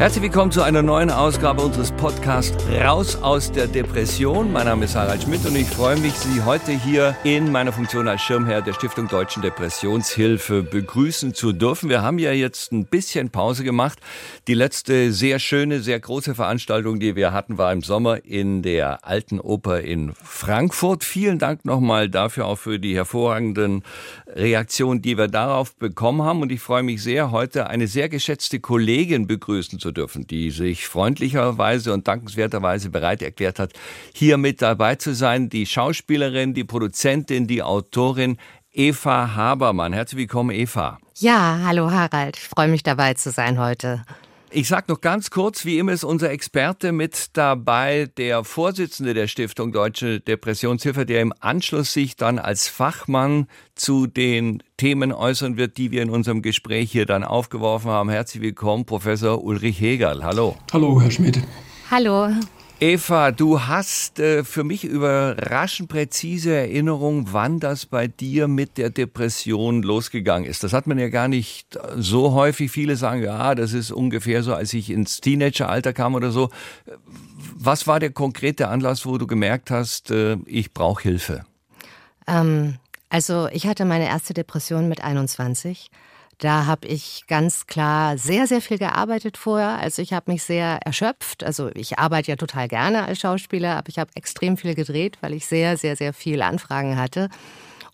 Herzlich 0.00 0.22
willkommen 0.22 0.50
zu 0.50 0.62
einer 0.62 0.80
neuen 0.80 1.10
Ausgabe 1.10 1.60
unseres 1.60 1.92
Podcasts 1.92 2.56
Raus 2.82 3.16
aus 3.16 3.52
der 3.52 3.66
Depression. 3.66 4.50
Mein 4.50 4.64
Name 4.64 4.86
ist 4.86 4.96
Harald 4.96 5.24
Schmidt 5.24 5.44
und 5.44 5.54
ich 5.54 5.66
freue 5.66 5.98
mich, 5.98 6.14
Sie 6.14 6.42
heute 6.42 6.72
hier 6.72 7.14
in 7.22 7.52
meiner 7.52 7.70
Funktion 7.70 8.08
als 8.08 8.22
Schirmherr 8.22 8.62
der 8.62 8.72
Stiftung 8.72 9.08
Deutschen 9.08 9.42
Depressionshilfe 9.42 10.62
begrüßen 10.62 11.34
zu 11.34 11.52
dürfen. 11.52 11.90
Wir 11.90 12.00
haben 12.00 12.18
ja 12.18 12.32
jetzt 12.32 12.72
ein 12.72 12.86
bisschen 12.86 13.28
Pause 13.28 13.62
gemacht. 13.62 13.98
Die 14.48 14.54
letzte 14.54 15.12
sehr 15.12 15.38
schöne, 15.38 15.80
sehr 15.80 16.00
große 16.00 16.34
Veranstaltung, 16.34 16.98
die 16.98 17.14
wir 17.14 17.34
hatten, 17.34 17.58
war 17.58 17.70
im 17.70 17.82
Sommer 17.82 18.24
in 18.24 18.62
der 18.62 19.06
Alten 19.06 19.38
Oper 19.38 19.82
in 19.82 20.14
Frankfurt. 20.14 21.04
Vielen 21.04 21.38
Dank 21.38 21.66
nochmal 21.66 22.08
dafür, 22.08 22.46
auch 22.46 22.56
für 22.56 22.78
die 22.78 22.96
hervorragenden 22.96 23.82
Reaktionen, 24.28 25.02
die 25.02 25.18
wir 25.18 25.28
darauf 25.28 25.76
bekommen 25.76 26.22
haben. 26.22 26.40
Und 26.40 26.52
ich 26.52 26.60
freue 26.60 26.84
mich 26.84 27.02
sehr, 27.02 27.32
heute 27.32 27.66
eine 27.66 27.86
sehr 27.86 28.08
geschätzte 28.08 28.60
Kollegin 28.60 29.26
begrüßen 29.26 29.78
zu 29.78 29.89
dürfen, 29.92 30.26
die 30.26 30.50
sich 30.50 30.86
freundlicherweise 30.86 31.92
und 31.92 32.08
dankenswerterweise 32.08 32.90
bereit 32.90 33.22
erklärt 33.22 33.58
hat, 33.58 33.72
hier 34.14 34.36
mit 34.36 34.62
dabei 34.62 34.96
zu 34.96 35.14
sein. 35.14 35.48
Die 35.48 35.66
Schauspielerin, 35.66 36.54
die 36.54 36.64
Produzentin, 36.64 37.46
die 37.46 37.62
Autorin 37.62 38.36
Eva 38.72 39.34
Habermann. 39.34 39.92
Herzlich 39.92 40.20
willkommen, 40.20 40.50
Eva. 40.50 40.98
Ja, 41.16 41.60
hallo 41.64 41.90
Harald. 41.90 42.36
Ich 42.36 42.48
freue 42.48 42.68
mich 42.68 42.82
dabei 42.82 43.14
zu 43.14 43.30
sein 43.30 43.58
heute. 43.58 44.04
Ich 44.52 44.66
sage 44.66 44.86
noch 44.88 45.00
ganz 45.00 45.30
kurz, 45.30 45.64
wie 45.64 45.78
immer 45.78 45.92
ist 45.92 46.02
unser 46.02 46.30
Experte 46.30 46.90
mit 46.90 47.36
dabei, 47.36 48.10
der 48.16 48.42
Vorsitzende 48.42 49.14
der 49.14 49.28
Stiftung 49.28 49.70
Deutsche 49.70 50.18
Depressionshilfe, 50.18 51.06
der 51.06 51.20
im 51.20 51.32
Anschluss 51.38 51.92
sich 51.92 52.16
dann 52.16 52.40
als 52.40 52.66
Fachmann 52.66 53.46
zu 53.76 54.08
den 54.08 54.60
Themen 54.76 55.12
äußern 55.12 55.56
wird, 55.56 55.78
die 55.78 55.92
wir 55.92 56.02
in 56.02 56.10
unserem 56.10 56.42
Gespräch 56.42 56.90
hier 56.90 57.06
dann 57.06 57.22
aufgeworfen 57.22 57.92
haben. 57.92 58.08
Herzlich 58.08 58.42
willkommen, 58.42 58.86
Professor 58.86 59.44
Ulrich 59.44 59.80
Hegerl. 59.80 60.24
Hallo. 60.24 60.56
Hallo, 60.72 61.00
Herr 61.00 61.12
Schmidt. 61.12 61.40
Hallo. 61.88 62.30
Eva, 62.82 63.30
du 63.30 63.60
hast 63.60 64.20
äh, 64.20 64.42
für 64.42 64.64
mich 64.64 64.84
überraschend 64.84 65.90
präzise 65.90 66.54
Erinnerung, 66.54 67.26
wann 67.30 67.60
das 67.60 67.84
bei 67.84 68.08
dir 68.08 68.48
mit 68.48 68.78
der 68.78 68.88
Depression 68.88 69.82
losgegangen 69.82 70.48
ist. 70.48 70.64
Das 70.64 70.72
hat 70.72 70.86
man 70.86 70.98
ja 70.98 71.10
gar 71.10 71.28
nicht 71.28 71.78
so 71.96 72.32
häufig. 72.32 72.70
Viele 72.70 72.96
sagen, 72.96 73.22
ja, 73.22 73.54
das 73.54 73.74
ist 73.74 73.90
ungefähr 73.90 74.42
so, 74.42 74.54
als 74.54 74.72
ich 74.72 74.88
ins 74.88 75.20
Teenageralter 75.20 75.92
kam 75.92 76.14
oder 76.14 76.30
so. 76.30 76.48
Was 77.54 77.86
war 77.86 78.00
der 78.00 78.12
konkrete 78.12 78.68
Anlass, 78.68 79.04
wo 79.04 79.18
du 79.18 79.26
gemerkt 79.26 79.70
hast, 79.70 80.10
äh, 80.10 80.38
ich 80.46 80.72
brauche 80.72 81.02
Hilfe? 81.02 81.44
Ähm, 82.26 82.76
also 83.10 83.48
ich 83.52 83.66
hatte 83.66 83.84
meine 83.84 84.06
erste 84.06 84.32
Depression 84.32 84.88
mit 84.88 85.04
21. 85.04 85.90
Da 86.40 86.64
habe 86.64 86.88
ich 86.88 87.24
ganz 87.28 87.66
klar 87.66 88.16
sehr, 88.16 88.46
sehr 88.46 88.62
viel 88.62 88.78
gearbeitet 88.78 89.36
vorher. 89.36 89.78
Also 89.78 90.00
ich 90.00 90.14
habe 90.14 90.32
mich 90.32 90.42
sehr 90.42 90.78
erschöpft. 90.86 91.44
Also 91.44 91.70
ich 91.74 91.98
arbeite 91.98 92.30
ja 92.30 92.36
total 92.36 92.66
gerne 92.66 93.04
als 93.04 93.20
Schauspieler, 93.20 93.76
aber 93.76 93.90
ich 93.90 93.98
habe 93.98 94.10
extrem 94.14 94.56
viel 94.56 94.74
gedreht, 94.74 95.18
weil 95.20 95.34
ich 95.34 95.44
sehr, 95.44 95.76
sehr, 95.76 95.96
sehr 95.96 96.14
viel 96.14 96.40
Anfragen 96.40 96.96
hatte. 96.96 97.28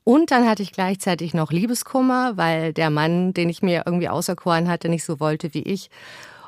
Und 0.05 0.31
dann 0.31 0.49
hatte 0.49 0.63
ich 0.63 0.71
gleichzeitig 0.71 1.35
noch 1.35 1.51
Liebeskummer, 1.51 2.37
weil 2.37 2.73
der 2.73 2.91
Mann, 2.91 3.35
den 3.35 3.49
ich 3.49 3.63
mir 3.63 3.83
irgendwie 3.85 4.09
auserkoren 4.09 4.69
hatte, 4.69 4.89
nicht 4.89 5.03
so 5.05 5.19
wollte 5.19 5.53
wie 5.53 5.63
ich. 5.63 5.91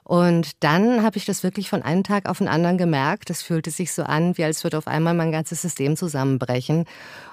Und 0.09 0.64
dann 0.64 1.03
habe 1.03 1.19
ich 1.19 1.27
das 1.27 1.42
wirklich 1.42 1.69
von 1.69 1.83
einem 1.83 2.03
Tag 2.03 2.31
auf 2.31 2.39
den 2.39 2.48
anderen 2.48 2.78
gemerkt. 2.78 3.28
Das 3.28 3.42
fühlte 3.42 3.70
sich 3.70 3.92
so 3.92 4.05
an, 4.05 4.39
wie 4.39 4.45
als 4.45 4.65
würde 4.65 4.78
auf 4.78 4.87
einmal 4.87 5.12
mein 5.12 5.33
ganzes 5.33 5.61
System 5.61 5.98
zusammenbrechen. 5.98 6.87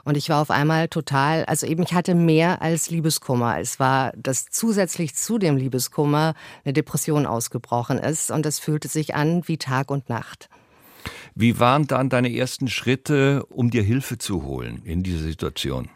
Und 0.03 0.17
ich 0.17 0.27
war 0.27 0.41
auf 0.41 0.51
einmal 0.51 0.89
total, 0.89 1.45
also 1.45 1.65
eben 1.65 1.83
ich 1.83 1.93
hatte 1.93 2.15
mehr 2.15 2.61
als 2.61 2.89
Liebeskummer. 2.89 3.61
Es 3.61 3.79
war, 3.79 4.11
dass 4.17 4.47
zusätzlich 4.47 5.15
zu 5.15 5.37
dem 5.37 5.55
Liebeskummer 5.55 6.33
eine 6.65 6.73
Depression 6.73 7.25
ausgebrochen 7.25 7.97
ist. 7.97 8.29
Und 8.29 8.45
das 8.45 8.59
fühlte 8.59 8.89
sich 8.89 9.15
an 9.15 9.47
wie 9.47 9.55
Tag 9.55 9.89
und 9.89 10.09
Nacht. 10.09 10.49
Wie 11.33 11.61
waren 11.61 11.87
dann 11.87 12.09
deine 12.09 12.35
ersten 12.35 12.67
Schritte, 12.67 13.45
um 13.45 13.69
dir 13.69 13.83
Hilfe 13.83 14.17
zu 14.17 14.43
holen 14.43 14.81
in 14.83 15.01
dieser 15.01 15.23
Situation? 15.23 15.87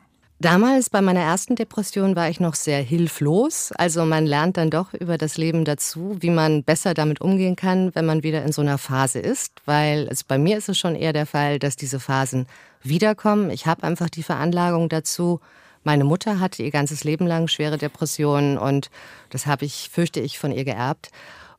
Damals 0.41 0.89
bei 0.89 1.01
meiner 1.01 1.19
ersten 1.19 1.57
Depression 1.57 2.15
war 2.15 2.29
ich 2.29 2.39
noch 2.39 2.55
sehr 2.55 2.81
hilflos. 2.81 3.73
Also 3.77 4.05
man 4.05 4.25
lernt 4.25 4.55
dann 4.55 4.69
doch 4.69 4.93
über 4.93 5.17
das 5.17 5.37
Leben 5.37 5.65
dazu, 5.65 6.15
wie 6.21 6.29
man 6.29 6.63
besser 6.63 6.93
damit 6.93 7.19
umgehen 7.19 7.57
kann, 7.57 7.93
wenn 7.93 8.05
man 8.05 8.23
wieder 8.23 8.43
in 8.43 8.53
so 8.53 8.61
einer 8.61 8.77
Phase 8.77 9.19
ist. 9.19 9.51
Weil 9.65 10.07
also 10.07 10.23
bei 10.29 10.37
mir 10.37 10.57
ist 10.57 10.69
es 10.69 10.77
schon 10.77 10.95
eher 10.95 11.11
der 11.11 11.25
Fall, 11.25 11.59
dass 11.59 11.75
diese 11.75 11.99
Phasen 11.99 12.47
wiederkommen. 12.81 13.49
Ich 13.49 13.65
habe 13.65 13.83
einfach 13.83 14.09
die 14.09 14.23
Veranlagung 14.23 14.87
dazu. 14.87 15.41
Meine 15.83 16.05
Mutter 16.05 16.39
hatte 16.39 16.63
ihr 16.63 16.71
ganzes 16.71 17.03
Leben 17.03 17.27
lang 17.27 17.49
schwere 17.49 17.77
Depressionen 17.77 18.57
und 18.57 18.89
das 19.31 19.45
habe 19.45 19.65
ich, 19.65 19.89
fürchte 19.91 20.21
ich, 20.21 20.39
von 20.39 20.53
ihr 20.53 20.63
geerbt. 20.63 21.09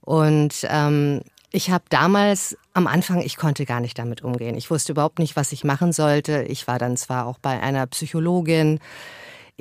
Und 0.01 0.67
ähm, 0.71 1.21
ich 1.53 1.71
habe 1.71 1.85
damals 1.89 2.57
am 2.75 2.87
Anfang, 2.87 3.21
ich 3.21 3.37
konnte 3.37 3.65
gar 3.65 3.81
nicht 3.81 3.99
damit 3.99 4.23
umgehen. 4.23 4.57
Ich 4.57 4.71
wusste 4.71 4.93
überhaupt 4.93 5.19
nicht, 5.19 5.37
was 5.37 5.53
ich 5.53 5.65
machen 5.65 5.93
sollte. 5.93 6.43
Ich 6.43 6.67
war 6.69 6.79
dann 6.79 6.97
zwar 6.97 7.27
auch 7.27 7.39
bei 7.39 7.61
einer 7.61 7.87
Psychologin. 7.87 8.79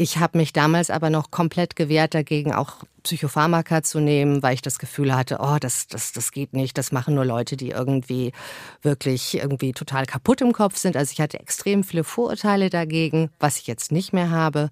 Ich 0.02 0.18
habe 0.18 0.38
mich 0.38 0.54
damals 0.54 0.92
aber 0.92 1.10
noch 1.10 1.30
komplett 1.30 1.76
gewehrt 1.76 2.14
dagegen, 2.14 2.54
auch 2.54 2.76
Psychopharmaka 3.04 3.84
zu 3.84 4.00
nehmen, 4.00 4.42
weil 4.42 4.54
ich 4.54 4.62
das 4.62 4.80
Gefühl 4.80 5.14
hatte, 5.14 5.40
oh, 5.42 5.58
das, 5.60 5.88
das, 5.88 6.14
das 6.14 6.32
geht 6.32 6.54
nicht, 6.54 6.78
das 6.78 6.94
machen 6.94 7.16
nur 7.16 7.26
Leute, 7.26 7.58
die 7.58 7.72
irgendwie 7.72 8.32
wirklich 8.82 9.36
irgendwie 9.36 9.74
total 9.74 10.06
kaputt 10.06 10.40
im 10.40 10.54
Kopf 10.54 10.78
sind. 10.78 10.96
Also 10.96 11.12
ich 11.12 11.20
hatte 11.20 11.42
extrem 11.42 11.84
viele 11.84 12.06
Vorurteile 12.06 12.70
dagegen, 12.70 13.30
was 13.42 13.58
ich 13.58 13.68
jetzt 13.68 13.92
nicht 13.92 14.14
mehr 14.14 14.30
habe. 14.30 14.70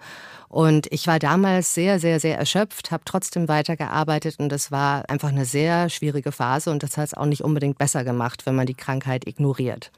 Und 0.47 0.87
ich 0.93 1.07
war 1.07 1.19
damals 1.19 1.73
sehr, 1.73 1.99
sehr, 1.99 2.21
sehr 2.21 2.37
erschöpft, 2.37 2.91
habe 2.91 3.03
trotzdem 3.03 3.49
weitergearbeitet 3.49 4.39
und 4.39 4.47
das 4.47 4.71
war 4.71 5.09
einfach 5.09 5.27
eine 5.27 5.43
sehr 5.43 5.89
schwierige 5.89 6.31
Phase 6.31 6.71
und 6.71 6.83
das 6.83 6.95
hat 6.95 7.07
es 7.07 7.13
auch 7.13 7.25
nicht 7.25 7.43
unbedingt 7.43 7.77
besser 7.77 8.05
gemacht, 8.05 8.45
wenn 8.45 8.55
man 8.55 8.65
die 8.65 8.75
Krankheit 8.75 9.27
ignoriert. 9.27 9.91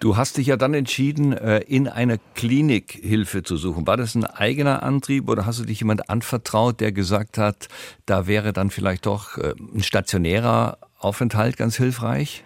Du 0.00 0.16
hast 0.16 0.36
dich 0.36 0.48
ja 0.48 0.56
dann 0.56 0.74
entschieden, 0.74 1.32
äh, 1.32 1.58
in 1.60 1.86
einer 1.86 2.18
Klinik 2.34 2.98
Hilfe 3.02 3.44
zu 3.44 3.56
suchen. 3.56 3.86
War 3.86 3.96
das 3.96 4.16
ein 4.16 4.24
eigener 4.24 4.82
Antrieb 4.82 5.28
oder 5.28 5.46
hast 5.46 5.60
du 5.60 5.64
dich 5.64 5.78
jemand 5.78 6.10
anvertraut, 6.10 6.80
der 6.80 6.90
gesagt 6.90 7.38
hat, 7.38 7.68
da 8.04 8.26
wäre 8.26 8.52
dann 8.52 8.70
vielleicht 8.70 9.06
doch 9.06 9.38
äh, 9.38 9.54
ein 9.72 9.84
stationärer 9.84 10.78
Aufenthalt 10.98 11.56
ganz 11.56 11.76
hilfreich? 11.76 12.42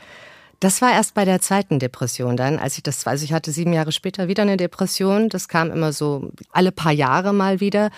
Das 0.60 0.82
war 0.82 0.92
erst 0.92 1.14
bei 1.14 1.24
der 1.24 1.40
zweiten 1.40 1.78
Depression 1.78 2.36
dann, 2.36 2.58
als 2.58 2.76
ich 2.76 2.82
das, 2.82 3.06
also 3.06 3.24
ich 3.24 3.32
hatte 3.32 3.52
sieben 3.52 3.72
Jahre 3.72 3.92
später 3.92 4.28
wieder 4.28 4.42
eine 4.42 4.56
Depression. 4.56 5.28
Das 5.28 5.48
kam 5.48 5.70
immer 5.70 5.92
so 5.92 6.30
alle 6.52 6.72
paar 6.72 6.92
Jahre 6.92 7.32
mal 7.32 7.60
wieder. 7.60 7.90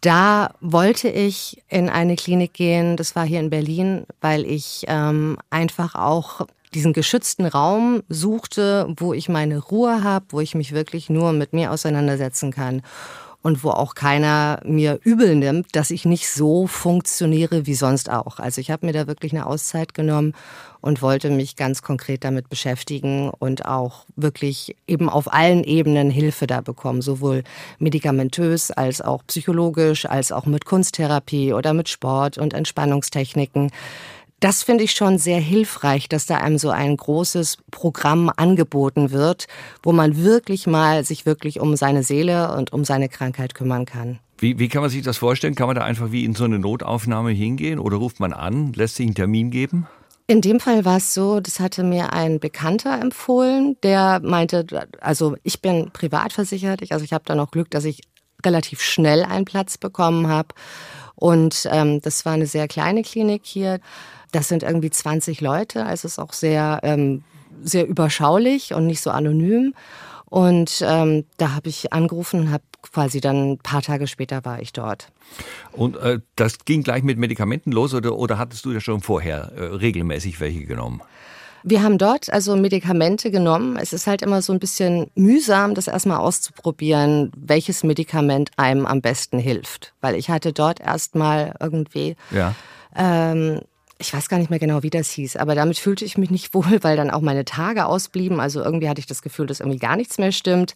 Da 0.00 0.54
wollte 0.60 1.08
ich 1.08 1.62
in 1.68 1.88
eine 1.88 2.16
Klinik 2.16 2.52
gehen, 2.52 2.96
das 2.96 3.16
war 3.16 3.24
hier 3.24 3.40
in 3.40 3.48
Berlin, 3.48 4.04
weil 4.20 4.44
ich 4.44 4.84
ähm, 4.86 5.38
einfach 5.48 5.94
auch 5.94 6.46
diesen 6.74 6.92
geschützten 6.92 7.46
Raum 7.46 8.02
suchte, 8.08 8.86
wo 8.96 9.14
ich 9.14 9.28
meine 9.28 9.58
Ruhe 9.58 10.02
habe, 10.02 10.26
wo 10.30 10.40
ich 10.40 10.54
mich 10.54 10.72
wirklich 10.72 11.08
nur 11.08 11.32
mit 11.32 11.52
mir 11.52 11.70
auseinandersetzen 11.70 12.52
kann 12.52 12.82
und 13.44 13.62
wo 13.62 13.70
auch 13.70 13.94
keiner 13.94 14.60
mir 14.64 14.98
übel 15.04 15.36
nimmt, 15.36 15.76
dass 15.76 15.90
ich 15.90 16.06
nicht 16.06 16.30
so 16.30 16.66
funktioniere 16.66 17.66
wie 17.66 17.74
sonst 17.74 18.08
auch. 18.08 18.38
Also 18.38 18.62
ich 18.62 18.70
habe 18.70 18.86
mir 18.86 18.94
da 18.94 19.06
wirklich 19.06 19.32
eine 19.32 19.44
Auszeit 19.44 19.92
genommen 19.92 20.32
und 20.80 21.02
wollte 21.02 21.28
mich 21.28 21.54
ganz 21.54 21.82
konkret 21.82 22.24
damit 22.24 22.48
beschäftigen 22.48 23.28
und 23.30 23.66
auch 23.66 24.06
wirklich 24.16 24.76
eben 24.86 25.10
auf 25.10 25.30
allen 25.30 25.62
Ebenen 25.62 26.10
Hilfe 26.10 26.46
da 26.46 26.62
bekommen, 26.62 27.02
sowohl 27.02 27.44
medikamentös 27.78 28.70
als 28.70 29.02
auch 29.02 29.22
psychologisch, 29.26 30.06
als 30.06 30.32
auch 30.32 30.46
mit 30.46 30.64
Kunsttherapie 30.64 31.52
oder 31.52 31.74
mit 31.74 31.90
Sport 31.90 32.38
und 32.38 32.54
Entspannungstechniken 32.54 33.70
das 34.44 34.62
finde 34.62 34.84
ich 34.84 34.92
schon 34.92 35.16
sehr 35.16 35.40
hilfreich, 35.40 36.06
dass 36.06 36.26
da 36.26 36.36
einem 36.36 36.58
so 36.58 36.68
ein 36.68 36.98
großes 36.98 37.56
Programm 37.70 38.30
angeboten 38.36 39.10
wird, 39.10 39.46
wo 39.82 39.92
man 39.92 40.22
wirklich 40.22 40.66
mal 40.66 41.02
sich 41.02 41.24
wirklich 41.24 41.60
um 41.60 41.76
seine 41.76 42.02
Seele 42.02 42.54
und 42.54 42.70
um 42.70 42.84
seine 42.84 43.08
Krankheit 43.08 43.54
kümmern 43.54 43.86
kann. 43.86 44.18
Wie, 44.36 44.58
wie 44.58 44.68
kann 44.68 44.82
man 44.82 44.90
sich 44.90 45.00
das 45.00 45.16
vorstellen? 45.16 45.54
Kann 45.54 45.68
man 45.68 45.76
da 45.76 45.82
einfach 45.82 46.12
wie 46.12 46.26
in 46.26 46.34
so 46.34 46.44
eine 46.44 46.58
Notaufnahme 46.58 47.30
hingehen 47.30 47.78
oder 47.78 47.96
ruft 47.96 48.20
man 48.20 48.34
an, 48.34 48.74
lässt 48.74 48.96
sich 48.96 49.06
einen 49.06 49.14
Termin 49.14 49.50
geben? 49.50 49.86
In 50.26 50.42
dem 50.42 50.60
Fall 50.60 50.84
war 50.84 50.98
es 50.98 51.14
so, 51.14 51.40
das 51.40 51.58
hatte 51.58 51.82
mir 51.82 52.12
ein 52.12 52.38
Bekannter 52.38 53.00
empfohlen, 53.00 53.78
der 53.82 54.20
meinte, 54.22 54.66
also 55.00 55.36
ich 55.42 55.62
bin 55.62 55.90
privat 55.90 56.34
versichert, 56.34 56.82
also 56.90 57.02
ich 57.02 57.14
habe 57.14 57.24
da 57.26 57.34
noch 57.34 57.50
Glück, 57.50 57.70
dass 57.70 57.86
ich 57.86 58.02
relativ 58.44 58.82
schnell 58.82 59.22
einen 59.22 59.46
Platz 59.46 59.78
bekommen 59.78 60.28
habe. 60.28 60.48
Und 61.14 61.68
ähm, 61.70 62.00
das 62.02 62.24
war 62.24 62.32
eine 62.32 62.46
sehr 62.46 62.68
kleine 62.68 63.02
Klinik 63.02 63.42
hier. 63.44 63.80
Das 64.34 64.48
sind 64.48 64.64
irgendwie 64.64 64.90
20 64.90 65.40
Leute, 65.40 65.86
also 65.86 66.06
es 66.06 66.14
ist 66.14 66.18
auch 66.18 66.32
sehr, 66.32 66.80
ähm, 66.82 67.22
sehr 67.62 67.86
überschaulich 67.86 68.74
und 68.74 68.84
nicht 68.84 69.00
so 69.00 69.10
anonym. 69.10 69.74
Und 70.24 70.82
ähm, 70.84 71.24
da 71.36 71.52
habe 71.54 71.68
ich 71.68 71.92
angerufen 71.92 72.40
und 72.40 72.50
habe 72.50 72.64
quasi 72.82 73.20
dann 73.20 73.52
ein 73.52 73.58
paar 73.58 73.80
Tage 73.80 74.08
später 74.08 74.44
war 74.44 74.60
ich 74.60 74.72
dort. 74.72 75.12
Und 75.70 75.96
äh, 75.98 76.18
das 76.34 76.64
ging 76.64 76.82
gleich 76.82 77.04
mit 77.04 77.16
Medikamenten 77.16 77.70
los 77.70 77.94
oder, 77.94 78.16
oder 78.18 78.36
hattest 78.36 78.64
du 78.64 78.72
ja 78.72 78.80
schon 78.80 79.02
vorher 79.02 79.52
äh, 79.56 79.62
regelmäßig 79.66 80.40
welche 80.40 80.64
genommen? 80.64 81.00
Wir 81.62 81.84
haben 81.84 81.96
dort 81.96 82.32
also 82.32 82.56
Medikamente 82.56 83.30
genommen. 83.30 83.76
Es 83.76 83.92
ist 83.92 84.08
halt 84.08 84.20
immer 84.20 84.42
so 84.42 84.52
ein 84.52 84.58
bisschen 84.58 85.12
mühsam, 85.14 85.76
das 85.76 85.86
erstmal 85.86 86.18
auszuprobieren, 86.18 87.30
welches 87.36 87.84
Medikament 87.84 88.50
einem 88.56 88.86
am 88.86 89.00
besten 89.00 89.38
hilft. 89.38 89.94
Weil 90.00 90.16
ich 90.16 90.28
hatte 90.28 90.52
dort 90.52 90.80
erstmal 90.80 91.54
irgendwie 91.60 92.16
ja. 92.32 92.56
ähm, 92.96 93.60
ich 94.04 94.12
weiß 94.12 94.28
gar 94.28 94.38
nicht 94.38 94.50
mehr 94.50 94.58
genau, 94.58 94.82
wie 94.82 94.90
das 94.90 95.10
hieß, 95.10 95.36
aber 95.36 95.54
damit 95.54 95.78
fühlte 95.78 96.04
ich 96.04 96.18
mich 96.18 96.30
nicht 96.30 96.54
wohl, 96.54 96.82
weil 96.82 96.96
dann 96.96 97.10
auch 97.10 97.20
meine 97.20 97.44
Tage 97.44 97.86
ausblieben. 97.86 98.40
Also 98.40 98.62
irgendwie 98.62 98.88
hatte 98.88 99.00
ich 99.00 99.06
das 99.06 99.22
Gefühl, 99.22 99.46
dass 99.46 99.60
irgendwie 99.60 99.78
gar 99.78 99.96
nichts 99.96 100.18
mehr 100.18 100.32
stimmt. 100.32 100.74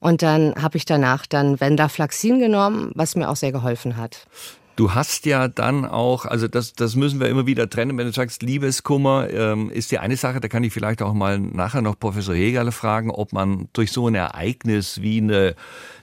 Und 0.00 0.22
dann 0.22 0.54
habe 0.60 0.78
ich 0.78 0.84
danach 0.84 1.26
dann 1.26 1.60
Vendaflaxin 1.60 2.40
genommen, 2.40 2.90
was 2.94 3.14
mir 3.14 3.28
auch 3.28 3.36
sehr 3.36 3.52
geholfen 3.52 3.96
hat. 3.96 4.26
Du 4.74 4.94
hast 4.94 5.26
ja 5.26 5.48
dann 5.48 5.84
auch, 5.84 6.24
also 6.24 6.48
das, 6.48 6.72
das 6.72 6.96
müssen 6.96 7.20
wir 7.20 7.28
immer 7.28 7.46
wieder 7.46 7.68
trennen, 7.68 7.98
wenn 7.98 8.06
du 8.06 8.12
sagst, 8.12 8.42
Liebeskummer 8.42 9.28
ähm, 9.30 9.70
ist 9.70 9.92
die 9.92 9.98
eine 9.98 10.16
Sache, 10.16 10.40
da 10.40 10.48
kann 10.48 10.64
ich 10.64 10.72
vielleicht 10.72 11.02
auch 11.02 11.12
mal 11.12 11.38
nachher 11.38 11.82
noch 11.82 11.98
Professor 11.98 12.34
Hegerle 12.34 12.72
fragen, 12.72 13.10
ob 13.10 13.34
man 13.34 13.68
durch 13.74 13.92
so 13.92 14.08
ein 14.08 14.14
Ereignis 14.14 15.02
wie 15.02 15.18
eine 15.18 15.54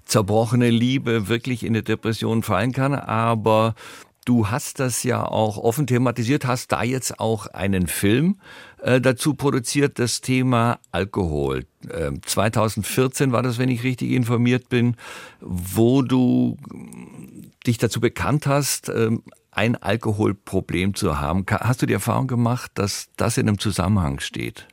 zerbrochene 0.06 0.70
Liebe 0.70 1.28
wirklich 1.28 1.64
in 1.64 1.70
eine 1.70 1.82
Depression 1.82 2.44
fallen 2.44 2.72
kann. 2.72 2.94
Aber 2.94 3.74
Du 4.30 4.52
hast 4.52 4.80
das 4.80 5.02
ja 5.02 5.26
auch 5.26 5.58
offen 5.58 5.88
thematisiert, 5.88 6.46
hast 6.46 6.72
da 6.72 6.84
jetzt 6.84 7.20
auch 7.20 7.48
einen 7.48 7.88
Film 7.88 8.40
äh, 8.80 9.02
dazu 9.02 9.34
produziert, 9.34 9.98
das 9.98 10.22
Thema 10.22 10.78
Alkohol. 10.92 11.66
Äh, 11.90 12.12
2014 12.24 13.32
war 13.32 13.42
das, 13.42 13.58
wenn 13.58 13.70
ich 13.70 13.82
richtig 13.82 14.12
informiert 14.12 14.70
bin, 14.70 14.98
wo 15.42 16.04
du 16.04 16.58
dich 17.66 17.80
dazu 17.80 18.00
bekannt 18.00 18.46
hast, 18.46 18.90
äh, 18.90 19.10
ein 19.50 19.76
Alkoholproblem 19.76 20.94
zu 20.94 21.20
haben. 21.20 21.44
Hast 21.50 21.82
du 21.82 21.88
die 21.88 21.94
Erfahrung 21.94 22.28
gemacht, 22.28 22.70
dass 22.76 23.10
das 23.18 23.36
in 23.40 23.48
einem 23.48 23.58
Zusammenhang 23.58 24.20
steht? 24.20 24.68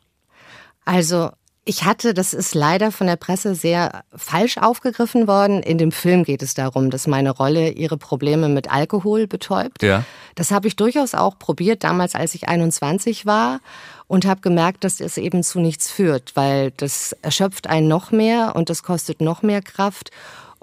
Also 0.84 1.30
ich 1.68 1.84
hatte, 1.84 2.14
das 2.14 2.32
ist 2.32 2.54
leider 2.54 2.92
von 2.92 3.08
der 3.08 3.16
Presse 3.16 3.56
sehr 3.56 4.04
falsch 4.14 4.56
aufgegriffen 4.56 5.26
worden. 5.26 5.64
In 5.64 5.78
dem 5.78 5.90
Film 5.90 6.22
geht 6.22 6.40
es 6.42 6.54
darum, 6.54 6.90
dass 6.90 7.08
meine 7.08 7.30
Rolle 7.30 7.70
ihre 7.70 7.96
Probleme 7.96 8.48
mit 8.48 8.70
Alkohol 8.72 9.26
betäubt. 9.26 9.82
Ja. 9.82 10.04
Das 10.36 10.52
habe 10.52 10.68
ich 10.68 10.76
durchaus 10.76 11.14
auch 11.14 11.40
probiert, 11.40 11.82
damals 11.82 12.14
als 12.14 12.36
ich 12.36 12.48
21 12.48 13.26
war 13.26 13.60
und 14.06 14.26
habe 14.26 14.42
gemerkt, 14.42 14.84
dass 14.84 15.00
es 15.00 15.16
eben 15.16 15.42
zu 15.42 15.58
nichts 15.58 15.90
führt, 15.90 16.36
weil 16.36 16.70
das 16.70 17.16
erschöpft 17.22 17.66
einen 17.66 17.88
noch 17.88 18.12
mehr 18.12 18.54
und 18.54 18.70
das 18.70 18.84
kostet 18.84 19.20
noch 19.20 19.42
mehr 19.42 19.60
Kraft. 19.60 20.12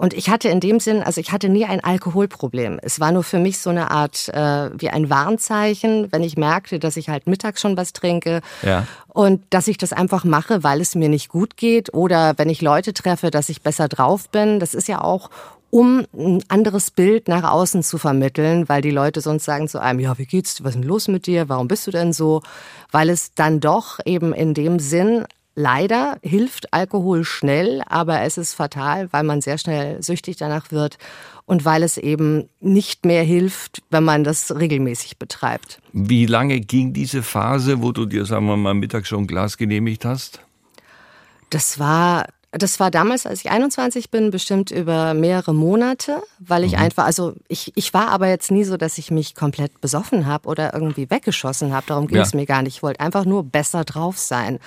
Und 0.04 0.12
ich 0.12 0.28
hatte 0.28 0.50
in 0.50 0.60
dem 0.60 0.80
Sinn, 0.80 1.02
also 1.02 1.18
ich 1.18 1.32
hatte 1.32 1.48
nie 1.48 1.64
ein 1.64 1.82
Alkoholproblem. 1.82 2.78
Es 2.82 3.00
war 3.00 3.10
nur 3.10 3.24
für 3.24 3.38
mich 3.38 3.56
so 3.56 3.70
eine 3.70 3.90
Art 3.90 4.28
äh, 4.28 4.68
wie 4.78 4.90
ein 4.90 5.08
Warnzeichen, 5.08 6.12
wenn 6.12 6.22
ich 6.22 6.36
merkte, 6.36 6.78
dass 6.78 6.98
ich 6.98 7.08
halt 7.08 7.26
mittags 7.26 7.62
schon 7.62 7.78
was 7.78 7.94
trinke 7.94 8.42
ja. 8.60 8.86
und 9.08 9.40
dass 9.48 9.66
ich 9.66 9.78
das 9.78 9.94
einfach 9.94 10.24
mache, 10.24 10.62
weil 10.62 10.82
es 10.82 10.94
mir 10.94 11.08
nicht 11.08 11.30
gut 11.30 11.56
geht 11.56 11.94
oder 11.94 12.34
wenn 12.36 12.50
ich 12.50 12.60
Leute 12.60 12.92
treffe, 12.92 13.30
dass 13.30 13.48
ich 13.48 13.62
besser 13.62 13.88
drauf 13.88 14.28
bin. 14.28 14.60
Das 14.60 14.74
ist 14.74 14.88
ja 14.88 15.00
auch 15.00 15.30
um 15.70 16.04
ein 16.12 16.44
anderes 16.48 16.90
Bild 16.90 17.26
nach 17.26 17.50
außen 17.50 17.82
zu 17.82 17.96
vermitteln, 17.96 18.68
weil 18.68 18.82
die 18.82 18.90
Leute 18.90 19.22
sonst 19.22 19.46
sagen 19.46 19.68
zu 19.68 19.80
einem, 19.80 20.00
ja, 20.00 20.18
wie 20.18 20.26
geht's, 20.26 20.62
was 20.62 20.74
ist 20.74 20.82
denn 20.82 20.86
los 20.86 21.08
mit 21.08 21.26
dir, 21.26 21.48
warum 21.48 21.66
bist 21.66 21.86
du 21.86 21.90
denn 21.90 22.12
so? 22.12 22.42
Weil 22.90 23.08
es 23.08 23.32
dann 23.32 23.58
doch 23.58 24.00
eben 24.04 24.34
in 24.34 24.52
dem 24.52 24.80
Sinn 24.80 25.24
Leider 25.56 26.18
hilft 26.22 26.72
Alkohol 26.72 27.24
schnell, 27.24 27.82
aber 27.86 28.22
es 28.22 28.38
ist 28.38 28.54
fatal, 28.54 29.12
weil 29.12 29.22
man 29.22 29.40
sehr 29.40 29.56
schnell 29.56 30.02
süchtig 30.02 30.36
danach 30.36 30.72
wird 30.72 30.98
und 31.46 31.64
weil 31.64 31.84
es 31.84 31.96
eben 31.96 32.48
nicht 32.60 33.06
mehr 33.06 33.22
hilft, 33.22 33.82
wenn 33.90 34.02
man 34.02 34.24
das 34.24 34.54
regelmäßig 34.54 35.18
betreibt. 35.18 35.80
Wie 35.92 36.26
lange 36.26 36.58
ging 36.58 36.92
diese 36.92 37.22
Phase, 37.22 37.82
wo 37.82 37.92
du 37.92 38.06
dir, 38.06 38.26
sagen 38.26 38.46
wir 38.46 38.56
mal, 38.56 38.74
mittags 38.74 39.08
schon 39.08 39.24
ein 39.24 39.26
Glas 39.28 39.56
genehmigt 39.56 40.04
hast? 40.04 40.40
Das 41.50 41.78
war 41.78 42.26
das 42.56 42.78
war 42.78 42.92
damals, 42.92 43.26
als 43.26 43.44
ich 43.44 43.50
21 43.50 44.10
bin, 44.10 44.30
bestimmt 44.30 44.70
über 44.70 45.12
mehrere 45.12 45.52
Monate, 45.52 46.22
weil 46.38 46.62
ich 46.62 46.72
mhm. 46.72 46.78
einfach, 46.78 47.04
also 47.04 47.34
ich, 47.48 47.72
ich 47.74 47.92
war 47.92 48.10
aber 48.10 48.28
jetzt 48.28 48.52
nie 48.52 48.62
so, 48.62 48.76
dass 48.76 48.96
ich 48.96 49.10
mich 49.10 49.34
komplett 49.34 49.80
besoffen 49.80 50.26
habe 50.26 50.48
oder 50.48 50.72
irgendwie 50.72 51.10
weggeschossen 51.10 51.74
habe. 51.74 51.86
Darum 51.88 52.06
ging 52.06 52.18
es 52.18 52.32
mir 52.32 52.46
gar 52.46 52.62
nicht. 52.62 52.76
Ich 52.76 52.82
wollte 52.84 53.00
einfach 53.00 53.24
nur 53.24 53.42
besser 53.42 53.82
drauf 53.84 54.18
sein 54.18 54.60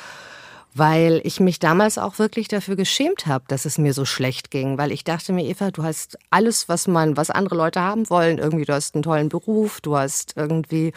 weil 0.74 1.22
ich 1.24 1.40
mich 1.40 1.60
damals 1.60 1.98
auch 1.98 2.20
wirklich 2.20 2.48
dafür 2.48 2.76
geschämt 2.76 3.26
habe, 3.26 3.46
dass 3.48 3.66
es 3.66 3.78
mir 3.78 3.94
so 3.94 4.06
schlecht 4.06 4.52
ging, 4.52 4.78
weil 4.78 4.92
ich 4.92 5.04
dachte 5.04 5.34
mir, 5.34 5.46
Eva, 5.46 5.72
du 5.72 5.84
hast 5.84 6.18
alles, 6.30 6.70
was 6.70 6.88
man, 6.88 7.18
was 7.18 7.30
andere 7.30 7.56
Leute 7.56 7.82
haben 7.82 8.10
wollen, 8.10 8.38
irgendwie 8.38 8.66
du 8.66 8.74
hast 8.74 8.94
einen 8.94 9.04
tollen 9.04 9.30
Beruf, 9.30 9.82
du 9.82 9.98
hast 9.98 10.34
irgendwie 10.36 10.94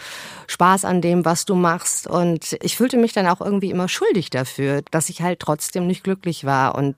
Spaß 0.49 0.85
an 0.85 1.01
dem, 1.01 1.25
was 1.25 1.47
du 1.47 1.55
machst. 1.55 2.07
Und 2.07 2.57
ich 2.63 2.77
fühlte 2.77 2.99
mich 2.99 3.13
dann 3.13 3.27
auch 3.27 3.41
irgendwie 3.41 3.71
immer 3.71 3.89
schuldig 3.89 4.29
dafür, 4.31 4.83
dass 4.91 5.09
ich 5.09 5.23
halt 5.23 5.41
trotzdem 5.41 5.87
nicht 5.87 6.05
glücklich 6.05 6.45
war 6.45 6.75
und 6.75 6.97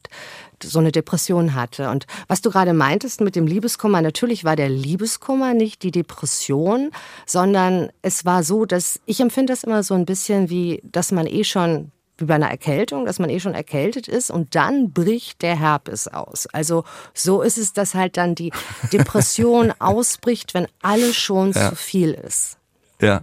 so 0.63 0.79
eine 0.79 0.93
Depression 0.93 1.55
hatte. 1.55 1.91
Und 1.91 2.07
was 2.29 2.41
du 2.41 2.51
gerade 2.51 2.73
meintest 2.73 3.21
mit 3.21 3.37
dem 3.37 3.47
Liebeskummer, 3.47 4.03
natürlich 4.03 4.45
war 4.45 4.57
der 4.57 4.69
Liebeskummer 4.69 5.55
nicht 5.55 5.83
die 5.83 5.91
Depression, 5.91 6.91
sondern 7.27 7.91
es 8.03 8.25
war 8.25 8.43
so, 8.43 8.65
dass 8.65 9.01
ich 9.07 9.21
empfinde 9.21 9.53
das 9.53 9.65
immer 9.65 9.83
so 9.83 9.95
ein 9.95 10.07
bisschen 10.07 10.51
wie, 10.51 10.81
dass 10.85 11.13
man 11.13 11.27
eh 11.27 11.45
schon 11.45 11.91
wie 12.23 12.27
bei 12.27 12.37
einer 12.37 12.51
Erkältung, 12.51 13.05
dass 13.05 13.19
man 13.19 13.29
eh 13.29 13.41
schon 13.41 13.55
erkältet 13.55 14.09
ist 14.09 14.31
und 14.31 14.55
dann 14.55 14.93
bricht 14.93 15.43
der 15.43 15.59
Herpes 15.59 16.09
aus. 16.09 16.47
Also 16.47 16.85
so 17.13 17.43
ist 17.43 17.59
es, 17.59 17.73
dass 17.73 17.95
halt 17.95 18.17
dann 18.17 18.35
die 18.35 18.53
Depression 18.93 19.73
ausbricht, 19.79 20.55
wenn 20.55 20.67
alles 20.81 21.17
schon 21.17 21.53
ja. 21.53 21.71
zu 21.71 21.77
viel 21.77 22.13
ist. 22.13 22.57
Ja. 23.01 23.21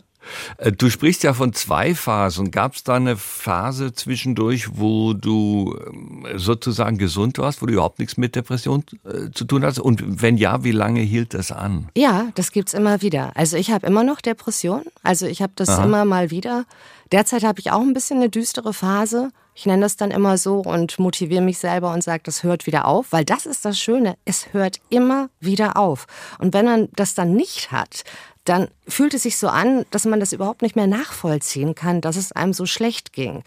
Äh, 0.57 0.71
du 0.71 0.89
sprichst 0.89 1.23
ja 1.23 1.33
von 1.33 1.53
zwei 1.53 1.95
Phasen. 1.95 2.51
Gab 2.51 2.75
es 2.75 2.83
da 2.83 2.95
eine 2.95 3.17
Phase 3.17 3.93
zwischendurch, 3.93 4.77
wo 4.77 5.13
du 5.13 5.77
ähm, 5.87 6.25
sozusagen 6.35 6.97
gesund 6.97 7.37
warst, 7.37 7.61
wo 7.61 7.65
du 7.65 7.73
überhaupt 7.73 7.99
nichts 7.99 8.17
mit 8.17 8.35
Depression 8.35 8.83
äh, 9.05 9.31
zu 9.31 9.45
tun 9.45 9.63
hast? 9.63 9.79
Und 9.79 10.21
wenn 10.21 10.37
ja, 10.37 10.63
wie 10.63 10.71
lange 10.71 11.01
hielt 11.01 11.33
das 11.33 11.51
an? 11.51 11.89
Ja, 11.95 12.29
das 12.35 12.51
gibt's 12.51 12.73
immer 12.73 13.01
wieder. 13.01 13.31
Also 13.35 13.57
ich 13.57 13.71
habe 13.71 13.87
immer 13.87 14.03
noch 14.03 14.21
Depression. 14.21 14.83
Also 15.03 15.25
ich 15.25 15.41
habe 15.41 15.53
das 15.55 15.69
Aha. 15.69 15.83
immer 15.83 16.05
mal 16.05 16.31
wieder. 16.31 16.65
Derzeit 17.11 17.43
habe 17.43 17.59
ich 17.59 17.71
auch 17.71 17.81
ein 17.81 17.93
bisschen 17.93 18.17
eine 18.17 18.29
düstere 18.29 18.73
Phase. 18.73 19.31
Ich 19.55 19.65
nenne 19.65 19.81
das 19.81 19.97
dann 19.97 20.11
immer 20.11 20.37
so 20.37 20.59
und 20.59 20.99
motiviere 20.99 21.41
mich 21.41 21.57
selber 21.57 21.91
und 21.91 22.01
sage, 22.01 22.21
das 22.23 22.43
hört 22.43 22.65
wieder 22.65 22.85
auf, 22.85 23.07
weil 23.11 23.25
das 23.25 23.45
ist 23.45 23.65
das 23.65 23.77
Schöne. 23.77 24.15
Es 24.23 24.53
hört 24.53 24.77
immer 24.89 25.29
wieder 25.41 25.75
auf. 25.75 26.07
Und 26.37 26.53
wenn 26.53 26.63
man 26.65 26.87
das 26.95 27.13
dann 27.13 27.33
nicht 27.33 27.69
hat, 27.69 28.03
dann 28.45 28.67
fühlt 28.87 29.13
es 29.13 29.23
sich 29.23 29.37
so 29.37 29.47
an, 29.47 29.85
dass 29.91 30.05
man 30.05 30.19
das 30.19 30.33
überhaupt 30.33 30.61
nicht 30.61 30.75
mehr 30.75 30.87
nachvollziehen 30.87 31.75
kann, 31.75 32.01
dass 32.01 32.15
es 32.15 32.31
einem 32.31 32.53
so 32.53 32.65
schlecht 32.65 33.13
ging. 33.13 33.43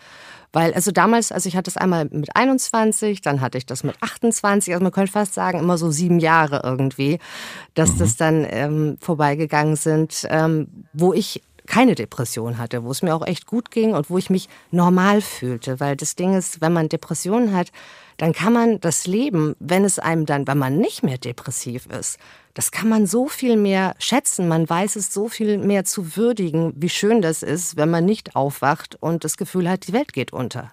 Weil, 0.52 0.74
also 0.74 0.90
damals, 0.90 1.32
also 1.32 1.48
ich 1.48 1.56
hatte 1.56 1.70
es 1.70 1.78
einmal 1.78 2.04
mit 2.10 2.36
21, 2.36 3.22
dann 3.22 3.40
hatte 3.40 3.56
ich 3.56 3.64
das 3.64 3.84
mit 3.84 3.96
28, 4.02 4.74
also 4.74 4.82
man 4.82 4.92
könnte 4.92 5.12
fast 5.12 5.32
sagen, 5.32 5.58
immer 5.58 5.78
so 5.78 5.90
sieben 5.90 6.18
Jahre 6.18 6.60
irgendwie, 6.62 7.18
dass 7.74 7.94
mhm. 7.94 7.98
das 7.98 8.16
dann 8.16 8.46
ähm, 8.48 8.98
vorbeigegangen 9.00 9.76
sind, 9.76 10.26
ähm, 10.28 10.68
wo 10.92 11.14
ich 11.14 11.42
keine 11.66 11.94
Depression 11.94 12.58
hatte, 12.58 12.84
wo 12.84 12.90
es 12.90 13.02
mir 13.02 13.14
auch 13.14 13.26
echt 13.26 13.46
gut 13.46 13.70
ging 13.70 13.94
und 13.94 14.10
wo 14.10 14.18
ich 14.18 14.28
mich 14.28 14.48
normal 14.70 15.22
fühlte. 15.22 15.80
Weil 15.80 15.96
das 15.96 16.16
Ding 16.16 16.34
ist, 16.34 16.60
wenn 16.60 16.72
man 16.72 16.88
Depressionen 16.88 17.54
hat, 17.54 17.72
dann 18.18 18.32
kann 18.32 18.52
man 18.52 18.80
das 18.80 19.06
Leben, 19.06 19.54
wenn 19.58 19.84
es 19.84 19.98
einem 19.98 20.26
dann, 20.26 20.46
wenn 20.46 20.58
man 20.58 20.76
nicht 20.76 21.02
mehr 21.02 21.18
depressiv 21.18 21.86
ist, 21.86 22.18
das 22.54 22.70
kann 22.70 22.88
man 22.88 23.06
so 23.06 23.28
viel 23.28 23.56
mehr 23.56 23.94
schätzen. 23.98 24.48
Man 24.48 24.68
weiß 24.68 24.96
es 24.96 25.12
so 25.12 25.28
viel 25.28 25.58
mehr 25.58 25.84
zu 25.84 26.16
würdigen, 26.16 26.72
wie 26.76 26.88
schön 26.88 27.22
das 27.22 27.42
ist, 27.42 27.76
wenn 27.76 27.90
man 27.90 28.04
nicht 28.04 28.36
aufwacht 28.36 28.96
und 29.00 29.24
das 29.24 29.36
Gefühl 29.36 29.68
hat, 29.68 29.86
die 29.86 29.92
Welt 29.92 30.12
geht 30.12 30.32
unter. 30.32 30.72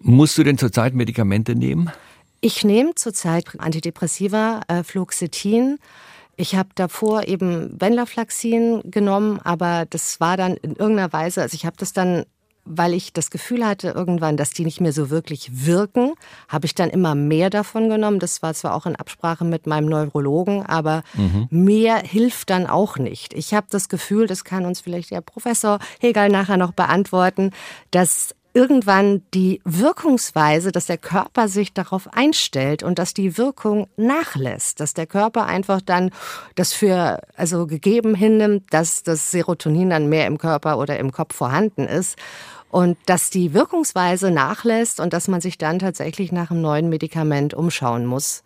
Musst 0.00 0.36
du 0.36 0.42
denn 0.42 0.58
zurzeit 0.58 0.94
Medikamente 0.94 1.54
nehmen? 1.54 1.90
Ich 2.40 2.64
nehme 2.64 2.96
zurzeit 2.96 3.44
Antidepressiva, 3.58 4.62
äh, 4.66 4.82
Fluoxetin. 4.82 5.78
Ich 6.34 6.56
habe 6.56 6.70
davor 6.74 7.28
eben 7.28 7.80
Venlafaxin 7.80 8.82
genommen, 8.90 9.38
aber 9.44 9.86
das 9.88 10.18
war 10.18 10.36
dann 10.36 10.56
in 10.56 10.74
irgendeiner 10.74 11.12
Weise, 11.12 11.42
also 11.42 11.54
ich 11.54 11.66
habe 11.66 11.76
das 11.78 11.92
dann 11.92 12.24
weil 12.64 12.94
ich 12.94 13.12
das 13.12 13.30
Gefühl 13.30 13.66
hatte 13.66 13.88
irgendwann, 13.88 14.36
dass 14.36 14.50
die 14.50 14.64
nicht 14.64 14.80
mehr 14.80 14.92
so 14.92 15.10
wirklich 15.10 15.66
wirken, 15.66 16.14
habe 16.48 16.66
ich 16.66 16.74
dann 16.74 16.90
immer 16.90 17.14
mehr 17.14 17.50
davon 17.50 17.88
genommen. 17.88 18.18
Das 18.18 18.42
war 18.42 18.54
zwar 18.54 18.74
auch 18.74 18.86
in 18.86 18.96
Absprache 18.96 19.44
mit 19.44 19.66
meinem 19.66 19.86
Neurologen, 19.86 20.64
aber 20.64 21.02
mhm. 21.14 21.48
mehr 21.50 21.98
hilft 21.98 22.50
dann 22.50 22.66
auch 22.66 22.98
nicht. 22.98 23.34
Ich 23.34 23.54
habe 23.54 23.66
das 23.70 23.88
Gefühl, 23.88 24.26
das 24.26 24.44
kann 24.44 24.64
uns 24.64 24.80
vielleicht 24.80 25.10
der 25.10 25.20
Professor 25.20 25.78
Hegel 26.00 26.28
nachher 26.28 26.56
noch 26.56 26.72
beantworten, 26.72 27.50
dass 27.90 28.34
irgendwann 28.54 29.22
die 29.32 29.60
Wirkungsweise, 29.64 30.72
dass 30.72 30.86
der 30.86 30.98
Körper 30.98 31.48
sich 31.48 31.72
darauf 31.72 32.12
einstellt 32.12 32.82
und 32.82 32.98
dass 32.98 33.14
die 33.14 33.38
Wirkung 33.38 33.88
nachlässt, 33.96 34.80
dass 34.80 34.94
der 34.94 35.06
Körper 35.06 35.46
einfach 35.46 35.80
dann 35.80 36.10
das 36.54 36.72
für 36.72 37.20
also 37.36 37.66
gegeben 37.66 38.14
hinnimmt, 38.14 38.64
dass 38.70 39.02
das 39.02 39.30
Serotonin 39.30 39.90
dann 39.90 40.08
mehr 40.08 40.26
im 40.26 40.38
Körper 40.38 40.78
oder 40.78 40.98
im 40.98 41.12
Kopf 41.12 41.34
vorhanden 41.34 41.86
ist 41.86 42.18
und 42.70 42.98
dass 43.06 43.30
die 43.30 43.54
Wirkungsweise 43.54 44.30
nachlässt 44.30 45.00
und 45.00 45.12
dass 45.12 45.28
man 45.28 45.40
sich 45.40 45.58
dann 45.58 45.78
tatsächlich 45.78 46.32
nach 46.32 46.50
einem 46.50 46.62
neuen 46.62 46.88
Medikament 46.88 47.54
umschauen 47.54 48.06
muss. 48.06 48.42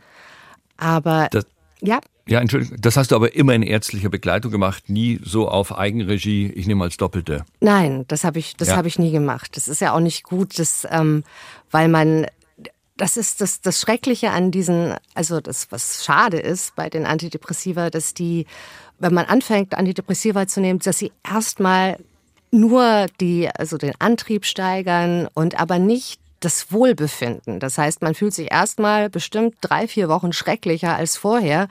Aber 0.77 1.29
das, 1.31 1.47
ja. 1.81 2.01
Ja, 2.29 2.41
Entschuldigung, 2.41 2.79
das 2.81 2.97
hast 2.97 3.13
du 3.13 3.17
aber 3.17 3.37
immer 3.37 3.55
in 3.55 3.63
ärztlicher 3.63 4.09
Begleitung 4.09 4.51
gemacht, 4.51 4.89
nie 4.89 5.21
so 5.23 5.49
auf 5.49 5.77
Eigenregie, 5.79 6.49
ich 6.49 6.67
nehme 6.67 6.83
als 6.83 6.97
Doppelte. 6.97 7.45
Nein, 7.61 8.05
das 8.09 8.25
habe 8.25 8.41
ich, 8.41 8.57
das 8.57 8.69
ja. 8.69 8.77
habe 8.77 8.89
ich 8.89 8.99
nie 8.99 9.13
gemacht. 9.13 9.57
Das 9.57 9.69
ist 9.69 9.81
ja 9.81 9.93
auch 9.93 10.01
nicht 10.01 10.25
gut, 10.25 10.59
das, 10.59 10.87
ähm, 10.91 11.23
weil 11.71 11.89
man 11.89 12.27
das 12.99 13.19
ist 13.19 13.43
das, 13.43 13.61
das 13.61 13.79
Schreckliche 13.79 14.31
an 14.31 14.51
diesen, 14.51 14.95
also 15.15 15.43
das, 15.43 15.71
was 15.71 16.03
schade 16.03 16.39
ist 16.39 16.75
bei 16.77 16.89
den 16.89 17.05
Antidepressiva, 17.05 17.91
dass 17.91 18.15
die 18.15 18.47
wenn 18.99 19.15
man 19.15 19.27
anfängt, 19.27 19.75
Antidepressiva 19.75 20.47
zu 20.47 20.61
nehmen, 20.61 20.79
dass 20.81 20.99
sie 20.99 21.13
erstmal 21.29 21.99
nur 22.51 23.07
die, 23.21 23.49
also 23.49 23.77
den 23.77 23.93
Antrieb 23.99 24.45
steigern 24.45 25.29
und 25.35 25.59
aber 25.59 25.79
nicht 25.79 26.21
das 26.41 26.73
Wohlbefinden. 26.73 27.61
Das 27.61 27.79
heißt, 27.79 28.03
man 28.03 28.15
fühlt 28.15 28.35
sich 28.35 28.51
erstmal 28.51 29.09
bestimmt 29.11 29.57
drei, 29.61 29.89
vier 29.89 30.09
Wochen 30.09 30.33
schrecklicher 30.33 30.95
als 30.95 31.17
vorher, 31.17 31.69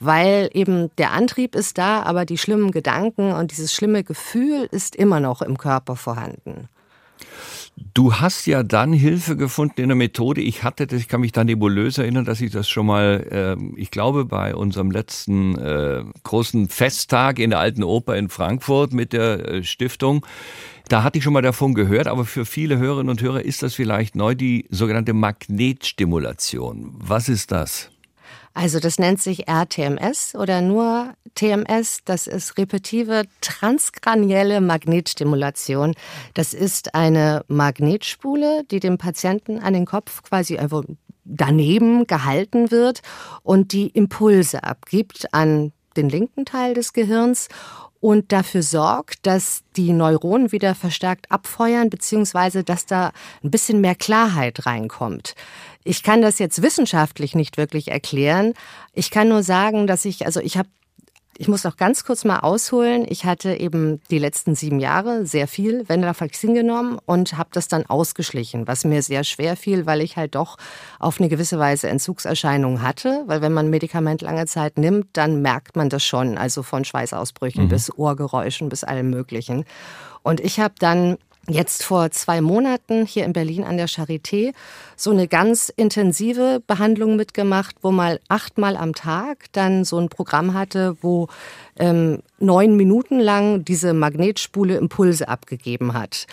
weil 0.00 0.50
eben 0.52 0.90
der 0.98 1.12
Antrieb 1.12 1.54
ist 1.54 1.78
da, 1.78 2.02
aber 2.02 2.24
die 2.24 2.38
schlimmen 2.38 2.72
Gedanken 2.72 3.32
und 3.32 3.52
dieses 3.52 3.72
schlimme 3.72 4.04
Gefühl 4.04 4.68
ist 4.70 4.96
immer 4.96 5.20
noch 5.20 5.42
im 5.42 5.58
Körper 5.58 5.96
vorhanden. 5.96 6.68
Du 7.94 8.14
hast 8.14 8.46
ja 8.46 8.62
dann 8.62 8.92
Hilfe 8.92 9.36
gefunden 9.36 9.80
in 9.80 9.88
der 9.88 9.96
Methode. 9.96 10.40
Ich 10.40 10.62
hatte 10.62 10.86
das, 10.86 11.00
ich 11.00 11.08
kann 11.08 11.22
mich 11.22 11.32
da 11.32 11.42
nebulös 11.42 11.98
erinnern, 11.98 12.24
dass 12.24 12.40
ich 12.40 12.50
das 12.50 12.68
schon 12.68 12.86
mal, 12.86 13.56
äh, 13.58 13.80
ich 13.80 13.90
glaube, 13.90 14.24
bei 14.24 14.54
unserem 14.54 14.90
letzten 14.90 15.58
äh, 15.58 16.04
großen 16.22 16.68
Festtag 16.68 17.38
in 17.38 17.50
der 17.50 17.60
Alten 17.60 17.82
Oper 17.82 18.16
in 18.16 18.28
Frankfurt 18.28 18.92
mit 18.92 19.12
der 19.12 19.48
äh, 19.48 19.64
Stiftung, 19.64 20.24
da 20.92 21.02
hatte 21.02 21.16
ich 21.16 21.24
schon 21.24 21.32
mal 21.32 21.40
davon 21.40 21.72
gehört, 21.72 22.06
aber 22.06 22.26
für 22.26 22.44
viele 22.44 22.76
Hörerinnen 22.76 23.08
und 23.08 23.22
Hörer 23.22 23.42
ist 23.42 23.62
das 23.62 23.72
vielleicht 23.72 24.14
neu, 24.14 24.34
die 24.34 24.66
sogenannte 24.68 25.14
Magnetstimulation. 25.14 26.92
Was 26.98 27.30
ist 27.30 27.50
das? 27.50 27.88
Also 28.52 28.78
das 28.78 28.98
nennt 28.98 29.22
sich 29.22 29.48
RTMS 29.48 30.34
oder 30.34 30.60
nur 30.60 31.14
TMS. 31.34 32.00
Das 32.04 32.26
ist 32.26 32.58
repetive 32.58 33.22
transkranielle 33.40 34.60
Magnetstimulation. 34.60 35.94
Das 36.34 36.52
ist 36.52 36.94
eine 36.94 37.42
Magnetspule, 37.48 38.64
die 38.70 38.78
dem 38.78 38.98
Patienten 38.98 39.60
an 39.60 39.72
den 39.72 39.86
Kopf 39.86 40.22
quasi 40.22 40.58
einfach 40.58 40.82
daneben 41.24 42.06
gehalten 42.06 42.70
wird 42.70 43.00
und 43.42 43.72
die 43.72 43.86
Impulse 43.86 44.62
abgibt 44.62 45.32
an 45.32 45.72
den 45.96 46.10
linken 46.10 46.44
Teil 46.44 46.74
des 46.74 46.92
Gehirns 46.92 47.48
und 48.02 48.32
dafür 48.32 48.64
sorgt, 48.64 49.24
dass 49.26 49.62
die 49.76 49.92
Neuronen 49.92 50.50
wieder 50.50 50.74
verstärkt 50.74 51.30
abfeuern, 51.30 51.88
beziehungsweise 51.88 52.64
dass 52.64 52.84
da 52.84 53.12
ein 53.44 53.52
bisschen 53.52 53.80
mehr 53.80 53.94
Klarheit 53.94 54.66
reinkommt. 54.66 55.36
Ich 55.84 56.02
kann 56.02 56.20
das 56.20 56.40
jetzt 56.40 56.62
wissenschaftlich 56.62 57.36
nicht 57.36 57.58
wirklich 57.58 57.92
erklären. 57.92 58.54
Ich 58.92 59.12
kann 59.12 59.28
nur 59.28 59.44
sagen, 59.44 59.86
dass 59.86 60.04
ich, 60.04 60.26
also 60.26 60.40
ich 60.40 60.58
habe 60.58 60.68
ich 61.38 61.48
muss 61.48 61.64
noch 61.64 61.76
ganz 61.76 62.04
kurz 62.04 62.24
mal 62.24 62.40
ausholen. 62.40 63.06
Ich 63.08 63.24
hatte 63.24 63.54
eben 63.54 64.00
die 64.10 64.18
letzten 64.18 64.54
sieben 64.54 64.80
Jahre 64.80 65.26
sehr 65.26 65.48
viel 65.48 65.88
Venlafaxin 65.88 66.54
genommen 66.54 66.98
und 67.06 67.38
habe 67.38 67.48
das 67.52 67.68
dann 67.68 67.86
ausgeschlichen, 67.86 68.66
was 68.66 68.84
mir 68.84 69.02
sehr 69.02 69.24
schwer 69.24 69.56
fiel, 69.56 69.86
weil 69.86 70.02
ich 70.02 70.16
halt 70.16 70.34
doch 70.34 70.56
auf 70.98 71.20
eine 71.20 71.28
gewisse 71.28 71.58
Weise 71.58 71.88
Entzugserscheinungen 71.88 72.82
hatte. 72.82 73.24
Weil 73.26 73.40
wenn 73.40 73.52
man 73.52 73.66
ein 73.66 73.70
Medikament 73.70 74.20
lange 74.22 74.46
Zeit 74.46 74.76
nimmt, 74.76 75.08
dann 75.14 75.40
merkt 75.40 75.74
man 75.74 75.88
das 75.88 76.04
schon. 76.04 76.36
Also 76.36 76.62
von 76.62 76.84
Schweißausbrüchen 76.84 77.64
mhm. 77.64 77.68
bis 77.68 77.96
Ohrgeräuschen 77.96 78.68
bis 78.68 78.84
allem 78.84 79.10
Möglichen. 79.10 79.64
Und 80.22 80.40
ich 80.40 80.60
habe 80.60 80.74
dann 80.78 81.16
jetzt 81.48 81.82
vor 81.82 82.10
zwei 82.10 82.40
Monaten 82.40 83.04
hier 83.04 83.24
in 83.24 83.32
Berlin 83.32 83.64
an 83.64 83.76
der 83.76 83.88
Charité 83.88 84.52
so 84.96 85.10
eine 85.10 85.26
ganz 85.26 85.72
intensive 85.74 86.62
Behandlung 86.66 87.16
mitgemacht, 87.16 87.76
wo 87.82 87.90
mal 87.90 88.20
achtmal 88.28 88.76
am 88.76 88.94
Tag 88.94 89.46
dann 89.52 89.84
so 89.84 89.98
ein 89.98 90.08
Programm 90.08 90.54
hatte, 90.54 90.96
wo 91.00 91.28
ähm, 91.76 92.22
neun 92.38 92.76
Minuten 92.76 93.18
lang 93.18 93.64
diese 93.64 93.92
Magnetspule 93.92 94.76
Impulse 94.76 95.28
abgegeben 95.28 95.94
hat. 95.94 96.26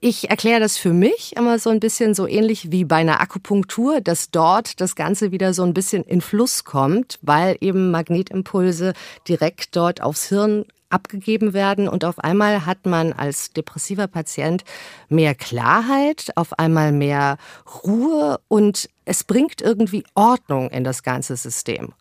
Ich 0.00 0.28
erkläre 0.28 0.60
das 0.60 0.76
für 0.76 0.92
mich 0.92 1.34
immer 1.36 1.58
so 1.58 1.70
ein 1.70 1.80
bisschen 1.80 2.14
so 2.14 2.26
ähnlich 2.26 2.70
wie 2.70 2.84
bei 2.84 2.96
einer 2.96 3.20
Akupunktur, 3.20 4.00
dass 4.00 4.30
dort 4.30 4.80
das 4.80 4.94
Ganze 4.94 5.32
wieder 5.32 5.54
so 5.54 5.62
ein 5.62 5.72
bisschen 5.72 6.04
in 6.04 6.20
Fluss 6.20 6.64
kommt, 6.64 7.18
weil 7.22 7.56
eben 7.60 7.90
Magnetimpulse 7.90 8.92
direkt 9.26 9.74
dort 9.74 10.02
aufs 10.02 10.28
Hirn 10.28 10.66
abgegeben 10.90 11.52
werden 11.52 11.88
und 11.88 12.04
auf 12.04 12.18
einmal 12.18 12.66
hat 12.66 12.86
man 12.86 13.12
als 13.12 13.52
depressiver 13.52 14.06
Patient 14.06 14.64
mehr 15.08 15.34
Klarheit, 15.34 16.32
auf 16.36 16.58
einmal 16.58 16.92
mehr 16.92 17.38
Ruhe 17.84 18.40
und 18.48 18.88
es 19.04 19.24
bringt 19.24 19.60
irgendwie 19.60 20.04
Ordnung 20.14 20.70
in 20.70 20.84
das 20.84 21.02
ganze 21.02 21.36
System. 21.36 21.92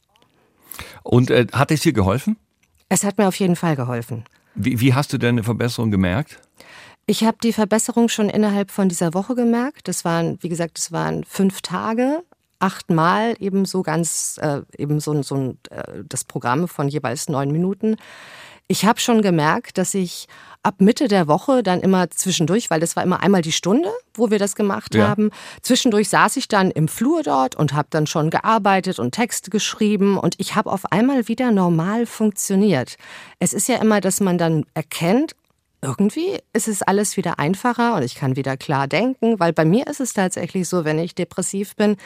Und 1.04 1.32
äh, 1.32 1.48
hat 1.54 1.72
es 1.72 1.82
dir 1.82 1.94
geholfen? 1.94 2.38
Es 2.90 3.04
hat 3.04 3.18
mir 3.18 3.28
auf 3.28 3.40
jeden 3.40 3.56
Fall 3.56 3.76
geholfen. 3.76 4.26
Wie, 4.56 4.80
wie 4.80 4.94
hast 4.94 5.12
du 5.14 5.18
denn 5.18 5.36
eine 5.36 5.44
Verbesserung 5.44 5.92
gemerkt? 5.92 6.40
Ich 7.08 7.24
habe 7.24 7.38
die 7.44 7.54
Verbesserung 7.54 8.10
schon 8.10 8.30
innerhalb 8.30 8.72
von 8.72 8.90
dieser 8.90 9.14
Woche 9.14 9.36
gemerkt. 9.36 9.88
Das 9.88 10.06
waren, 10.06 10.38
wie 10.42 10.50
gesagt, 10.50 10.78
das 10.78 10.92
waren 10.92 11.24
fünf 11.24 11.62
Tage, 11.62 12.24
achtmal 12.60 13.36
eben 13.40 13.66
so 13.66 13.84
ganz, 13.84 14.40
äh, 14.42 14.62
eben 14.78 15.00
so, 15.00 15.22
so 15.22 15.56
äh, 15.70 16.04
das 16.08 16.24
Programm 16.24 16.68
von 16.68 16.88
jeweils 16.88 17.30
neun 17.30 17.52
Minuten. 17.52 17.98
Ich 18.68 18.86
habe 18.86 19.00
schon 19.00 19.22
gemerkt, 19.22 19.78
dass 19.78 19.94
ich 19.94 20.28
ab 20.64 20.82
Mitte 20.82 21.08
der 21.08 21.28
Woche 21.28 21.62
dann 21.62 21.82
immer 21.82 22.10
zwischendurch, 22.10 22.72
weil 22.72 22.80
das 22.80 22.96
war 22.96 23.04
immer 23.04 23.22
einmal 23.22 23.44
die 23.44 23.52
Stunde, 23.52 23.92
wo 24.16 24.32
wir 24.32 24.40
das 24.40 24.56
gemacht 24.56 24.96
ja. 24.96 25.08
haben. 25.08 25.30
Zwischendurch 25.62 26.10
saß 26.10 26.38
ich 26.38 26.48
dann 26.48 26.72
im 26.72 26.88
Flur 26.88 27.22
dort 27.22 27.56
und 27.56 27.74
habe 27.74 27.88
dann 27.92 28.08
schon 28.08 28.32
gearbeitet 28.32 28.98
und 28.98 29.12
Texte 29.12 29.52
geschrieben 29.52 30.18
und 30.18 30.36
ich 30.40 30.56
habe 30.56 30.72
auf 30.72 30.92
einmal 30.92 31.28
wieder 31.28 31.52
normal 31.52 32.08
funktioniert. 32.08 32.98
Es 33.38 33.54
ist 33.54 33.70
ja 33.70 33.76
immer, 33.76 34.02
dass 34.02 34.20
man 34.20 34.40
dann 34.40 34.66
erkennt, 34.74 35.36
irgendwie 35.84 36.40
ist 36.54 36.68
es 36.68 36.82
alles 36.82 37.16
wieder 37.16 37.38
einfacher 37.38 37.96
und 37.96 38.02
ich 38.02 38.16
kann 38.16 38.36
wieder 38.36 38.58
klar 38.58 38.88
denken, 38.88 39.40
weil 39.40 39.54
bei 39.54 39.66
mir 39.66 39.86
ist 39.86 40.00
es 40.00 40.14
tatsächlich 40.14 40.68
so, 40.68 40.84
wenn 40.84 40.98
ich 40.98 41.14
depressiv 41.14 41.76
bin, 41.76 41.98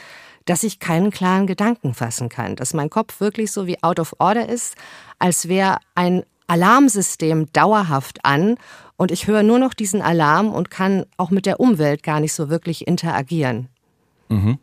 dass 0.43 0.63
ich 0.63 0.79
keinen 0.79 1.11
klaren 1.11 1.47
Gedanken 1.47 1.93
fassen 1.93 2.27
kann, 2.27 2.57
dass 2.57 2.73
mein 2.73 2.89
Kopf 2.89 3.21
wirklich 3.21 3.53
so 3.53 3.67
wie 3.67 3.81
out 3.81 3.99
of 3.99 4.15
order 4.19 4.49
ist, 4.49 4.75
als 5.17 5.47
wäre 5.47 5.77
ein 5.95 6.23
Alarmsystem 6.49 7.51
dauerhaft 7.53 8.25
an 8.25 8.57
und 8.97 9.11
ich 9.11 9.27
höre 9.27 9.43
nur 9.43 9.59
noch 9.59 9.73
diesen 9.73 10.01
Alarm 10.01 10.49
und 10.49 10.69
kann 10.69 11.05
auch 11.17 11.29
mit 11.29 11.45
der 11.45 11.59
Umwelt 11.59 12.03
gar 12.03 12.19
nicht 12.19 12.33
so 12.33 12.49
wirklich 12.49 12.87
interagieren. 12.87 13.69
Mhm. 14.29 14.57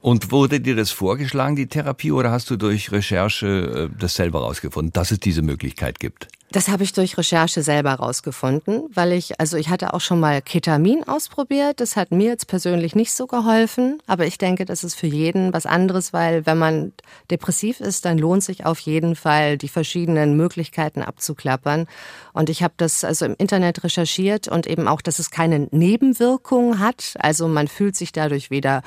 Und 0.00 0.30
wurde 0.30 0.60
dir 0.60 0.76
das 0.76 0.90
vorgeschlagen, 0.90 1.56
die 1.56 1.66
Therapie, 1.66 2.12
oder 2.12 2.30
hast 2.30 2.50
du 2.50 2.56
durch 2.56 2.92
Recherche 2.92 3.90
äh, 3.90 3.98
das 3.98 4.14
selber 4.16 4.40
rausgefunden, 4.40 4.92
dass 4.92 5.10
es 5.10 5.18
diese 5.18 5.40
Möglichkeit 5.40 5.98
gibt? 5.98 6.28
Das 6.54 6.68
habe 6.68 6.84
ich 6.84 6.92
durch 6.92 7.18
Recherche 7.18 7.64
selber 7.64 7.94
rausgefunden, 7.94 8.84
weil 8.94 9.10
ich, 9.10 9.40
also 9.40 9.56
ich 9.56 9.70
hatte 9.70 9.92
auch 9.92 10.00
schon 10.00 10.20
mal 10.20 10.40
Ketamin 10.40 11.02
ausprobiert. 11.02 11.80
Das 11.80 11.96
hat 11.96 12.12
mir 12.12 12.28
jetzt 12.28 12.46
persönlich 12.46 12.94
nicht 12.94 13.12
so 13.12 13.26
geholfen, 13.26 14.00
aber 14.06 14.24
ich 14.24 14.38
denke, 14.38 14.64
das 14.64 14.84
ist 14.84 14.94
für 14.94 15.08
jeden 15.08 15.52
was 15.52 15.66
anderes, 15.66 16.12
weil 16.12 16.46
wenn 16.46 16.56
man 16.56 16.92
depressiv 17.28 17.80
ist, 17.80 18.04
dann 18.04 18.18
lohnt 18.18 18.44
sich 18.44 18.64
auf 18.66 18.78
jeden 18.78 19.16
Fall, 19.16 19.58
die 19.58 19.66
verschiedenen 19.66 20.36
Möglichkeiten 20.36 21.02
abzuklappern. 21.02 21.88
Und 22.34 22.48
ich 22.48 22.62
habe 22.62 22.74
das 22.76 23.02
also 23.02 23.24
im 23.24 23.34
Internet 23.36 23.82
recherchiert 23.82 24.46
und 24.46 24.68
eben 24.68 24.86
auch, 24.86 25.02
dass 25.02 25.18
es 25.18 25.32
keine 25.32 25.66
Nebenwirkungen 25.72 26.78
hat. 26.78 27.14
Also 27.18 27.48
man 27.48 27.66
fühlt 27.66 27.96
sich 27.96 28.12
dadurch 28.12 28.52
weder 28.52 28.82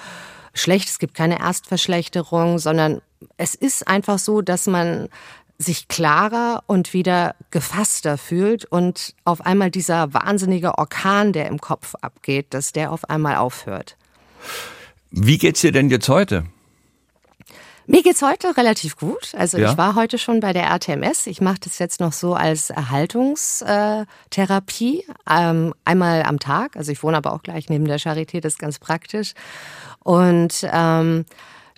schlecht, 0.53 0.87
es 0.87 0.99
gibt 0.99 1.15
keine 1.15 1.41
Erstverschlechterung, 1.41 2.59
sondern 2.59 3.01
es 3.35 3.55
ist 3.55 3.89
einfach 3.89 4.19
so, 4.19 4.41
dass 4.41 4.67
man 4.67 5.09
sich 5.57 5.87
klarer 5.87 6.63
und 6.67 6.93
wieder 6.93 7.35
gefasster 7.51 8.17
fühlt 8.17 8.65
und 8.65 9.15
auf 9.25 9.45
einmal 9.45 9.71
dieser 9.71 10.13
wahnsinnige 10.13 10.77
Orkan, 10.77 11.33
der 11.33 11.47
im 11.47 11.59
Kopf 11.59 11.95
abgeht, 12.01 12.53
dass 12.53 12.73
der 12.73 12.91
auf 12.91 13.09
einmal 13.09 13.37
aufhört. 13.37 13.97
Wie 15.09 15.37
geht's 15.37 15.61
dir 15.61 15.71
denn 15.71 15.89
jetzt 15.89 16.09
heute? 16.09 16.45
Mir 17.89 18.03
geht's 18.03 18.21
heute 18.21 18.57
relativ 18.57 18.97
gut. 18.97 19.33
Also 19.37 19.57
ja? 19.57 19.71
ich 19.71 19.77
war 19.77 19.95
heute 19.95 20.17
schon 20.17 20.41
bei 20.41 20.51
der 20.51 20.65
RTMS. 20.65 21.25
Ich 21.25 21.39
mache 21.39 21.59
das 21.63 21.79
jetzt 21.79 22.01
noch 22.01 22.11
so 22.11 22.33
als 22.33 22.69
Erhaltungstherapie 22.69 25.05
ähm, 25.29 25.73
einmal 25.85 26.23
am 26.23 26.39
Tag. 26.39 26.75
Also 26.75 26.91
ich 26.91 27.01
wohne 27.01 27.15
aber 27.15 27.31
auch 27.31 27.43
gleich 27.43 27.69
neben 27.69 27.85
der 27.85 27.97
Charité, 27.97 28.41
das 28.41 28.55
ist 28.55 28.59
ganz 28.59 28.77
praktisch. 28.77 29.35
Und 30.03 30.67
ähm, 30.69 31.23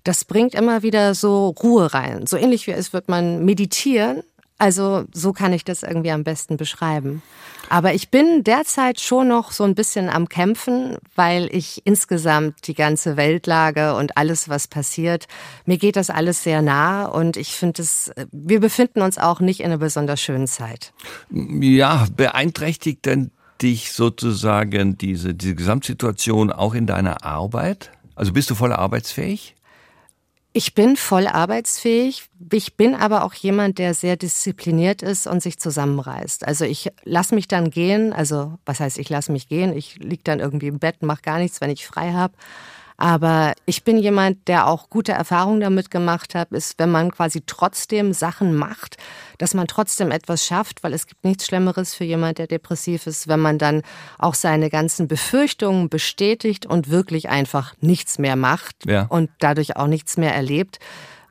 das 0.10 0.26
bringt 0.26 0.56
immer 0.56 0.82
wieder 0.82 1.14
so 1.14 1.50
Ruhe 1.50 1.94
rein. 1.94 2.26
So 2.26 2.36
ähnlich 2.36 2.66
wie 2.66 2.72
es 2.72 2.94
wird 2.94 3.10
man 3.10 3.46
meditieren. 3.46 4.24
Also 4.58 5.06
so 5.14 5.34
kann 5.34 5.54
ich 5.54 5.64
das 5.64 5.84
irgendwie 5.84 6.10
am 6.10 6.24
besten 6.24 6.58
beschreiben. 6.58 7.22
Aber 7.70 7.94
ich 7.94 8.10
bin 8.10 8.44
derzeit 8.44 9.00
schon 9.00 9.28
noch 9.28 9.52
so 9.52 9.64
ein 9.64 9.76
bisschen 9.76 10.10
am 10.10 10.28
Kämpfen, 10.28 10.98
weil 11.16 11.48
ich 11.52 11.84
insgesamt 11.86 12.68
die 12.68 12.74
ganze 12.74 13.18
Weltlage 13.18 13.94
und 13.94 14.18
alles, 14.18 14.50
was 14.50 14.68
passiert, 14.68 15.28
mir 15.66 15.78
geht 15.78 15.96
das 15.96 16.10
alles 16.10 16.42
sehr 16.42 16.64
nah 16.64 17.06
und 17.06 17.38
ich 17.38 17.50
finde 17.54 17.84
es, 17.84 18.12
wir 18.32 18.60
befinden 18.60 19.04
uns 19.04 19.20
auch 19.20 19.42
nicht 19.42 19.60
in 19.60 19.68
einer 19.68 19.78
besonders 19.78 20.20
schönen 20.20 20.48
Zeit. 20.48 20.92
Ja, 21.30 22.08
beeinträchtigt 22.18 23.06
denn 23.06 23.30
dich 23.62 23.92
sozusagen 23.92 24.98
diese, 24.98 25.36
diese 25.36 25.54
Gesamtsituation 25.54 26.52
auch 26.52 26.74
in 26.74 26.88
deiner 26.88 27.24
Arbeit? 27.24 27.92
Also 28.16 28.34
bist 28.34 28.50
du 28.50 28.56
voll 28.56 28.74
arbeitsfähig? 28.74 29.56
Ich 30.60 30.76
bin 30.76 30.98
voll 30.98 31.26
arbeitsfähig. 31.26 32.30
Ich 32.52 32.76
bin 32.76 32.94
aber 32.94 33.24
auch 33.24 33.34
jemand, 33.34 33.78
der 33.78 33.94
sehr 33.94 34.18
diszipliniert 34.18 35.02
ist 35.02 35.26
und 35.26 35.42
sich 35.42 35.58
zusammenreißt. 35.58 36.46
Also 36.46 36.66
ich 36.66 36.92
lasse 37.06 37.34
mich 37.34 37.48
dann 37.48 37.70
gehen. 37.70 38.12
Also 38.12 38.60
was 38.66 38.82
heißt, 38.82 38.98
ich 38.98 39.08
lasse 39.08 39.32
mich 39.32 39.48
gehen? 39.48 39.72
Ich 39.72 39.96
liege 40.00 40.24
dann 40.26 40.42
irgendwie 40.42 40.68
im 40.68 40.78
Bett, 40.78 41.02
mache 41.02 41.22
gar 41.22 41.40
nichts, 41.40 41.62
wenn 41.62 41.70
ich 41.70 41.88
frei 41.88 42.12
habe. 42.12 42.34
Aber 43.02 43.54
ich 43.66 43.86
bin 43.86 43.98
jemand, 43.98 44.50
der 44.50 44.68
auch 44.68 44.90
gute 44.90 45.14
Erfahrungen 45.14 45.62
damit 45.62 45.90
gemacht 45.90 46.36
hat, 46.36 46.52
ist, 46.52 46.78
wenn 46.80 46.92
man 46.92 47.12
quasi 47.12 47.42
trotzdem 47.46 48.12
Sachen 48.12 48.54
macht, 48.54 48.98
dass 49.38 49.54
man 49.54 49.68
trotzdem 49.68 50.12
etwas 50.12 50.46
schafft, 50.46 50.84
weil 50.84 50.94
es 50.94 51.08
gibt 51.08 51.24
nichts 51.24 51.46
Schlimmeres 51.46 51.96
für 51.96 52.04
jemand, 52.04 52.40
der 52.40 52.48
depressiv 52.48 53.08
ist, 53.08 53.30
wenn 53.30 53.40
man 53.40 53.58
dann 53.58 53.84
auch 54.18 54.34
seine 54.34 54.70
ganzen 54.70 55.08
Befürchtungen 55.08 55.88
bestätigt 55.88 56.66
und 56.66 56.90
wirklich 56.90 57.30
einfach 57.30 57.74
nichts 57.80 58.20
mehr 58.20 58.36
macht 58.36 58.86
ja. 58.86 59.06
und 59.08 59.30
dadurch 59.40 59.78
auch 59.78 59.88
nichts 59.88 60.18
mehr 60.18 60.36
erlebt 60.36 60.80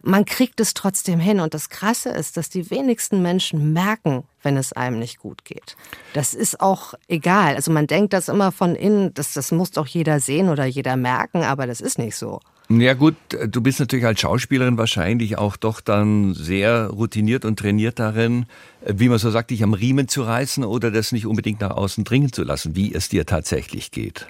man 0.03 0.25
kriegt 0.25 0.61
es 0.61 0.75
trotzdem 0.75 1.21
hin. 1.21 1.41
Und 1.41 1.55
das 1.55 1.69
Krasse 1.69 2.11
ist, 2.11 2.37
dass 2.37 2.49
die 2.51 2.71
wenigsten 2.71 3.23
Menschen 3.23 3.73
merken, 3.73 4.25
wenn 4.43 4.57
es 4.57 4.73
einem 4.73 4.99
nicht 4.99 5.19
gut 5.19 5.45
geht. 5.45 5.77
Das 6.15 6.35
ist 6.35 6.61
auch 6.61 6.95
egal. 7.09 7.55
Also 7.57 7.73
man 7.73 7.87
denkt 7.87 8.13
das 8.13 8.29
immer 8.29 8.53
von 8.53 8.75
innen, 8.75 9.13
das, 9.15 9.35
das 9.35 9.53
muss 9.53 9.71
doch 9.73 9.87
jeder 9.87 10.21
sehen 10.21 10.49
oder 10.49 10.65
jeder 10.65 10.97
merken, 10.97 11.43
aber 11.43 11.67
das 11.67 11.81
ist 11.81 11.99
nicht 11.99 12.17
so. 12.17 12.41
Ja 12.71 12.93
gut, 12.93 13.17
du 13.31 13.63
bist 13.63 13.81
natürlich 13.81 14.05
als 14.05 14.21
Schauspielerin 14.21 14.77
wahrscheinlich 14.77 15.39
auch 15.39 15.57
doch 15.57 15.81
dann 15.81 16.35
sehr 16.35 16.89
routiniert 16.89 17.47
und 17.47 17.59
trainiert 17.59 17.99
darin, 17.99 18.45
wie 18.85 19.09
man 19.09 19.19
so 19.19 19.31
sagt, 19.31 19.51
dich 19.51 19.63
am 19.63 19.73
Riemen 19.73 20.07
zu 20.07 20.23
reißen 20.23 20.65
oder 20.65 20.91
das 20.91 21.13
nicht 21.13 21.25
unbedingt 21.25 21.63
nach 21.63 21.71
außen 21.71 22.05
dringen 22.05 22.31
zu 22.31 22.45
lassen, 22.45 22.77
wie 22.77 22.93
es 22.93 23.09
dir 23.09 23.25
tatsächlich 23.25 23.91
geht. 23.91 24.27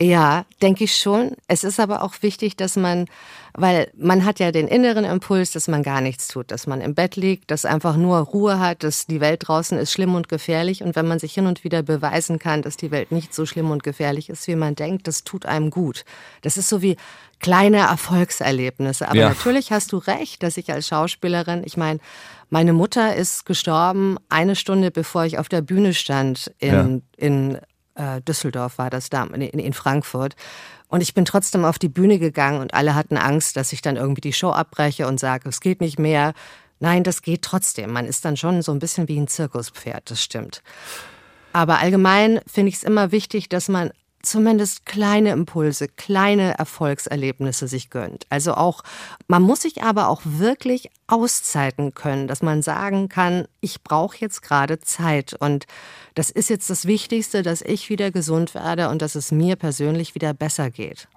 Ja, 0.00 0.46
denke 0.62 0.84
ich 0.84 0.96
schon. 0.96 1.32
Es 1.48 1.64
ist 1.64 1.78
aber 1.78 2.02
auch 2.02 2.14
wichtig, 2.22 2.56
dass 2.56 2.76
man, 2.76 3.06
weil 3.54 3.90
man 3.96 4.24
hat 4.24 4.40
ja 4.40 4.50
den 4.50 4.66
inneren 4.66 5.04
Impuls, 5.04 5.50
dass 5.50 5.68
man 5.68 5.82
gar 5.82 6.00
nichts 6.00 6.28
tut, 6.28 6.50
dass 6.50 6.66
man 6.66 6.80
im 6.80 6.94
Bett 6.94 7.16
liegt, 7.16 7.50
dass 7.50 7.64
einfach 7.64 7.96
nur 7.96 8.18
Ruhe 8.18 8.58
hat, 8.58 8.82
dass 8.82 9.06
die 9.06 9.20
Welt 9.20 9.46
draußen 9.46 9.76
ist 9.78 9.92
schlimm 9.92 10.14
und 10.14 10.28
gefährlich. 10.28 10.82
Und 10.82 10.96
wenn 10.96 11.06
man 11.06 11.18
sich 11.18 11.34
hin 11.34 11.46
und 11.46 11.62
wieder 11.62 11.82
beweisen 11.82 12.38
kann, 12.38 12.62
dass 12.62 12.76
die 12.76 12.90
Welt 12.90 13.12
nicht 13.12 13.34
so 13.34 13.44
schlimm 13.44 13.70
und 13.70 13.82
gefährlich 13.82 14.30
ist, 14.30 14.46
wie 14.48 14.56
man 14.56 14.74
denkt, 14.74 15.06
das 15.06 15.24
tut 15.24 15.44
einem 15.44 15.70
gut. 15.70 16.04
Das 16.40 16.56
ist 16.56 16.68
so 16.68 16.80
wie 16.80 16.96
kleine 17.40 17.78
Erfolgserlebnisse. 17.78 19.08
Aber 19.08 19.16
ja. 19.16 19.28
natürlich 19.28 19.70
hast 19.70 19.92
du 19.92 19.98
recht, 19.98 20.42
dass 20.42 20.56
ich 20.56 20.72
als 20.72 20.86
Schauspielerin, 20.86 21.62
ich 21.64 21.76
meine, 21.76 21.98
meine 22.48 22.72
Mutter 22.72 23.16
ist 23.16 23.44
gestorben 23.44 24.16
eine 24.28 24.56
Stunde 24.56 24.90
bevor 24.90 25.24
ich 25.24 25.38
auf 25.38 25.48
der 25.48 25.62
Bühne 25.62 25.92
stand 25.92 26.52
in, 26.58 26.72
ja. 26.72 26.98
in 27.16 27.58
äh, 27.94 28.20
Düsseldorf 28.22 28.78
war 28.78 28.90
das 28.90 29.10
da, 29.10 29.24
in, 29.24 29.40
in 29.40 29.72
Frankfurt. 29.72 30.34
Und 30.88 31.00
ich 31.00 31.14
bin 31.14 31.24
trotzdem 31.24 31.64
auf 31.64 31.78
die 31.78 31.88
Bühne 31.88 32.18
gegangen 32.18 32.60
und 32.60 32.74
alle 32.74 32.94
hatten 32.94 33.16
Angst, 33.16 33.56
dass 33.56 33.72
ich 33.72 33.80
dann 33.80 33.96
irgendwie 33.96 34.20
die 34.20 34.32
Show 34.32 34.50
abbreche 34.50 35.06
und 35.06 35.18
sage, 35.18 35.48
es 35.48 35.60
geht 35.60 35.80
nicht 35.80 35.98
mehr. 35.98 36.34
Nein, 36.80 37.02
das 37.04 37.22
geht 37.22 37.42
trotzdem. 37.42 37.92
Man 37.92 38.06
ist 38.06 38.24
dann 38.24 38.36
schon 38.36 38.60
so 38.60 38.72
ein 38.72 38.78
bisschen 38.78 39.08
wie 39.08 39.18
ein 39.18 39.28
Zirkuspferd, 39.28 40.10
das 40.10 40.22
stimmt. 40.22 40.62
Aber 41.52 41.78
allgemein 41.78 42.40
finde 42.46 42.70
ich 42.70 42.76
es 42.76 42.82
immer 42.82 43.12
wichtig, 43.12 43.48
dass 43.48 43.68
man 43.68 43.90
zumindest 44.22 44.86
kleine 44.86 45.30
Impulse, 45.30 45.88
kleine 45.88 46.58
Erfolgserlebnisse 46.58 47.68
sich 47.68 47.90
gönnt. 47.90 48.26
Also 48.30 48.54
auch, 48.54 48.82
man 49.28 49.42
muss 49.42 49.62
sich 49.62 49.82
aber 49.82 50.08
auch 50.08 50.22
wirklich 50.24 50.90
Auszeiten 51.06 51.94
können, 51.94 52.28
dass 52.28 52.42
man 52.42 52.62
sagen 52.62 53.08
kann, 53.08 53.46
ich 53.60 53.82
brauche 53.82 54.16
jetzt 54.18 54.42
gerade 54.42 54.78
Zeit 54.80 55.34
und 55.34 55.66
das 56.14 56.30
ist 56.30 56.50
jetzt 56.50 56.70
das 56.70 56.86
Wichtigste, 56.86 57.42
dass 57.42 57.62
ich 57.62 57.88
wieder 57.90 58.10
gesund 58.10 58.54
werde 58.54 58.88
und 58.88 59.02
dass 59.02 59.14
es 59.14 59.32
mir 59.32 59.56
persönlich 59.56 60.14
wieder 60.14 60.34
besser 60.34 60.70
geht. 60.70 61.08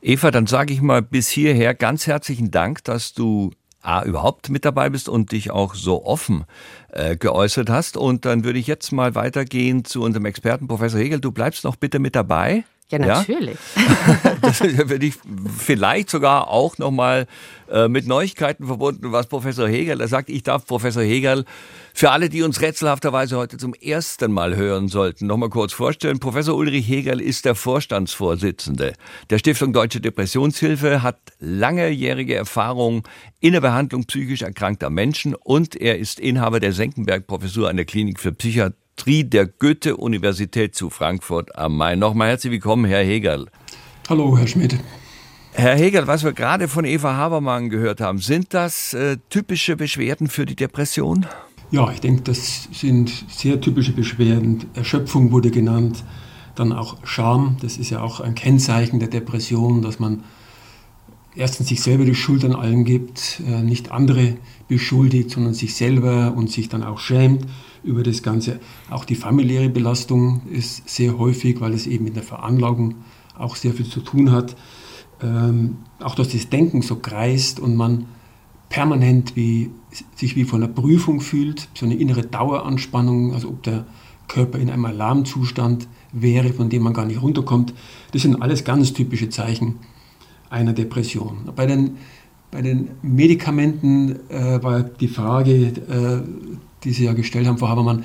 Eva, 0.00 0.30
dann 0.30 0.46
sage 0.46 0.72
ich 0.72 0.80
mal 0.80 1.02
bis 1.02 1.28
hierher 1.28 1.74
ganz 1.74 2.06
herzlichen 2.06 2.50
Dank, 2.50 2.84
dass 2.84 3.12
du 3.12 3.50
A, 3.86 4.02
überhaupt 4.04 4.48
mit 4.48 4.64
dabei 4.64 4.90
bist 4.90 5.08
und 5.08 5.32
dich 5.32 5.50
auch 5.50 5.74
so 5.74 6.04
offen 6.04 6.44
äh, 6.92 7.16
geäußert 7.16 7.70
hast. 7.70 7.96
Und 7.96 8.24
dann 8.24 8.44
würde 8.44 8.58
ich 8.58 8.66
jetzt 8.66 8.92
mal 8.92 9.14
weitergehen 9.14 9.84
zu 9.84 10.02
unserem 10.02 10.24
Experten, 10.26 10.66
Professor 10.68 11.00
Hegel. 11.00 11.20
Du 11.20 11.32
bleibst 11.32 11.64
noch 11.64 11.76
bitte 11.76 11.98
mit 11.98 12.16
dabei. 12.16 12.64
Ja, 12.90 12.98
natürlich. 12.98 13.56
Ja? 13.74 14.16
das 14.46 14.60
würde 14.60 15.06
ich 15.06 15.14
vielleicht 15.58 16.10
sogar 16.10 16.48
auch 16.48 16.78
nochmal 16.78 17.26
äh, 17.70 17.88
mit 17.88 18.06
Neuigkeiten 18.06 18.66
verbunden, 18.66 19.12
was 19.12 19.26
Professor 19.26 19.68
Hegel 19.68 20.06
sagt. 20.06 20.30
Ich 20.30 20.42
darf 20.42 20.66
Professor 20.66 21.02
Hegel 21.02 21.44
für 21.94 22.10
alle, 22.10 22.28
die 22.28 22.42
uns 22.42 22.60
rätselhafterweise 22.60 23.36
heute 23.36 23.56
zum 23.56 23.74
ersten 23.74 24.30
Mal 24.30 24.54
hören 24.54 24.88
sollten, 24.88 25.26
nochmal 25.26 25.48
kurz 25.48 25.72
vorstellen. 25.72 26.20
Professor 26.20 26.54
Ulrich 26.54 26.88
Hegel 26.88 27.20
ist 27.20 27.44
der 27.44 27.54
Vorstandsvorsitzende 27.54 28.92
der 29.30 29.38
Stiftung 29.38 29.72
Deutsche 29.72 30.00
Depressionshilfe, 30.00 31.02
hat 31.02 31.18
langjährige 31.40 32.34
Erfahrung 32.34 33.02
in 33.40 33.52
der 33.52 33.60
Behandlung 33.60 34.04
psychisch 34.04 34.42
erkrankter 34.42 34.90
Menschen 34.90 35.34
und 35.34 35.74
er 35.74 35.98
ist 35.98 36.20
Inhaber 36.20 36.60
der 36.60 36.72
Senckenberg-Professur 36.72 37.68
an 37.68 37.76
der 37.76 37.86
Klinik 37.86 38.20
für 38.20 38.32
Psychiatrie 38.32 39.24
der 39.24 39.46
Goethe-Universität 39.46 40.74
zu 40.74 40.90
Frankfurt 40.90 41.56
am 41.56 41.76
Main. 41.76 41.98
Nochmal 41.98 42.28
herzlich 42.28 42.52
willkommen, 42.52 42.84
Herr 42.84 43.02
Hegel. 43.02 43.46
Hallo, 44.08 44.38
Herr 44.38 44.46
Schmidt. 44.46 44.78
Herr 45.52 45.74
Hegel, 45.74 46.06
was 46.06 46.22
wir 46.22 46.32
gerade 46.32 46.68
von 46.68 46.84
Eva 46.84 47.16
Habermann 47.16 47.70
gehört 47.70 48.00
haben, 48.00 48.18
sind 48.18 48.54
das 48.54 48.94
äh, 48.94 49.16
typische 49.30 49.74
Beschwerden 49.74 50.28
für 50.28 50.46
die 50.46 50.54
Depression? 50.54 51.26
Ja, 51.72 51.90
ich 51.90 52.00
denke, 52.00 52.22
das 52.22 52.68
sind 52.72 53.10
sehr 53.28 53.60
typische 53.60 53.90
Beschwerden. 53.90 54.66
Erschöpfung 54.74 55.32
wurde 55.32 55.50
genannt, 55.50 56.04
dann 56.54 56.72
auch 56.72 56.98
Scham. 57.04 57.56
Das 57.60 57.78
ist 57.78 57.90
ja 57.90 58.00
auch 58.00 58.20
ein 58.20 58.36
Kennzeichen 58.36 59.00
der 59.00 59.08
Depression, 59.08 59.82
dass 59.82 59.98
man 59.98 60.22
erstens 61.34 61.66
sich 61.66 61.82
selber 61.82 62.04
die 62.04 62.14
Schuld 62.14 62.44
an 62.44 62.54
allem 62.54 62.84
gibt, 62.84 63.42
äh, 63.44 63.60
nicht 63.60 63.90
andere 63.90 64.36
beschuldigt, 64.68 65.32
sondern 65.32 65.54
sich 65.54 65.74
selber 65.74 66.32
und 66.36 66.48
sich 66.48 66.68
dann 66.68 66.84
auch 66.84 67.00
schämt 67.00 67.44
über 67.82 68.04
das 68.04 68.22
Ganze. 68.22 68.60
Auch 68.88 69.04
die 69.04 69.16
familiäre 69.16 69.68
Belastung 69.68 70.42
ist 70.48 70.88
sehr 70.88 71.18
häufig, 71.18 71.60
weil 71.60 71.74
es 71.74 71.88
eben 71.88 72.04
mit 72.04 72.14
der 72.14 72.22
Veranlagung 72.22 72.94
auch 73.38 73.56
sehr 73.56 73.72
viel 73.72 73.86
zu 73.86 74.00
tun 74.00 74.32
hat. 74.32 74.56
Ähm, 75.22 75.78
auch 76.00 76.14
dass 76.14 76.28
das 76.28 76.48
Denken 76.50 76.82
so 76.82 76.96
kreist 76.96 77.58
und 77.58 77.74
man 77.74 78.06
permanent 78.68 79.36
wie, 79.36 79.70
sich 80.14 80.36
wie 80.36 80.44
von 80.44 80.62
einer 80.62 80.72
Prüfung 80.72 81.20
fühlt, 81.20 81.68
so 81.74 81.86
eine 81.86 81.94
innere 81.94 82.22
Daueranspannung, 82.22 83.32
also 83.32 83.48
ob 83.48 83.62
der 83.62 83.86
Körper 84.28 84.58
in 84.58 84.70
einem 84.70 84.84
Alarmzustand 84.84 85.88
wäre, 86.12 86.52
von 86.52 86.68
dem 86.68 86.82
man 86.82 86.92
gar 86.92 87.06
nicht 87.06 87.22
runterkommt. 87.22 87.74
Das 88.12 88.22
sind 88.22 88.42
alles 88.42 88.64
ganz 88.64 88.92
typische 88.92 89.28
Zeichen 89.28 89.76
einer 90.50 90.72
Depression. 90.72 91.50
Bei 91.54 91.66
den, 91.66 91.96
bei 92.50 92.62
den 92.62 92.90
Medikamenten 93.02 94.18
äh, 94.28 94.62
war 94.62 94.82
die 94.82 95.08
Frage, 95.08 95.52
äh, 95.54 96.22
die 96.84 96.92
Sie 96.92 97.04
ja 97.04 97.12
gestellt 97.12 97.46
haben, 97.46 97.58
Frau 97.58 97.68
Habermann, 97.68 98.04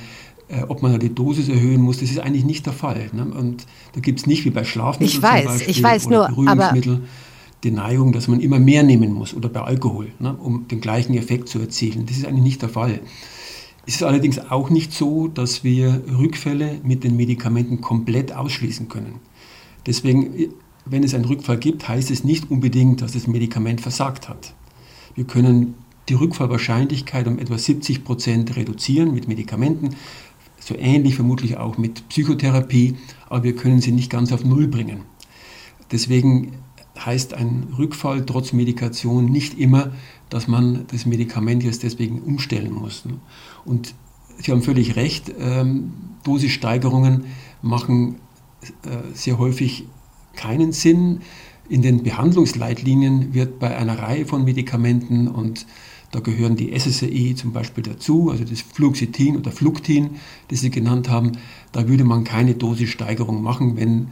ob 0.67 0.81
man 0.81 0.99
die 0.99 1.13
Dosis 1.13 1.49
erhöhen 1.49 1.81
muss, 1.81 1.99
das 1.99 2.11
ist 2.11 2.19
eigentlich 2.19 2.45
nicht 2.45 2.65
der 2.65 2.73
Fall. 2.73 3.09
Ne? 3.13 3.25
Und 3.25 3.65
da 3.93 4.01
gibt 4.01 4.19
es 4.19 4.25
nicht 4.25 4.45
wie 4.45 4.49
bei 4.49 4.63
Schlafmitteln 4.63 5.17
ich 5.17 5.21
weiß, 5.21 5.45
Beispiel, 5.45 5.69
ich 5.69 5.83
weiß 5.83 6.07
oder 6.07 6.17
nur, 6.17 6.27
Beruhigungsmittel 6.27 7.01
die 7.63 7.71
Neigung, 7.71 8.11
dass 8.11 8.27
man 8.27 8.39
immer 8.39 8.59
mehr 8.59 8.83
nehmen 8.83 9.13
muss 9.13 9.33
oder 9.33 9.49
bei 9.49 9.61
Alkohol, 9.61 10.11
ne, 10.19 10.35
um 10.35 10.67
den 10.67 10.81
gleichen 10.81 11.15
Effekt 11.15 11.47
zu 11.47 11.59
erzielen. 11.59 12.05
Das 12.05 12.17
ist 12.17 12.25
eigentlich 12.25 12.43
nicht 12.43 12.61
der 12.61 12.69
Fall. 12.69 13.01
Es 13.85 13.95
ist 13.95 14.03
allerdings 14.03 14.39
auch 14.39 14.69
nicht 14.69 14.93
so, 14.93 15.27
dass 15.27 15.63
wir 15.63 16.03
Rückfälle 16.17 16.79
mit 16.83 17.03
den 17.03 17.15
Medikamenten 17.15 17.81
komplett 17.81 18.33
ausschließen 18.33 18.89
können. 18.89 19.15
Deswegen, 19.85 20.53
wenn 20.85 21.03
es 21.03 21.13
einen 21.13 21.25
Rückfall 21.25 21.57
gibt, 21.57 21.87
heißt 21.87 22.11
es 22.11 22.23
nicht 22.23 22.49
unbedingt, 22.51 23.01
dass 23.01 23.13
das 23.13 23.27
Medikament 23.27 23.81
versagt 23.81 24.29
hat. 24.29 24.53
Wir 25.15 25.25
können 25.25 25.75
die 26.09 26.13
Rückfallwahrscheinlichkeit 26.13 27.27
um 27.27 27.39
etwa 27.39 27.57
70 27.57 28.03
Prozent 28.03 28.55
reduzieren 28.55 29.13
mit 29.13 29.27
Medikamenten, 29.27 29.91
so 30.61 30.75
ähnlich 30.77 31.15
vermutlich 31.15 31.57
auch 31.57 31.77
mit 31.77 32.07
Psychotherapie, 32.09 32.95
aber 33.29 33.43
wir 33.43 33.55
können 33.55 33.81
sie 33.81 33.91
nicht 33.91 34.09
ganz 34.09 34.31
auf 34.31 34.45
Null 34.45 34.67
bringen. 34.67 35.01
Deswegen 35.91 36.53
heißt 36.97 37.33
ein 37.33 37.67
Rückfall 37.77 38.25
trotz 38.25 38.53
Medikation 38.53 39.25
nicht 39.25 39.57
immer, 39.57 39.91
dass 40.29 40.47
man 40.47 40.85
das 40.91 41.05
Medikament 41.05 41.63
jetzt 41.63 41.83
deswegen 41.83 42.21
umstellen 42.21 42.73
muss. 42.73 43.03
Und 43.65 43.95
Sie 44.41 44.51
haben 44.51 44.63
völlig 44.63 44.95
recht, 44.95 45.31
ähm, 45.39 45.93
Dosissteigerungen 46.23 47.25
machen 47.61 48.15
äh, 48.83 49.13
sehr 49.13 49.37
häufig 49.37 49.85
keinen 50.35 50.71
Sinn. 50.71 51.21
In 51.69 51.81
den 51.81 52.03
Behandlungsleitlinien 52.03 53.33
wird 53.33 53.59
bei 53.59 53.77
einer 53.77 53.99
Reihe 53.99 54.25
von 54.25 54.43
Medikamenten 54.43 55.27
und 55.27 55.65
da 56.11 56.19
gehören 56.19 56.57
die 56.57 56.77
SSRI 56.77 57.35
zum 57.35 57.53
Beispiel 57.53 57.83
dazu, 57.83 58.29
also 58.29 58.43
das 58.43 58.61
Fluoxetin 58.61 59.37
oder 59.37 59.51
Fluktin, 59.51 60.11
das 60.49 60.59
Sie 60.59 60.69
genannt 60.69 61.09
haben. 61.09 61.33
Da 61.71 61.87
würde 61.87 62.03
man 62.03 62.23
keine 62.25 62.53
Dosissteigerung 62.53 63.41
machen, 63.41 63.77
wenn 63.77 64.11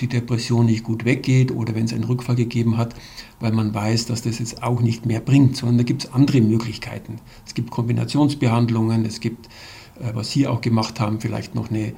die 0.00 0.06
Depression 0.06 0.66
nicht 0.66 0.84
gut 0.84 1.04
weggeht 1.04 1.50
oder 1.50 1.74
wenn 1.74 1.84
es 1.84 1.92
einen 1.92 2.04
Rückfall 2.04 2.36
gegeben 2.36 2.76
hat, 2.76 2.94
weil 3.40 3.52
man 3.52 3.74
weiß, 3.74 4.06
dass 4.06 4.22
das 4.22 4.38
jetzt 4.38 4.62
auch 4.62 4.80
nicht 4.80 5.06
mehr 5.06 5.20
bringt, 5.20 5.56
sondern 5.56 5.78
da 5.78 5.84
gibt 5.84 6.04
es 6.04 6.12
andere 6.12 6.40
Möglichkeiten. 6.40 7.16
Es 7.46 7.54
gibt 7.54 7.70
Kombinationsbehandlungen, 7.70 9.04
es 9.04 9.20
gibt, 9.20 9.46
äh, 10.00 10.14
was 10.14 10.30
Sie 10.30 10.46
auch 10.46 10.60
gemacht 10.60 11.00
haben, 11.00 11.20
vielleicht 11.20 11.54
noch 11.54 11.70
eine 11.70 11.92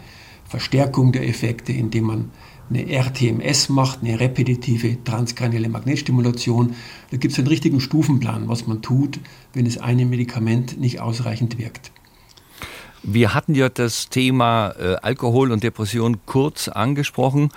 Verstärkung 0.45 1.13
der 1.13 1.29
Effekte, 1.29 1.73
indem 1.73 2.05
man 2.05 2.31
eine 2.71 2.89
RTMS 2.89 3.69
macht, 3.69 4.03
eine 4.03 4.19
repetitive 4.19 5.03
transkranielle 5.05 5.69
Magnetstimulation. 5.69 6.75
Da 7.11 7.17
gibt 7.17 7.33
es 7.33 7.39
einen 7.39 7.49
richtigen 7.49 7.81
Stufenplan, 7.81 8.49
was 8.49 8.67
man 8.67 8.81
tut, 8.81 9.19
wenn 9.53 9.67
es 9.67 9.79
ein 9.79 10.09
Medikament 10.09 10.81
nicht 10.81 11.01
ausreichend 11.01 11.59
wirkt. 11.59 11.91
Wir 13.03 13.35
hatten 13.35 13.55
ja 13.55 13.69
das 13.69 14.09
Thema 14.09 14.75
äh, 14.79 14.97
Alkohol 15.03 15.53
und 15.53 15.63
Depression 15.63 16.19
kurz 16.27 16.69
angesprochen. 16.69 17.51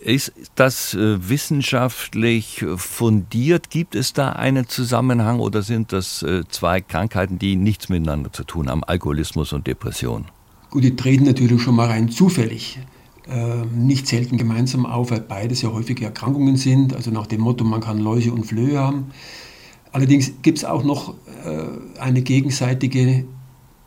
Ist 0.00 0.32
das 0.54 0.94
äh, 0.94 1.28
wissenschaftlich 1.28 2.64
fundiert? 2.76 3.70
Gibt 3.70 3.94
es 3.94 4.12
da 4.12 4.30
einen 4.30 4.66
Zusammenhang 4.66 5.38
oder 5.38 5.62
sind 5.62 5.92
das 5.92 6.22
äh, 6.22 6.42
zwei 6.48 6.80
Krankheiten, 6.80 7.38
die 7.38 7.54
nichts 7.54 7.88
miteinander 7.88 8.32
zu 8.32 8.44
tun 8.44 8.68
haben, 8.68 8.82
Alkoholismus 8.82 9.52
und 9.52 9.66
Depression? 9.66 10.24
Gut, 10.70 10.84
die 10.84 10.96
treten 10.96 11.24
natürlich 11.24 11.62
schon 11.62 11.76
mal 11.76 11.88
rein 11.88 12.08
zufällig 12.08 12.78
äh, 12.78 12.99
nicht 13.76 14.08
selten 14.08 14.38
gemeinsam 14.38 14.86
auf, 14.86 15.10
weil 15.10 15.20
beides 15.20 15.62
ja 15.62 15.72
häufige 15.72 16.04
Erkrankungen 16.04 16.56
sind, 16.56 16.94
also 16.94 17.10
nach 17.10 17.26
dem 17.26 17.42
Motto, 17.42 17.64
man 17.64 17.80
kann 17.80 17.98
Läuse 17.98 18.32
und 18.32 18.44
Flöhe 18.44 18.78
haben. 18.78 19.12
Allerdings 19.92 20.32
gibt 20.42 20.58
es 20.58 20.64
auch 20.64 20.84
noch 20.84 21.14
äh, 21.44 22.00
eine 22.00 22.22
gegenseitige 22.22 23.24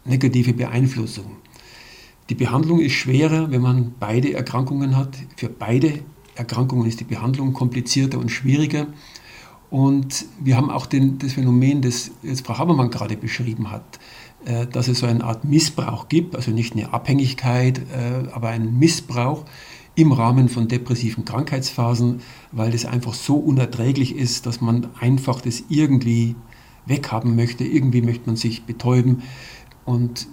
negative 0.06 0.54
Beeinflussung. 0.54 1.38
Die 2.30 2.36
Behandlung 2.36 2.80
ist 2.80 2.93
schwerer, 2.93 3.52
wenn 3.52 3.62
man 3.62 3.96
beide 4.00 4.34
Erkrankungen 4.34 4.98
hat. 4.98 5.17
Für 5.38 5.50
beide 5.50 6.00
Erkrankungen 6.36 6.88
ist 6.88 7.00
die 7.00 7.06
Behandlung 7.06 7.54
komplizierter 7.54 8.17
und 8.17 8.30
schwieriger. 8.30 8.88
Und 9.69 10.26
wir 10.39 10.56
haben 10.58 10.69
auch 10.69 10.86
den, 10.86 11.17
das 11.19 11.34
Phänomen, 11.34 11.82
das 11.82 12.12
jetzt 12.22 12.46
Frau 12.46 12.58
Habermann 12.58 12.91
gerade 12.91 13.17
beschrieben 13.17 13.72
hat, 13.72 13.84
äh, 13.96 14.00
dass 14.71 14.88
es 14.88 14.99
so 14.99 15.06
eine 15.06 15.23
Art 15.23 15.45
Missbrauch 15.45 16.10
gibt, 16.10 16.36
also 16.36 16.51
nicht 16.51 16.73
eine 16.73 16.93
Abhängigkeit, 16.93 17.79
äh, 17.79 18.29
aber 18.32 18.49
einen 18.49 18.77
Missbrauch 18.77 19.45
im 19.95 20.12
Rahmen 20.12 20.49
von 20.49 20.67
depressiven 20.67 21.23
Krankheitsphasen, 21.25 22.21
weil 22.51 22.71
das 22.71 22.86
einfach 22.86 23.13
so 23.13 23.36
unerträglich 23.36 24.15
ist, 24.15 24.45
dass 24.45 24.60
man 24.60 24.88
einfach 24.99 25.41
das 25.41 25.63
irgendwie 25.69 26.36
weghaben 26.86 27.36
möchte. 27.36 27.63
Irgendwie 27.63 28.01
möchte 28.01 28.25
man 28.25 28.36
sich 28.36 28.63
betäuben. 28.63 29.21
Und 29.86 30.27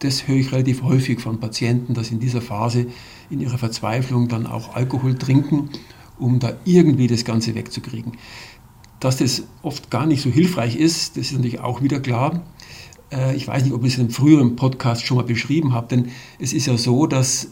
das 0.00 0.28
höre 0.28 0.36
ich 0.36 0.52
relativ 0.52 0.82
häufig 0.82 1.20
von 1.20 1.40
Patienten, 1.40 1.94
dass 1.94 2.10
in 2.10 2.20
dieser 2.20 2.42
Phase, 2.42 2.86
in 3.30 3.40
ihrer 3.40 3.58
Verzweiflung, 3.58 4.28
dann 4.28 4.46
auch 4.46 4.74
Alkohol 4.74 5.16
trinken, 5.16 5.70
um 6.18 6.38
da 6.38 6.52
irgendwie 6.64 7.06
das 7.06 7.24
Ganze 7.24 7.54
wegzukriegen. 7.54 8.12
Dass 9.00 9.18
das 9.18 9.44
oft 9.62 9.90
gar 9.90 10.06
nicht 10.06 10.22
so 10.22 10.30
hilfreich 10.30 10.76
ist, 10.76 11.16
das 11.16 11.26
ist 11.26 11.32
natürlich 11.32 11.60
auch 11.60 11.82
wieder 11.82 12.00
klar. 12.00 12.42
Äh, 13.12 13.36
ich 13.36 13.46
weiß 13.46 13.64
nicht, 13.64 13.72
ob 13.72 13.84
ich 13.84 13.92
es 13.92 13.98
in 13.98 14.04
einem 14.04 14.12
früheren 14.12 14.56
Podcast 14.56 15.04
schon 15.04 15.16
mal 15.16 15.24
beschrieben 15.24 15.72
habe, 15.72 15.88
denn 15.88 16.08
es 16.38 16.52
ist 16.52 16.66
ja 16.66 16.76
so, 16.76 17.06
dass 17.06 17.48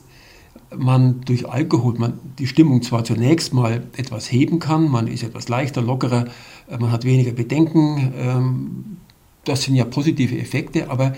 man 0.76 1.20
durch 1.22 1.48
Alkohol 1.48 1.94
man 1.98 2.18
die 2.38 2.46
Stimmung 2.46 2.82
zwar 2.82 3.04
zunächst 3.04 3.54
mal 3.54 3.86
etwas 3.96 4.30
heben 4.30 4.58
kann, 4.58 4.90
man 4.90 5.06
ist 5.06 5.22
etwas 5.22 5.48
leichter, 5.48 5.82
lockerer, 5.82 6.26
äh, 6.68 6.78
man 6.78 6.90
hat 6.90 7.04
weniger 7.04 7.32
Bedenken, 7.32 8.12
ähm, 8.16 8.96
das 9.44 9.62
sind 9.62 9.74
ja 9.74 9.84
positive 9.84 10.38
Effekte, 10.38 10.90
aber 10.90 11.14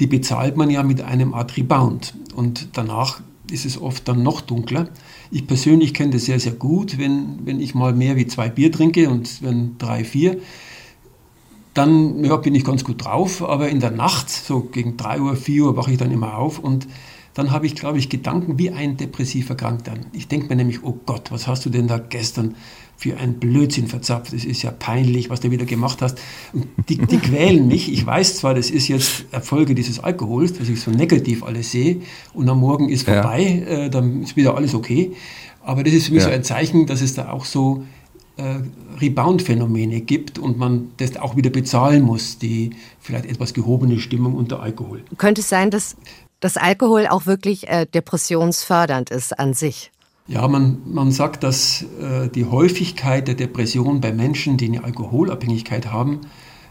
die 0.00 0.06
bezahlt 0.06 0.56
man 0.56 0.70
ja 0.70 0.82
mit 0.82 1.02
einem 1.02 1.34
Art 1.34 1.56
Rebound 1.56 2.14
und 2.34 2.68
danach 2.72 3.20
ist 3.50 3.64
es 3.64 3.80
oft 3.80 4.08
dann 4.08 4.22
noch 4.22 4.40
dunkler. 4.40 4.88
Ich 5.30 5.46
persönlich 5.46 5.94
kenne 5.94 6.12
das 6.12 6.24
sehr, 6.24 6.40
sehr 6.40 6.52
gut, 6.52 6.98
wenn, 6.98 7.38
wenn 7.44 7.60
ich 7.60 7.74
mal 7.74 7.92
mehr 7.92 8.16
wie 8.16 8.26
zwei 8.26 8.48
Bier 8.48 8.72
trinke 8.72 9.08
und 9.08 9.42
wenn 9.42 9.78
drei, 9.78 10.04
vier, 10.04 10.38
dann 11.76 12.24
ja, 12.24 12.36
bin 12.36 12.54
ich 12.54 12.64
ganz 12.64 12.84
gut 12.84 13.04
drauf, 13.04 13.42
aber 13.42 13.68
in 13.68 13.80
der 13.80 13.90
Nacht, 13.90 14.30
so 14.30 14.60
gegen 14.60 14.96
3 14.96 15.20
Uhr, 15.20 15.36
4 15.36 15.64
Uhr, 15.64 15.76
wache 15.76 15.92
ich 15.92 15.98
dann 15.98 16.10
immer 16.10 16.36
auf 16.38 16.58
und 16.58 16.86
dann 17.34 17.50
habe 17.50 17.66
ich, 17.66 17.74
glaube 17.74 17.98
ich, 17.98 18.08
Gedanken 18.08 18.58
wie 18.58 18.70
ein 18.70 18.96
depressiver 18.96 19.50
Erkrankter. 19.50 19.92
Ich 20.12 20.26
denke 20.26 20.48
mir 20.48 20.56
nämlich, 20.56 20.82
oh 20.84 20.98
Gott, 21.04 21.30
was 21.30 21.46
hast 21.46 21.66
du 21.66 21.70
denn 21.70 21.86
da 21.86 21.98
gestern 21.98 22.54
für 22.96 23.18
ein 23.18 23.34
Blödsinn 23.34 23.88
verzapft? 23.88 24.32
Das 24.32 24.46
ist 24.46 24.62
ja 24.62 24.70
peinlich, 24.70 25.28
was 25.28 25.40
du 25.40 25.50
wieder 25.50 25.66
gemacht 25.66 26.00
hast. 26.00 26.18
Und 26.54 26.66
die, 26.88 26.96
die 26.96 27.18
quälen 27.18 27.68
mich. 27.68 27.92
Ich 27.92 28.06
weiß 28.06 28.38
zwar, 28.38 28.54
das 28.54 28.70
ist 28.70 28.88
jetzt 28.88 29.26
Erfolge 29.32 29.74
dieses 29.74 30.00
Alkohols, 30.00 30.54
dass 30.54 30.70
ich 30.70 30.80
so 30.80 30.90
negativ 30.90 31.42
alles 31.42 31.72
sehe 31.72 32.00
und 32.32 32.48
am 32.48 32.60
Morgen 32.60 32.88
ist 32.88 33.02
vorbei, 33.02 33.64
ja. 33.68 33.76
äh, 33.84 33.90
dann 33.90 34.22
ist 34.22 34.34
wieder 34.36 34.56
alles 34.56 34.74
okay. 34.74 35.12
Aber 35.62 35.84
das 35.84 35.92
ist 35.92 36.06
für 36.06 36.14
mich 36.14 36.22
ja. 36.22 36.30
so 36.30 36.34
ein 36.34 36.42
Zeichen, 36.42 36.86
dass 36.86 37.02
es 37.02 37.12
da 37.12 37.32
auch 37.32 37.44
so 37.44 37.84
Rebound-Phänomene 39.00 40.02
gibt 40.02 40.38
und 40.38 40.58
man 40.58 40.90
das 40.98 41.16
auch 41.16 41.36
wieder 41.36 41.50
bezahlen 41.50 42.02
muss, 42.02 42.38
die 42.38 42.70
vielleicht 43.00 43.26
etwas 43.26 43.54
gehobene 43.54 43.98
Stimmung 43.98 44.34
unter 44.34 44.60
Alkohol. 44.60 45.02
Könnte 45.16 45.40
es 45.40 45.48
sein, 45.48 45.70
dass 45.70 45.96
das 46.40 46.56
Alkohol 46.56 47.06
auch 47.06 47.26
wirklich 47.26 47.68
äh, 47.68 47.86
depressionsfördernd 47.86 49.10
ist 49.10 49.38
an 49.38 49.54
sich? 49.54 49.90
Ja, 50.28 50.46
man, 50.48 50.78
man 50.84 51.12
sagt, 51.12 51.44
dass 51.44 51.82
äh, 52.00 52.28
die 52.28 52.44
Häufigkeit 52.44 53.28
der 53.28 53.36
Depression 53.36 54.00
bei 54.00 54.12
Menschen, 54.12 54.56
die 54.56 54.66
eine 54.66 54.84
Alkoholabhängigkeit 54.84 55.92
haben, 55.92 56.22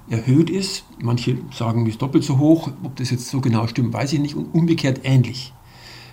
erhöht 0.10 0.50
ist. 0.50 0.84
Manche 1.00 1.38
sagen, 1.52 1.84
es 1.84 1.94
ist 1.94 2.02
doppelt 2.02 2.24
so 2.24 2.38
hoch. 2.38 2.70
Ob 2.84 2.96
das 2.98 3.12
jetzt 3.12 3.30
so 3.30 3.42
genau 3.42 3.66
stimmt, 3.68 3.94
weiß 3.94 4.14
ich 4.14 4.20
nicht. 4.20 4.36
Und 4.36 4.54
umgekehrt 4.54 5.02
ähnlich. 5.04 5.54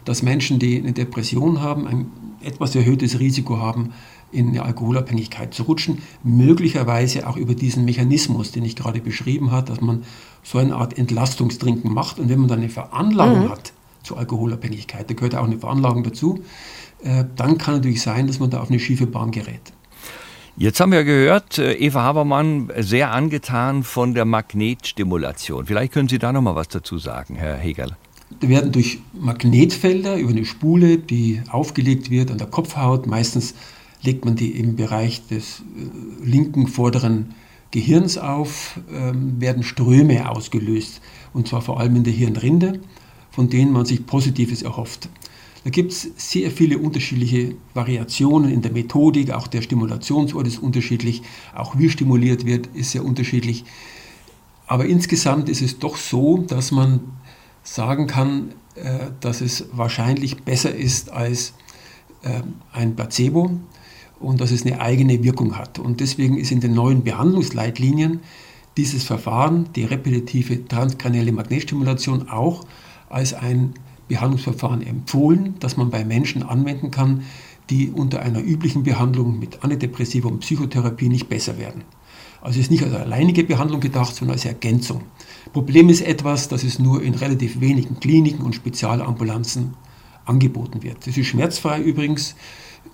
Dass 0.04 0.22
Menschen, 0.22 0.58
die 0.58 0.78
eine 0.78 0.92
Depression 0.92 1.60
haben, 1.60 1.86
ein 1.86 2.06
etwas 2.42 2.74
erhöhtes 2.74 3.20
Risiko 3.20 3.58
haben, 3.58 3.92
in 4.32 4.48
eine 4.48 4.62
Alkoholabhängigkeit 4.62 5.54
zu 5.54 5.64
rutschen, 5.64 6.02
möglicherweise 6.24 7.26
auch 7.26 7.36
über 7.36 7.54
diesen 7.54 7.84
Mechanismus, 7.84 8.50
den 8.50 8.64
ich 8.64 8.76
gerade 8.76 9.00
beschrieben 9.00 9.50
habe, 9.50 9.66
dass 9.66 9.80
man 9.80 10.04
so 10.42 10.58
eine 10.58 10.74
Art 10.74 10.98
Entlastungstrinken 10.98 11.92
macht 11.92 12.18
und 12.18 12.28
wenn 12.28 12.38
man 12.38 12.48
dann 12.48 12.58
eine 12.60 12.68
Veranlagung 12.68 13.44
mhm. 13.44 13.50
hat 13.50 13.72
zur 14.02 14.18
Alkoholabhängigkeit, 14.18 15.08
da 15.08 15.14
gehört 15.14 15.34
auch 15.34 15.44
eine 15.44 15.58
Veranlagung 15.58 16.02
dazu, 16.02 16.42
äh, 17.04 17.24
dann 17.36 17.58
kann 17.58 17.74
natürlich 17.74 18.02
sein, 18.02 18.26
dass 18.26 18.40
man 18.40 18.50
da 18.50 18.60
auf 18.60 18.70
eine 18.70 18.80
schiefe 18.80 19.06
Bahn 19.06 19.30
gerät. 19.30 19.72
Jetzt 20.56 20.80
haben 20.80 20.92
wir 20.92 21.04
gehört, 21.04 21.58
äh, 21.58 21.72
Eva 21.74 22.02
Habermann 22.02 22.70
sehr 22.78 23.12
angetan 23.12 23.84
von 23.84 24.14
der 24.14 24.24
Magnetstimulation. 24.24 25.66
Vielleicht 25.66 25.92
können 25.92 26.08
Sie 26.08 26.18
da 26.18 26.32
noch 26.32 26.42
mal 26.42 26.54
was 26.54 26.68
dazu 26.68 26.98
sagen, 26.98 27.36
Herr 27.36 27.56
Hegel. 27.56 27.96
Da 28.40 28.48
werden 28.48 28.72
durch 28.72 28.98
Magnetfelder 29.12 30.16
über 30.16 30.30
eine 30.30 30.44
Spule, 30.44 30.98
die 30.98 31.42
aufgelegt 31.50 32.10
wird 32.10 32.30
an 32.30 32.38
der 32.38 32.46
Kopfhaut, 32.46 33.06
meistens 33.06 33.54
legt 34.02 34.24
man 34.24 34.36
die 34.36 34.50
im 34.50 34.76
Bereich 34.76 35.26
des 35.28 35.60
äh, 35.60 36.24
linken 36.24 36.66
vorderen 36.66 37.34
Gehirns 37.70 38.18
auf, 38.18 38.80
ähm, 38.92 39.40
werden 39.40 39.62
Ströme 39.62 40.30
ausgelöst, 40.30 41.00
und 41.32 41.48
zwar 41.48 41.62
vor 41.62 41.80
allem 41.80 41.96
in 41.96 42.04
der 42.04 42.12
Hirnrinde, 42.12 42.80
von 43.30 43.48
denen 43.48 43.72
man 43.72 43.86
sich 43.86 44.04
Positives 44.04 44.62
erhofft. 44.62 45.08
Da 45.64 45.70
gibt 45.70 45.92
es 45.92 46.10
sehr 46.16 46.50
viele 46.50 46.78
unterschiedliche 46.78 47.54
Variationen 47.72 48.50
in 48.50 48.62
der 48.62 48.72
Methodik, 48.72 49.30
auch 49.30 49.46
der 49.46 49.62
Stimulationsort 49.62 50.46
ist 50.46 50.58
unterschiedlich, 50.58 51.22
auch 51.54 51.78
wie 51.78 51.88
stimuliert 51.88 52.44
wird, 52.44 52.68
ist 52.74 52.90
sehr 52.90 53.04
unterschiedlich. 53.04 53.64
Aber 54.66 54.86
insgesamt 54.86 55.48
ist 55.48 55.62
es 55.62 55.78
doch 55.78 55.96
so, 55.96 56.38
dass 56.38 56.72
man 56.72 57.00
sagen 57.62 58.06
kann, 58.06 58.54
äh, 58.74 59.10
dass 59.20 59.40
es 59.40 59.66
wahrscheinlich 59.72 60.42
besser 60.42 60.74
ist 60.74 61.10
als 61.10 61.54
äh, 62.22 62.42
ein 62.72 62.96
Placebo 62.96 63.58
und 64.22 64.40
dass 64.40 64.50
es 64.50 64.64
eine 64.64 64.80
eigene 64.80 65.22
Wirkung 65.22 65.56
hat. 65.56 65.78
Und 65.78 66.00
deswegen 66.00 66.36
ist 66.36 66.52
in 66.52 66.60
den 66.60 66.74
neuen 66.74 67.02
Behandlungsleitlinien 67.02 68.20
dieses 68.76 69.04
Verfahren, 69.04 69.68
die 69.74 69.84
repetitive 69.84 70.66
transkranielle 70.66 71.32
Magnetstimulation, 71.32 72.28
auch 72.28 72.64
als 73.10 73.34
ein 73.34 73.74
Behandlungsverfahren 74.08 74.82
empfohlen, 74.82 75.56
das 75.60 75.76
man 75.76 75.90
bei 75.90 76.04
Menschen 76.04 76.42
anwenden 76.42 76.90
kann, 76.90 77.24
die 77.70 77.90
unter 77.90 78.20
einer 78.20 78.42
üblichen 78.42 78.82
Behandlung 78.82 79.38
mit 79.38 79.62
Antidepressiva 79.62 80.28
und 80.28 80.40
Psychotherapie 80.40 81.08
nicht 81.08 81.28
besser 81.28 81.58
werden. 81.58 81.84
Also 82.40 82.58
es 82.58 82.66
ist 82.66 82.70
nicht 82.70 82.82
als 82.82 82.94
alleinige 82.94 83.44
Behandlung 83.44 83.80
gedacht, 83.80 84.14
sondern 84.16 84.34
als 84.34 84.44
Ergänzung. 84.44 85.02
Problem 85.52 85.88
ist 85.88 86.00
etwas, 86.00 86.48
dass 86.48 86.64
es 86.64 86.78
nur 86.78 87.02
in 87.02 87.14
relativ 87.14 87.60
wenigen 87.60 88.00
Kliniken 88.00 88.44
und 88.44 88.54
Spezialambulanzen 88.54 89.74
angeboten 90.24 90.82
wird. 90.82 91.06
Das 91.06 91.16
ist 91.16 91.26
schmerzfrei 91.26 91.80
übrigens. 91.80 92.34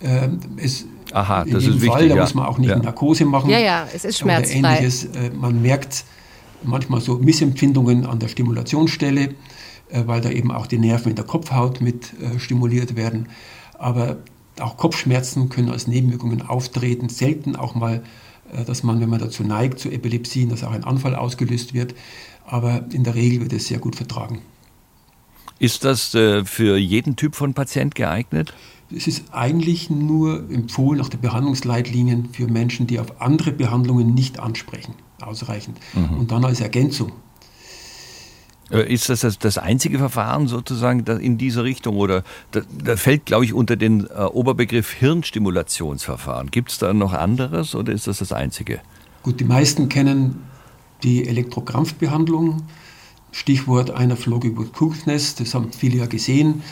Ähm, 0.00 0.38
es, 0.56 0.86
Aha, 1.12 1.44
das 1.44 1.64
in 1.64 1.74
ist 1.74 1.84
Fall, 1.84 1.96
wichtig, 1.96 2.08
da 2.10 2.16
ja. 2.16 2.22
muss 2.22 2.34
man 2.34 2.46
auch 2.46 2.58
nicht 2.58 2.70
ja. 2.70 2.78
Narkose 2.78 3.24
machen. 3.24 3.50
Ja, 3.50 3.58
ja, 3.58 3.88
es 3.92 4.04
ist 4.04 4.18
schmerzfrei. 4.18 4.58
Oder 4.58 4.68
ähnliches. 4.70 5.04
Äh, 5.04 5.30
man 5.30 5.60
merkt 5.62 6.04
manchmal 6.62 7.00
so 7.00 7.18
Missempfindungen 7.18 8.06
an 8.06 8.18
der 8.18 8.28
Stimulationsstelle, 8.28 9.34
äh, 9.90 10.02
weil 10.06 10.20
da 10.20 10.30
eben 10.30 10.52
auch 10.52 10.66
die 10.66 10.78
Nerven 10.78 11.10
in 11.10 11.16
der 11.16 11.24
Kopfhaut 11.24 11.80
mit 11.80 12.12
äh, 12.20 12.38
stimuliert 12.38 12.96
werden. 12.96 13.28
Aber 13.78 14.18
auch 14.60 14.76
Kopfschmerzen 14.76 15.48
können 15.48 15.70
als 15.70 15.86
Nebenwirkungen 15.86 16.42
auftreten, 16.42 17.08
selten 17.08 17.56
auch 17.56 17.74
mal 17.74 18.02
dass 18.66 18.82
man, 18.82 18.98
wenn 18.98 19.10
man 19.10 19.20
dazu 19.20 19.44
neigt, 19.44 19.78
zu 19.78 19.90
Epilepsien, 19.90 20.48
dass 20.48 20.64
auch 20.64 20.72
ein 20.72 20.82
Anfall 20.82 21.14
ausgelöst 21.14 21.74
wird. 21.74 21.94
Aber 22.46 22.82
in 22.94 23.04
der 23.04 23.14
Regel 23.14 23.42
wird 23.42 23.52
es 23.52 23.66
sehr 23.66 23.78
gut 23.78 23.94
vertragen. 23.94 24.40
Ist 25.58 25.84
das 25.84 26.14
äh, 26.14 26.44
für 26.44 26.76
jeden 26.76 27.16
Typ 27.16 27.34
von 27.34 27.54
Patient 27.54 27.94
geeignet? 27.94 28.54
Es 28.94 29.06
ist 29.06 29.24
eigentlich 29.32 29.90
nur 29.90 30.48
empfohlen 30.50 30.98
nach 30.98 31.08
den 31.08 31.20
Behandlungsleitlinien 31.20 32.30
für 32.32 32.46
Menschen, 32.46 32.86
die 32.86 32.98
auf 32.98 33.20
andere 33.20 33.52
Behandlungen 33.52 34.14
nicht 34.14 34.40
ansprechen, 34.40 34.94
ausreichend. 35.20 35.78
Mhm. 35.94 36.18
Und 36.18 36.30
dann 36.30 36.44
als 36.44 36.60
Ergänzung. 36.60 37.12
Äh, 38.70 38.92
ist 38.92 39.08
das, 39.08 39.20
das 39.20 39.38
das 39.38 39.58
einzige 39.58 39.98
Verfahren 39.98 40.46
sozusagen 40.46 41.04
in 41.20 41.38
diese 41.38 41.64
Richtung? 41.64 41.96
Oder 41.96 42.22
da, 42.50 42.60
da 42.82 42.96
fällt, 42.96 43.26
glaube 43.26 43.44
ich, 43.44 43.52
unter 43.52 43.76
den 43.76 44.06
äh, 44.06 44.22
Oberbegriff 44.22 44.92
Hirnstimulationsverfahren. 44.92 46.50
Gibt 46.50 46.70
es 46.70 46.78
da 46.78 46.92
noch 46.94 47.12
anderes 47.12 47.74
oder 47.74 47.92
ist 47.92 48.06
das 48.06 48.18
das 48.18 48.32
einzige? 48.32 48.80
Gut, 49.22 49.40
die 49.40 49.44
meisten 49.44 49.88
kennen 49.88 50.42
die 51.02 51.26
Elektrokrampfbehandlung. 51.26 52.62
Stichwort 53.32 53.90
einer 53.90 54.16
Floge 54.16 54.56
with 54.56 54.70
Cookness, 54.78 55.34
das 55.34 55.54
haben 55.54 55.72
viele 55.72 55.98
ja 55.98 56.06
gesehen. 56.06 56.62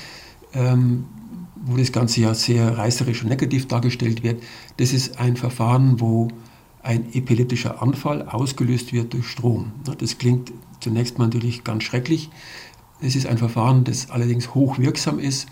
Ähm, 0.53 1.05
wo 1.67 1.77
das 1.77 1.91
Ganze 1.91 2.21
ja 2.21 2.33
sehr 2.33 2.79
reißerisch 2.79 3.23
und 3.23 3.29
negativ 3.29 3.67
dargestellt 3.67 4.23
wird, 4.23 4.43
das 4.77 4.93
ist 4.93 5.19
ein 5.19 5.37
Verfahren, 5.37 6.01
wo 6.01 6.29
ein 6.83 7.13
epileptischer 7.13 7.83
Anfall 7.83 8.23
ausgelöst 8.23 8.93
wird 8.93 9.13
durch 9.13 9.27
Strom. 9.27 9.73
Das 9.99 10.19
klingt 10.19 10.53
zunächst 10.81 11.19
mal 11.19 11.25
natürlich 11.25 11.65
ganz 11.65 11.83
schrecklich. 11.83 12.31
Es 13.01 13.17
ist 13.17 13.27
ein 13.27 13.39
Verfahren, 13.39 13.83
das 13.83 14.11
allerdings 14.11 14.55
hochwirksam 14.55 15.19
ist 15.19 15.49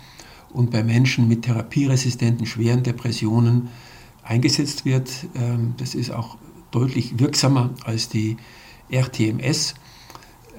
und 0.51 0.71
bei 0.71 0.83
Menschen 0.83 1.27
mit 1.27 1.43
therapieresistenten 1.43 2.45
schweren 2.45 2.83
Depressionen 2.83 3.67
eingesetzt 4.23 4.85
wird. 4.85 5.11
Ähm, 5.35 5.73
das 5.77 5.93
ist 5.93 6.11
auch 6.11 6.37
deutlich 6.71 7.19
wirksamer 7.19 7.71
als 7.83 8.07
die 8.07 8.37
RTMS. 8.89 9.75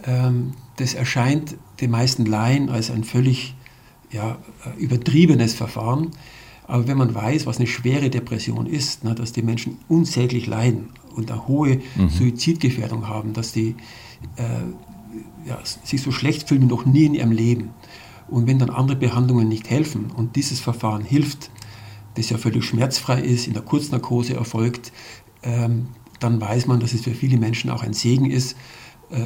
Ähm, 0.06 0.52
das 0.76 0.94
erscheint 0.94 1.56
den 1.80 1.90
meisten 1.90 2.26
Laien 2.26 2.68
als 2.68 2.90
ein 2.90 3.04
völlig 3.04 3.54
ja, 4.12 4.38
übertriebenes 4.78 5.54
Verfahren. 5.54 6.10
Aber 6.66 6.88
wenn 6.88 6.98
man 6.98 7.14
weiß, 7.14 7.46
was 7.46 7.58
eine 7.58 7.66
schwere 7.66 8.10
Depression 8.10 8.66
ist, 8.66 9.04
ne, 9.04 9.14
dass 9.14 9.32
die 9.32 9.42
Menschen 9.42 9.78
unsäglich 9.88 10.46
leiden 10.46 10.90
und 11.14 11.30
eine 11.30 11.46
hohe 11.46 11.80
mhm. 11.96 12.08
Suizidgefährdung 12.08 13.08
haben, 13.08 13.32
dass 13.32 13.52
die 13.52 13.76
äh, 14.36 15.48
ja, 15.48 15.58
sich 15.84 16.02
so 16.02 16.10
schlecht 16.10 16.48
fühlen 16.48 16.62
wie 16.62 16.66
noch 16.66 16.84
nie 16.84 17.04
in 17.04 17.14
ihrem 17.14 17.32
Leben. 17.32 17.70
Und 18.28 18.46
wenn 18.48 18.58
dann 18.58 18.70
andere 18.70 18.96
Behandlungen 18.96 19.48
nicht 19.48 19.70
helfen 19.70 20.10
und 20.10 20.34
dieses 20.34 20.58
Verfahren 20.58 21.04
hilft, 21.04 21.50
das 22.14 22.30
ja 22.30 22.38
völlig 22.38 22.64
schmerzfrei 22.64 23.20
ist, 23.20 23.46
in 23.46 23.52
der 23.52 23.62
Kurznarkose 23.62 24.34
erfolgt, 24.34 24.92
ähm, 25.42 25.88
dann 26.18 26.40
weiß 26.40 26.66
man, 26.66 26.80
dass 26.80 26.94
es 26.94 27.02
für 27.02 27.14
viele 27.14 27.38
Menschen 27.38 27.70
auch 27.70 27.82
ein 27.82 27.92
Segen 27.92 28.30
ist, 28.30 28.52
äh, 28.52 28.56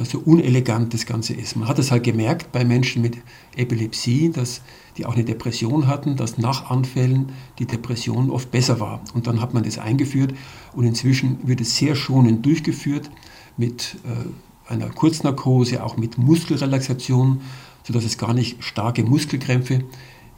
so 0.03 0.19
unelegant 0.19 0.93
das 0.93 1.05
Ganze 1.05 1.33
ist. 1.33 1.55
Man 1.55 1.67
hat 1.67 1.79
es 1.79 1.89
halt 1.89 2.03
gemerkt 2.03 2.51
bei 2.51 2.63
Menschen 2.63 3.01
mit 3.01 3.17
Epilepsie, 3.55 4.29
dass 4.29 4.61
die 4.97 5.05
auch 5.05 5.15
eine 5.15 5.23
Depression 5.23 5.87
hatten, 5.87 6.15
dass 6.15 6.37
nach 6.37 6.69
Anfällen 6.69 7.31
die 7.59 7.65
Depression 7.65 8.29
oft 8.29 8.51
besser 8.51 8.79
war. 8.79 9.01
Und 9.13 9.27
dann 9.27 9.41
hat 9.41 9.53
man 9.53 9.63
das 9.63 9.79
eingeführt 9.79 10.33
und 10.73 10.85
inzwischen 10.85 11.39
wird 11.47 11.61
es 11.61 11.77
sehr 11.77 11.95
schonend 11.95 12.45
durchgeführt 12.45 13.09
mit 13.57 13.97
äh, 14.03 14.71
einer 14.71 14.89
Kurznarkose, 14.89 15.83
auch 15.83 15.97
mit 15.97 16.17
Muskelrelaxation, 16.17 17.41
sodass 17.83 18.05
es 18.05 18.17
gar 18.17 18.33
nicht 18.33 18.63
starke 18.63 19.03
Muskelkrämpfe 19.03 19.83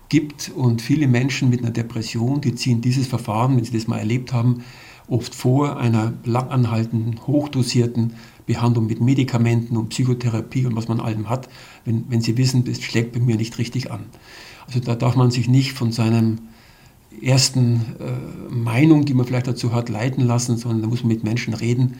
gibt. 0.10 0.52
Und 0.56 0.82
viele 0.82 1.08
Menschen 1.08 1.50
mit 1.50 1.62
einer 1.62 1.72
Depression, 1.72 2.42
die 2.42 2.56
ziehen 2.56 2.82
dieses 2.82 3.08
Verfahren, 3.08 3.58
wenn 3.58 3.64
sie 3.64 3.74
das 3.74 3.88
mal 3.88 4.00
erlebt 4.00 4.34
haben, 4.34 4.64
oft 5.08 5.36
vor 5.36 5.78
einer 5.78 6.14
langanhaltenden, 6.24 7.20
hochdosierten 7.28 8.14
Behandlung 8.46 8.88
mit 8.88 9.02
Medikamenten 9.02 9.78
und 9.78 9.90
Psychotherapie 9.90 10.66
und 10.66 10.76
was 10.76 10.88
man 10.88 11.00
allem 11.00 11.30
hat, 11.30 11.50
wenn, 11.86 12.06
wenn 12.10 12.22
sie 12.22 12.38
wissen, 12.38 12.66
das 12.66 12.82
schlägt 12.82 13.14
bei 13.14 13.20
mir 13.20 13.38
nicht 13.38 13.58
richtig 13.58 13.92
an. 13.92 14.06
Also 14.68 14.80
da 14.80 14.96
darf 14.96 15.16
man 15.16 15.32
sich 15.32 15.48
nicht 15.48 15.74
von 15.74 15.92
seinem 15.92 16.40
ersten 17.22 17.82
äh, 18.00 18.54
Meinung, 18.54 19.06
die 19.06 19.14
man 19.14 19.26
vielleicht 19.26 19.48
dazu 19.48 19.74
hat, 19.74 19.90
leiten 19.90 20.26
lassen, 20.26 20.58
sondern 20.58 20.82
da 20.82 20.88
muss 20.88 21.04
man 21.04 21.10
mit 21.10 21.24
Menschen 21.24 21.54
reden, 21.54 21.96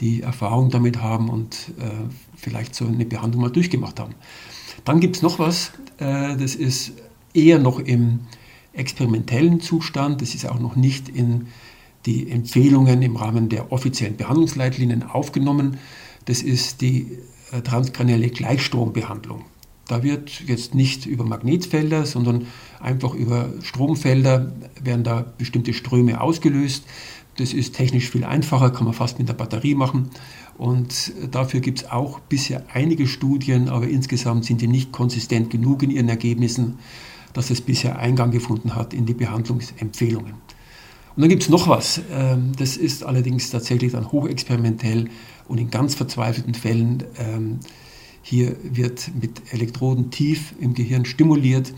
die 0.00 0.22
Erfahrung 0.22 0.70
damit 0.70 1.00
haben 1.02 1.28
und 1.28 1.72
äh, 1.78 1.90
vielleicht 2.36 2.74
so 2.74 2.86
eine 2.86 3.04
Behandlung 3.04 3.42
mal 3.42 3.50
durchgemacht 3.50 3.98
haben. 3.98 4.14
Dann 4.84 5.00
gibt 5.00 5.16
es 5.16 5.22
noch 5.22 5.38
was, 5.38 5.72
äh, 5.98 6.36
das 6.36 6.54
ist 6.54 6.92
eher 7.34 7.58
noch 7.58 7.80
im 7.80 8.20
experimentellen 8.72 9.60
Zustand, 9.60 10.22
das 10.22 10.34
ist 10.34 10.48
auch 10.48 10.60
noch 10.60 10.76
nicht 10.76 11.08
in 11.08 11.48
die 12.08 12.30
Empfehlungen 12.30 13.02
im 13.02 13.16
Rahmen 13.16 13.50
der 13.50 13.70
offiziellen 13.70 14.16
Behandlungsleitlinien 14.16 15.02
aufgenommen. 15.02 15.76
Das 16.24 16.40
ist 16.40 16.80
die 16.80 17.18
äh, 17.52 17.60
transkranielle 17.60 18.30
Gleichstrombehandlung. 18.30 19.44
Da 19.88 20.02
wird 20.02 20.42
jetzt 20.46 20.74
nicht 20.74 21.04
über 21.04 21.24
Magnetfelder, 21.24 22.06
sondern 22.06 22.46
einfach 22.80 23.12
über 23.12 23.50
Stromfelder 23.60 24.52
werden 24.82 25.04
da 25.04 25.26
bestimmte 25.36 25.74
Ströme 25.74 26.20
ausgelöst. 26.20 26.84
Das 27.36 27.52
ist 27.52 27.74
technisch 27.74 28.08
viel 28.10 28.24
einfacher, 28.24 28.70
kann 28.70 28.84
man 28.84 28.94
fast 28.94 29.18
mit 29.18 29.28
der 29.28 29.34
Batterie 29.34 29.74
machen. 29.74 30.08
Und 30.56 31.12
dafür 31.30 31.60
gibt 31.60 31.80
es 31.80 31.90
auch 31.90 32.20
bisher 32.20 32.64
einige 32.72 33.06
Studien, 33.06 33.68
aber 33.68 33.86
insgesamt 33.86 34.46
sind 34.46 34.62
die 34.62 34.66
nicht 34.66 34.92
konsistent 34.92 35.50
genug 35.50 35.82
in 35.82 35.90
ihren 35.90 36.08
Ergebnissen, 36.08 36.78
dass 37.34 37.50
es 37.50 37.60
bisher 37.60 37.98
Eingang 37.98 38.30
gefunden 38.30 38.74
hat 38.74 38.94
in 38.94 39.04
die 39.04 39.14
Behandlungsempfehlungen. 39.14 40.47
Und 41.18 41.22
dann 41.22 41.30
gibt 41.30 41.42
es 41.42 41.48
noch 41.48 41.66
was. 41.66 42.00
Ähm, 42.12 42.52
das 42.56 42.76
ist 42.76 43.02
allerdings 43.02 43.50
tatsächlich 43.50 43.90
dann 43.90 44.12
hochexperimentell 44.12 45.10
und 45.48 45.58
in 45.58 45.68
ganz 45.68 45.96
verzweifelten 45.96 46.54
Fällen. 46.54 47.02
Ähm, 47.18 47.58
hier 48.22 48.54
wird 48.62 49.10
mit 49.20 49.52
Elektroden 49.52 50.12
tief 50.12 50.54
im 50.60 50.74
Gehirn 50.74 51.04
stimuliert, 51.04 51.74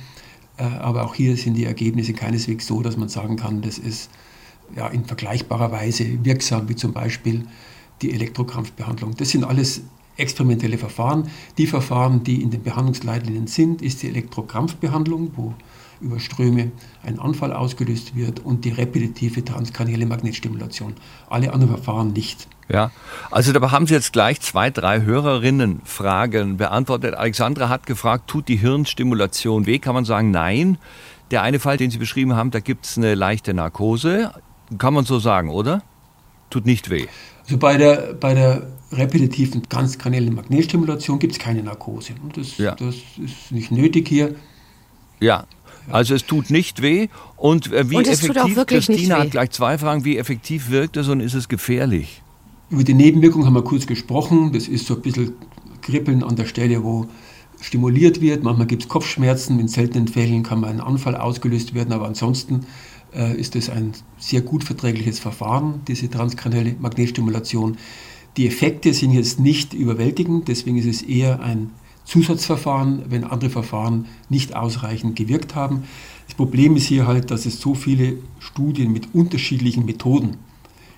äh, 0.58 0.64
aber 0.64 1.06
auch 1.06 1.14
hier 1.14 1.38
sind 1.38 1.54
die 1.54 1.64
Ergebnisse 1.64 2.12
keineswegs 2.12 2.66
so, 2.66 2.82
dass 2.82 2.98
man 2.98 3.08
sagen 3.08 3.36
kann, 3.36 3.62
das 3.62 3.78
ist 3.78 4.10
ja, 4.76 4.88
in 4.88 5.06
vergleichbarer 5.06 5.72
Weise 5.72 6.22
wirksam, 6.22 6.68
wie 6.68 6.76
zum 6.76 6.92
Beispiel 6.92 7.46
die 8.02 8.12
Elektrokrampfbehandlung. 8.12 9.16
Das 9.16 9.30
sind 9.30 9.44
alles 9.44 9.80
experimentelle 10.18 10.76
Verfahren. 10.76 11.30
Die 11.56 11.66
Verfahren, 11.66 12.24
die 12.24 12.42
in 12.42 12.50
den 12.50 12.62
Behandlungsleitlinien 12.62 13.46
sind, 13.46 13.80
ist 13.80 14.02
die 14.02 14.08
Elektrokrampfbehandlung, 14.08 15.30
wo 15.34 15.54
über 16.00 16.18
Ströme 16.18 16.72
ein 17.02 17.18
Anfall 17.18 17.52
ausgelöst 17.52 18.14
wird 18.16 18.40
und 18.40 18.64
die 18.64 18.70
repetitive 18.70 19.44
transkranielle 19.44 20.06
Magnetstimulation. 20.06 20.94
Alle 21.28 21.52
anderen 21.52 21.74
Verfahren 21.74 22.12
nicht. 22.12 22.48
Ja, 22.68 22.90
also 23.30 23.52
dabei 23.52 23.68
haben 23.68 23.86
Sie 23.86 23.94
jetzt 23.94 24.12
gleich 24.12 24.40
zwei, 24.40 24.70
drei 24.70 25.02
Hörerinnen-Fragen 25.02 26.56
beantwortet. 26.56 27.14
Alexandra 27.14 27.68
hat 27.68 27.86
gefragt, 27.86 28.28
tut 28.28 28.48
die 28.48 28.56
Hirnstimulation 28.56 29.66
weh? 29.66 29.78
Kann 29.78 29.94
man 29.94 30.04
sagen, 30.04 30.30
nein. 30.30 30.78
Der 31.30 31.42
eine 31.42 31.60
Fall, 31.60 31.76
den 31.76 31.90
Sie 31.90 31.98
beschrieben 31.98 32.34
haben, 32.34 32.50
da 32.50 32.60
gibt 32.60 32.86
es 32.86 32.96
eine 32.96 33.14
leichte 33.14 33.54
Narkose. 33.54 34.32
Kann 34.78 34.94
man 34.94 35.04
so 35.04 35.18
sagen, 35.18 35.50
oder? 35.50 35.82
Tut 36.48 36.66
nicht 36.66 36.90
weh. 36.90 37.06
Also 37.44 37.58
bei 37.58 37.76
der, 37.76 38.14
bei 38.14 38.34
der 38.34 38.66
repetitiven 38.92 39.68
transkraniellen 39.68 40.34
Magnetstimulation 40.34 41.18
gibt 41.18 41.32
es 41.34 41.38
keine 41.38 41.62
Narkose. 41.62 42.14
Das, 42.34 42.58
ja. 42.58 42.74
das 42.74 42.96
ist 43.18 43.50
nicht 43.50 43.70
nötig 43.70 44.08
hier. 44.08 44.34
Ja, 45.20 45.44
also 45.92 46.14
es 46.14 46.26
tut 46.26 46.50
nicht 46.50 46.82
weh. 46.82 47.08
Und 47.36 47.72
äh, 47.72 47.90
wie 47.90 47.96
und 47.96 48.08
effektiv, 48.08 48.66
Christina 48.66 49.18
hat 49.18 49.30
gleich 49.32 49.50
zwei 49.50 49.78
Fragen, 49.78 50.04
wie 50.04 50.18
effektiv 50.18 50.70
wirkt 50.70 50.96
es 50.96 51.08
und 51.08 51.20
ist 51.20 51.34
es 51.34 51.48
gefährlich? 51.48 52.22
Über 52.70 52.84
die 52.84 52.94
Nebenwirkungen 52.94 53.46
haben 53.46 53.54
wir 53.54 53.64
kurz 53.64 53.86
gesprochen. 53.86 54.52
Das 54.52 54.68
ist 54.68 54.86
so 54.86 54.94
ein 54.94 55.02
bisschen 55.02 55.32
Kribbeln 55.82 56.22
an 56.22 56.36
der 56.36 56.46
Stelle, 56.46 56.84
wo 56.84 57.08
stimuliert 57.60 58.20
wird. 58.20 58.42
Manchmal 58.42 58.66
gibt 58.66 58.82
es 58.82 58.88
Kopfschmerzen. 58.88 59.58
In 59.58 59.68
seltenen 59.68 60.08
Fällen 60.08 60.42
kann 60.42 60.60
mal 60.60 60.70
ein 60.70 60.80
Anfall 60.80 61.16
ausgelöst 61.16 61.74
werden. 61.74 61.92
Aber 61.92 62.06
ansonsten 62.06 62.66
äh, 63.14 63.36
ist 63.36 63.56
es 63.56 63.70
ein 63.70 63.92
sehr 64.18 64.40
gut 64.40 64.64
verträgliches 64.64 65.18
Verfahren, 65.18 65.80
diese 65.88 66.08
transkranielle 66.08 66.76
Magnetstimulation. 66.78 67.76
Die 68.36 68.46
Effekte 68.46 68.94
sind 68.94 69.12
jetzt 69.12 69.40
nicht 69.40 69.74
überwältigend. 69.74 70.48
Deswegen 70.48 70.78
ist 70.78 70.86
es 70.86 71.02
eher 71.02 71.40
ein 71.40 71.70
Zusatzverfahren, 72.10 73.04
wenn 73.08 73.22
andere 73.22 73.50
Verfahren 73.50 74.06
nicht 74.28 74.56
ausreichend 74.56 75.14
gewirkt 75.14 75.54
haben. 75.54 75.84
Das 76.26 76.34
Problem 76.34 76.74
ist 76.74 76.86
hier 76.86 77.06
halt, 77.06 77.30
dass 77.30 77.46
es 77.46 77.60
so 77.60 77.74
viele 77.74 78.16
Studien 78.40 78.92
mit 78.92 79.14
unterschiedlichen 79.14 79.84
Methoden 79.84 80.36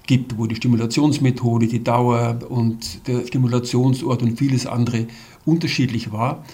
gibt, 0.06 0.38
wo 0.38 0.46
die 0.46 0.56
Stimulationsmethode, 0.56 1.66
die 1.66 1.84
Dauer 1.84 2.38
und 2.48 3.06
der 3.08 3.26
Stimulationsort 3.26 4.22
und 4.22 4.38
vieles 4.38 4.66
andere 4.66 5.06
unterschiedlich 5.44 6.12
war. 6.12 6.44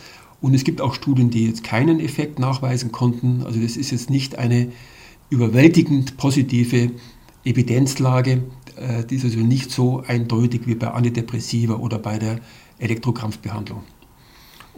Und 0.40 0.54
es 0.54 0.64
gibt 0.64 0.80
auch 0.80 0.92
Studien, 0.94 1.30
die 1.30 1.46
jetzt 1.46 1.62
keinen 1.62 2.00
Effekt 2.00 2.40
nachweisen 2.40 2.90
konnten. 2.90 3.44
Also 3.44 3.60
das 3.60 3.76
ist 3.76 3.92
jetzt 3.92 4.10
nicht 4.10 4.38
eine 4.38 4.72
überwältigend 5.30 6.16
positive 6.16 6.90
Evidenzlage. 7.44 8.42
Äh, 8.74 9.04
die 9.04 9.14
ist 9.14 9.24
also 9.24 9.38
nicht 9.38 9.70
so 9.70 10.02
eindeutig 10.04 10.62
wie 10.66 10.74
bei 10.74 10.88
Antidepressiva 10.88 11.74
oder 11.74 12.00
bei 12.00 12.18
der 12.18 12.40
Elektrokrampfbehandlung. 12.80 13.82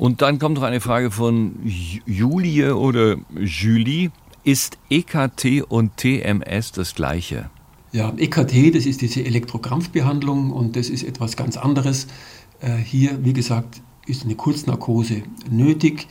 Und 0.00 0.22
dann 0.22 0.38
kommt 0.38 0.54
noch 0.54 0.62
eine 0.62 0.80
Frage 0.80 1.10
von 1.10 1.56
Julie 2.06 2.74
oder 2.74 3.18
Julie. 3.38 4.10
Ist 4.44 4.78
EKT 4.88 5.64
und 5.68 5.98
TMS 5.98 6.72
das 6.72 6.94
gleiche? 6.94 7.50
Ja, 7.92 8.10
EKT, 8.16 8.74
das 8.74 8.86
ist 8.86 9.02
diese 9.02 9.22
Elektrokrampfbehandlung 9.22 10.52
und 10.52 10.74
das 10.76 10.88
ist 10.88 11.02
etwas 11.02 11.36
ganz 11.36 11.58
anderes. 11.58 12.06
Äh, 12.62 12.78
hier, 12.78 13.22
wie 13.26 13.34
gesagt, 13.34 13.82
ist 14.06 14.24
eine 14.24 14.36
Kurznarkose 14.36 15.22
nötig 15.50 16.08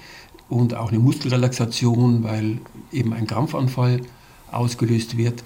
und 0.49 0.75
auch 0.75 0.91
eine 0.91 0.99
Muskelrelaxation, 0.99 2.23
weil 2.23 2.59
eben 2.91 3.11
ein 3.11 3.25
Krampfanfall 3.25 4.01
ausgelöst 4.51 5.17
wird. 5.17 5.43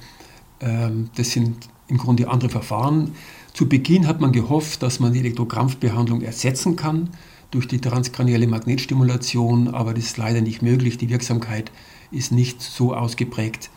Ähm, 0.60 1.10
das 1.16 1.32
sind 1.32 1.70
im 1.88 1.98
Grunde 1.98 2.28
andere 2.28 2.50
Verfahren. 2.50 3.12
Zu 3.54 3.70
Beginn 3.70 4.06
hat 4.06 4.20
man 4.20 4.34
gehofft, 4.34 4.84
dass 4.84 5.00
man 5.00 5.14
die 5.14 5.20
Elektrokrampfbehandlung 5.20 6.22
ersetzen 6.24 6.76
kann 6.76 7.10
durch 7.54 7.68
die 7.68 7.80
transkranielle 7.80 8.48
Magnetstimulation, 8.48 9.74
aber 9.74 9.94
das 9.94 10.06
ist 10.06 10.18
leider 10.18 10.42
nicht 10.42 10.62
möglich. 10.62 10.98
Die 10.98 11.10
Wirksamkeit 11.10 11.72
ist 12.12 12.32
nicht 12.32 12.62
so 12.62 12.96
ausgeprägt 12.96 13.70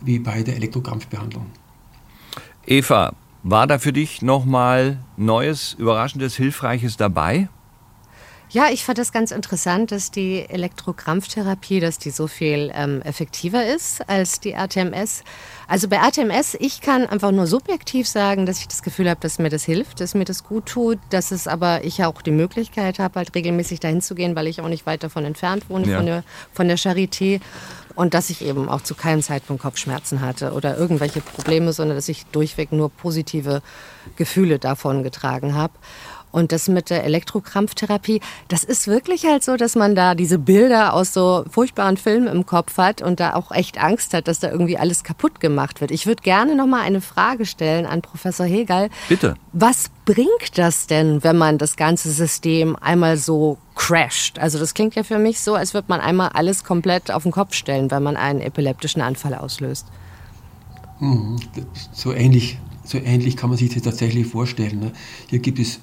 wie 0.00 0.18
bei 0.18 0.42
der 0.42 0.56
Elektrokrampfbehandlung. 0.56 1.46
Eva, 2.66 3.14
war 3.42 3.66
da 3.66 3.78
für 3.78 3.92
dich 3.92 4.22
nochmal 4.22 4.98
Neues, 5.16 5.74
Überraschendes, 5.78 6.36
Hilfreiches 6.36 6.96
dabei? 6.96 7.48
Ja, 8.50 8.68
ich 8.72 8.84
fand 8.84 8.96
das 8.96 9.12
ganz 9.12 9.30
interessant, 9.30 9.92
dass 9.92 10.10
die 10.10 10.48
Elektrokrampftherapie, 10.48 11.80
dass 11.80 11.98
die 11.98 12.10
so 12.10 12.26
viel 12.26 12.72
ähm, 12.74 13.02
effektiver 13.02 13.66
ist 13.66 14.08
als 14.08 14.40
die 14.40 14.52
RTMS. 14.52 15.22
Also 15.66 15.86
bei 15.86 15.96
RTMS, 15.96 16.56
ich 16.58 16.80
kann 16.80 17.06
einfach 17.06 17.30
nur 17.30 17.46
subjektiv 17.46 18.08
sagen, 18.08 18.46
dass 18.46 18.60
ich 18.60 18.68
das 18.68 18.82
Gefühl 18.82 19.10
habe, 19.10 19.20
dass 19.20 19.38
mir 19.38 19.50
das 19.50 19.64
hilft, 19.64 20.00
dass 20.00 20.14
mir 20.14 20.24
das 20.24 20.44
gut 20.44 20.64
tut, 20.64 20.98
dass 21.10 21.30
es 21.30 21.46
aber 21.46 21.84
ich 21.84 22.02
auch 22.04 22.22
die 22.22 22.30
Möglichkeit 22.30 22.98
habe, 22.98 23.16
halt 23.16 23.34
regelmäßig 23.34 23.80
dahin 23.80 24.00
zu 24.00 24.14
gehen, 24.14 24.34
weil 24.34 24.46
ich 24.46 24.62
auch 24.62 24.68
nicht 24.68 24.86
weit 24.86 25.02
davon 25.02 25.26
entfernt 25.26 25.68
wohne, 25.68 25.86
ja. 25.86 25.98
von, 25.98 26.06
der, 26.06 26.24
von 26.52 26.68
der 26.68 26.78
Charité. 26.78 27.40
Und 27.94 28.14
dass 28.14 28.30
ich 28.30 28.44
eben 28.44 28.68
auch 28.68 28.80
zu 28.80 28.94
keinem 28.94 29.22
Zeitpunkt 29.22 29.60
Kopfschmerzen 29.60 30.20
hatte 30.20 30.52
oder 30.52 30.78
irgendwelche 30.78 31.20
Probleme, 31.20 31.72
sondern 31.72 31.96
dass 31.96 32.08
ich 32.08 32.26
durchweg 32.26 32.70
nur 32.70 32.90
positive 32.90 33.60
Gefühle 34.16 34.58
davon 34.60 35.02
getragen 35.02 35.54
habe. 35.54 35.72
Und 36.30 36.52
das 36.52 36.68
mit 36.68 36.90
der 36.90 37.04
Elektrokrampftherapie, 37.04 38.20
das 38.48 38.64
ist 38.64 38.86
wirklich 38.86 39.24
halt 39.24 39.42
so, 39.42 39.56
dass 39.56 39.74
man 39.74 39.94
da 39.94 40.14
diese 40.14 40.38
Bilder 40.38 40.92
aus 40.92 41.12
so 41.12 41.44
furchtbaren 41.50 41.96
Filmen 41.96 42.26
im 42.26 42.46
Kopf 42.46 42.76
hat 42.76 43.02
und 43.02 43.20
da 43.20 43.34
auch 43.34 43.50
echt 43.50 43.78
Angst 43.78 44.14
hat, 44.14 44.28
dass 44.28 44.40
da 44.40 44.50
irgendwie 44.50 44.78
alles 44.78 45.04
kaputt 45.04 45.40
gemacht 45.40 45.80
wird. 45.80 45.90
Ich 45.90 46.06
würde 46.06 46.22
gerne 46.22 46.54
noch 46.54 46.66
mal 46.66 46.82
eine 46.82 47.00
Frage 47.00 47.46
stellen 47.46 47.86
an 47.86 48.02
Professor 48.02 48.46
Hegel. 48.46 48.90
Bitte. 49.08 49.34
Was 49.52 49.90
bringt 50.04 50.56
das 50.56 50.86
denn, 50.86 51.22
wenn 51.24 51.38
man 51.38 51.58
das 51.58 51.76
ganze 51.76 52.10
System 52.10 52.76
einmal 52.76 53.16
so 53.16 53.58
crasht? 53.74 54.38
Also 54.38 54.58
das 54.58 54.74
klingt 54.74 54.94
ja 54.94 55.02
für 55.02 55.18
mich 55.18 55.40
so, 55.40 55.54
als 55.54 55.74
würde 55.74 55.86
man 55.88 56.00
einmal 56.00 56.30
alles 56.34 56.64
komplett 56.64 57.10
auf 57.10 57.22
den 57.22 57.32
Kopf 57.32 57.54
stellen, 57.54 57.90
wenn 57.90 58.02
man 58.02 58.16
einen 58.16 58.40
epileptischen 58.40 59.00
Anfall 59.00 59.34
auslöst. 59.34 59.86
Hm, 60.98 61.38
so 61.92 62.12
ähnlich 62.12 62.58
so 62.88 62.96
ähnlich 62.96 63.36
kann 63.36 63.50
man 63.50 63.58
sich 63.58 63.74
das 63.74 63.82
tatsächlich 63.82 64.26
vorstellen. 64.26 64.80
Ne? 64.80 64.92
Hier 65.26 65.40
gibt 65.40 65.58
es 65.58 65.80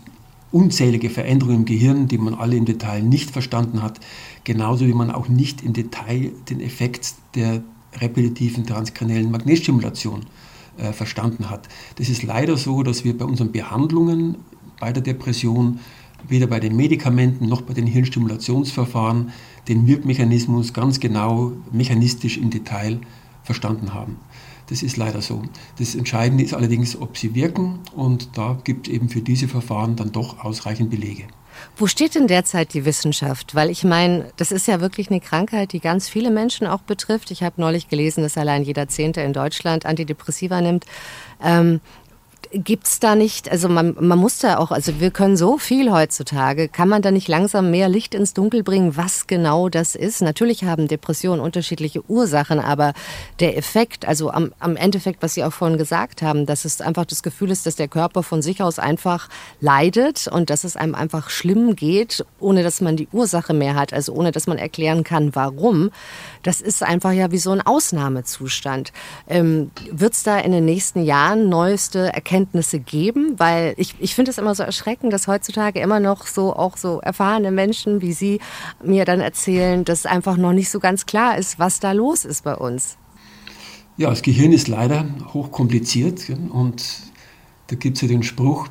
unzählige 0.51 1.10
Veränderungen 1.10 1.60
im 1.60 1.65
Gehirn, 1.65 2.08
die 2.08 2.17
man 2.17 2.34
alle 2.34 2.55
im 2.55 2.65
Detail 2.65 3.01
nicht 3.01 3.31
verstanden 3.31 3.81
hat, 3.81 3.99
genauso 4.43 4.88
wie 4.88 4.93
man 4.93 5.12
auch 5.12 5.27
nicht 5.27 5.63
im 5.63 5.73
Detail 5.73 6.31
den 6.49 6.62
Effekt 6.62 7.15
der 7.36 7.63
repetitiven 7.99 8.65
transkraniellen 8.65 9.31
Magnetstimulation 9.31 10.25
äh, 10.77 10.93
verstanden 10.93 11.49
hat. 11.49 11.67
Das 11.95 12.10
ist 12.10 12.23
leider 12.23 12.58
so, 12.58 12.84
dass 12.84 13.03
wir 13.03 13.17
bei 13.17 13.25
unseren 13.25 13.51
Behandlungen 13.51 14.36
bei 14.79 14.91
der 14.91 15.03
Depression 15.03 15.79
weder 16.27 16.47
bei 16.47 16.60
den 16.60 16.75
Medikamenten 16.75 17.47
noch 17.47 17.62
bei 17.62 17.73
den 17.73 17.88
Hirnstimulationsverfahren 17.88 19.31
den 19.67 19.88
Wirkmechanismus 19.88 20.73
ganz 20.73 20.99
genau 20.99 21.53
mechanistisch 21.71 22.38
im 22.38 22.49
Detail 22.49 22.99
verstanden 23.43 23.93
haben. 23.93 24.17
Das 24.69 24.84
ist 24.84 24.97
leider 24.97 25.21
so. 25.21 25.43
Das 25.78 25.95
Entscheidende 25.95 26.43
ist 26.43 26.54
allerdings, 26.54 26.99
ob 26.99 27.17
sie 27.17 27.36
wirken 27.36 27.80
und 27.95 28.38
da 28.38 28.58
gibt 28.63 28.88
es 28.88 28.93
eben 28.93 29.10
für 29.10 29.21
diese 29.21 29.47
Verfahren 29.47 29.95
dann 29.95 30.12
doch 30.12 30.43
ausreichend 30.43 30.89
Belege. 30.89 31.28
Wo 31.78 31.88
steht 31.88 32.15
denn 32.15 32.28
derzeit 32.28 32.73
die 32.73 32.86
Wissenschaft? 32.86 33.56
Weil 33.56 33.69
ich 33.69 33.84
meine, 33.84 34.32
das 34.38 34.51
ist 34.51 34.67
ja 34.67 34.82
wirklich 34.82 35.10
eine 35.10 35.21
Krankheit, 35.21 35.73
die 35.73 35.80
ganz 35.80 36.10
viele 36.10 36.30
Menschen 36.30 36.67
auch 36.67 36.82
betrifft. 36.82 37.32
Ich 37.32 37.43
habe 37.43 37.62
neulich 37.62 37.88
gelesen, 37.88 38.23
dass 38.23 38.38
allein 38.38 38.63
jeder 38.63 38.88
Zehnte 38.88 39.21
in 39.21 39.34
Deutschland 39.34 39.86
Antidepressiva 39.86 40.62
nimmt. 40.62 40.86
Ähm, 41.43 41.80
Gibt 42.58 42.88
es 42.88 43.00
da 43.02 43.15
nicht, 43.15 43.52
also 43.52 43.68
man, 43.68 43.98
man 44.00 44.18
muss 44.18 44.39
da 44.39 44.60
auch, 44.60 44.72
also 44.72 45.02
wir 45.02 45.12
können 45.12 45.36
so 45.36 45.58
viel 45.58 45.91
heutzutage, 45.91 46.70
kann 46.70 46.88
man 46.88 47.02
da 47.02 47.12
nicht 47.12 47.28
langsam 47.28 47.70
mehr 47.70 47.89
Licht 47.89 48.15
ins 48.15 48.34
Dunkel 48.34 48.63
bringen, 48.63 48.96
was 48.96 49.28
genau 49.28 49.68
das 49.68 49.94
ist? 49.94 50.22
Natürlich 50.22 50.63
haben 50.63 50.88
Depressionen 50.88 51.41
unterschiedliche 51.41 52.10
Ursachen, 52.10 52.62
aber 52.62 52.94
der 53.41 53.58
Effekt, 53.58 54.08
also 54.08 54.32
am, 54.32 54.54
am 54.60 54.78
Endeffekt, 54.78 55.22
was 55.22 55.34
Sie 55.34 55.44
auch 55.44 55.52
vorhin 55.52 55.78
gesagt 55.78 56.22
haben, 56.22 56.46
dass 56.46 56.63
es 56.63 56.80
einfach 56.80 57.04
das 57.04 57.24
Gefühl 57.24 57.52
ist, 57.52 57.65
dass 57.65 57.76
der 57.76 57.89
Körper 57.89 58.24
von 58.24 58.41
sich 58.41 58.62
aus 58.62 58.80
einfach 58.80 59.28
leidet 59.60 60.28
und 60.28 60.50
dass 60.50 60.63
es 60.63 60.78
einem 60.78 60.96
einfach 60.96 61.30
schlimm 61.30 61.76
geht, 61.76 62.24
ohne 62.39 62.63
dass 62.63 62.80
man 62.80 62.96
die 62.96 63.10
Ursache 63.12 63.54
mehr 63.54 63.76
hat, 63.76 63.91
also 63.91 64.13
ohne 64.13 64.32
dass 64.32 64.48
man 64.48 64.58
erklären 64.58 65.04
kann, 65.04 65.36
warum. 65.36 65.91
Das 66.41 66.62
ist 66.62 66.84
einfach 66.84 67.12
ja 67.12 67.32
wie 67.32 67.38
so 67.38 67.52
ein 67.52 67.62
Ausnahmezustand. 67.62 68.94
Ähm, 69.28 69.72
Wird 69.91 70.13
es 70.13 70.24
da 70.24 70.39
in 70.39 70.54
den 70.54 70.63
nächsten 70.63 71.04
Jahren 71.04 71.50
neueste 71.50 72.13
Erkenntnisse 72.13 72.44
Erkenntnisse 72.45 72.79
geben? 72.79 73.36
Weil 73.38 73.73
ich, 73.77 73.95
ich 73.99 74.15
finde 74.15 74.31
es 74.31 74.38
immer 74.38 74.55
so 74.55 74.63
erschreckend, 74.63 75.12
dass 75.12 75.27
heutzutage 75.27 75.79
immer 75.79 75.99
noch 75.99 76.27
so 76.27 76.55
auch 76.55 76.77
so 76.77 76.99
erfahrene 77.01 77.51
Menschen 77.51 78.01
wie 78.01 78.13
Sie 78.13 78.39
mir 78.84 79.05
dann 79.05 79.19
erzählen, 79.19 79.84
dass 79.84 80.05
einfach 80.05 80.38
noch 80.38 80.53
nicht 80.53 80.69
so 80.69 80.79
ganz 80.79 81.05
klar 81.05 81.38
ist, 81.38 81.60
was 81.60 81.79
da 81.79 81.91
los 81.91 82.25
ist 82.25 82.43
bei 82.43 82.55
uns. 82.55 82.97
Ja, 83.97 84.10
das 84.10 84.21
Gehirn 84.21 84.51
ist 84.51 84.67
leider 84.67 85.05
hochkompliziert 85.34 86.29
und 86.49 86.84
da 87.67 87.75
gibt 87.75 87.97
es 87.97 88.01
ja 88.01 88.08
den 88.08 88.23
Spruch, 88.23 88.67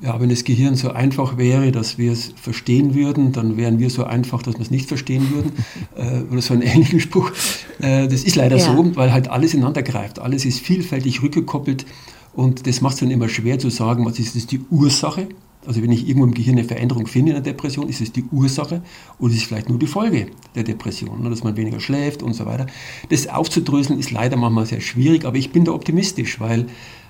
ja, 0.00 0.20
wenn 0.20 0.28
das 0.28 0.44
Gehirn 0.44 0.74
so 0.74 0.90
einfach 0.90 1.38
wäre, 1.38 1.70
dass 1.72 1.98
wir 1.98 2.12
es 2.12 2.32
verstehen 2.40 2.94
würden, 2.94 3.32
dann 3.32 3.56
wären 3.56 3.78
wir 3.78 3.90
so 3.90 4.04
einfach, 4.04 4.42
dass 4.42 4.54
wir 4.54 4.60
es 4.60 4.70
nicht 4.70 4.88
verstehen 4.88 5.30
würden. 5.30 5.52
äh, 5.96 6.30
oder 6.30 6.42
so 6.42 6.52
einen 6.52 6.62
ähnlichen 6.62 7.00
Spruch. 7.00 7.30
Äh, 7.80 8.08
das 8.08 8.24
ist 8.24 8.36
leider 8.36 8.56
ja. 8.56 8.64
so, 8.64 8.96
weil 8.96 9.12
halt 9.12 9.28
alles 9.28 9.54
ineinander 9.54 9.82
greift. 9.82 10.18
Alles 10.18 10.44
ist 10.44 10.60
vielfältig 10.60 11.22
rückgekoppelt 11.22 11.86
und 12.34 12.66
das 12.66 12.80
macht 12.80 12.94
es 12.94 13.00
dann 13.00 13.10
immer 13.10 13.28
schwer 13.28 13.58
zu 13.58 13.70
sagen, 13.70 14.04
was 14.04 14.18
ist 14.18 14.34
das 14.34 14.46
die 14.46 14.60
Ursache? 14.70 15.28
Also 15.66 15.82
wenn 15.82 15.92
ich 15.92 16.06
irgendwo 16.06 16.26
im 16.26 16.34
Gehirn 16.34 16.58
eine 16.58 16.66
Veränderung 16.66 17.06
finde 17.06 17.30
in 17.30 17.42
der 17.42 17.52
Depression, 17.52 17.88
ist 17.88 18.00
es 18.00 18.12
die 18.12 18.24
Ursache 18.24 18.82
oder 19.18 19.32
ist 19.32 19.38
es 19.38 19.44
vielleicht 19.44 19.68
nur 19.68 19.78
die 19.78 19.86
Folge 19.86 20.26
der 20.54 20.62
Depression, 20.62 21.22
ne, 21.22 21.30
dass 21.30 21.42
man 21.42 21.56
weniger 21.56 21.80
schläft 21.80 22.22
und 22.22 22.34
so 22.34 22.44
weiter. 22.44 22.66
Das 23.08 23.28
aufzudröseln 23.28 23.98
ist 23.98 24.10
leider 24.10 24.36
manchmal 24.36 24.66
sehr 24.66 24.80
schwierig, 24.80 25.24
aber 25.24 25.36
ich 25.36 25.52
bin 25.52 25.64
da 25.64 25.72
optimistisch, 25.72 26.38
weil 26.38 26.66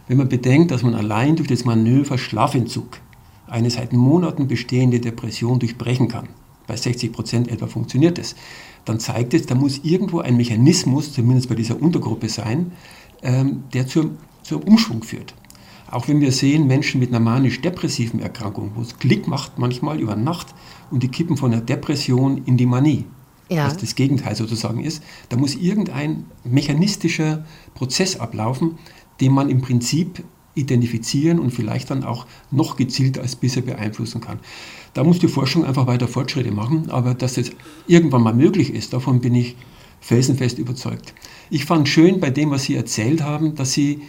wenn 0.06 0.18
man 0.18 0.28
bedenkt, 0.28 0.70
dass 0.70 0.82
man 0.82 0.94
allein 0.94 1.36
durch 1.36 1.48
das 1.48 1.64
Manöver 1.64 2.18
Schlafentzug 2.18 3.00
eine 3.48 3.70
seit 3.70 3.92
Monaten 3.92 4.46
bestehende 4.46 5.00
Depression 5.00 5.58
durchbrechen 5.58 6.08
kann, 6.08 6.28
bei 6.66 6.76
60 6.76 7.12
Prozent 7.12 7.48
etwa 7.48 7.66
funktioniert 7.66 8.18
das, 8.18 8.36
dann 8.84 9.00
zeigt 9.00 9.34
es, 9.34 9.46
da 9.46 9.54
muss 9.54 9.80
irgendwo 9.82 10.20
ein 10.20 10.36
Mechanismus, 10.36 11.12
zumindest 11.12 11.48
bei 11.48 11.54
dieser 11.54 11.80
Untergruppe 11.80 12.28
sein, 12.28 12.72
ähm, 13.22 13.64
der 13.72 13.86
zur 13.86 14.10
zu 14.44 14.56
einem 14.56 14.68
Umschwung 14.68 15.02
führt. 15.02 15.34
Auch 15.90 16.08
wenn 16.08 16.20
wir 16.20 16.32
sehen, 16.32 16.66
Menschen 16.66 17.00
mit 17.00 17.10
einer 17.10 17.20
manisch-depressiven 17.20 18.20
Erkrankung, 18.20 18.72
wo 18.74 18.82
es 18.82 18.98
Klick 18.98 19.28
macht 19.28 19.58
manchmal 19.58 20.00
über 20.00 20.16
Nacht 20.16 20.54
und 20.90 21.02
die 21.02 21.08
kippen 21.08 21.36
von 21.36 21.50
der 21.50 21.60
Depression 21.60 22.42
in 22.46 22.56
die 22.56 22.66
Manie, 22.66 23.04
ja. 23.48 23.66
was 23.66 23.76
das 23.76 23.94
Gegenteil 23.94 24.34
sozusagen 24.34 24.80
ist, 24.80 25.02
da 25.28 25.36
muss 25.36 25.54
irgendein 25.54 26.26
mechanistischer 26.44 27.44
Prozess 27.74 28.16
ablaufen, 28.16 28.78
den 29.20 29.32
man 29.32 29.50
im 29.50 29.60
Prinzip 29.60 30.24
identifizieren 30.54 31.38
und 31.38 31.50
vielleicht 31.50 31.90
dann 31.90 32.04
auch 32.04 32.26
noch 32.50 32.76
gezielter 32.76 33.22
als 33.22 33.36
bisher 33.36 33.62
beeinflussen 33.62 34.20
kann. 34.20 34.38
Da 34.94 35.04
muss 35.04 35.18
die 35.18 35.28
Forschung 35.28 35.64
einfach 35.64 35.86
weiter 35.86 36.08
Fortschritte 36.08 36.52
machen, 36.52 36.90
aber 36.90 37.14
dass 37.14 37.36
es 37.36 37.50
irgendwann 37.86 38.22
mal 38.22 38.34
möglich 38.34 38.72
ist, 38.72 38.92
davon 38.92 39.20
bin 39.20 39.34
ich 39.34 39.56
felsenfest 40.00 40.58
überzeugt. 40.58 41.14
Ich 41.50 41.64
fand 41.64 41.88
schön 41.88 42.20
bei 42.20 42.30
dem, 42.30 42.50
was 42.50 42.64
Sie 42.64 42.76
erzählt 42.76 43.22
haben, 43.22 43.54
dass 43.54 43.72
Sie 43.72 44.02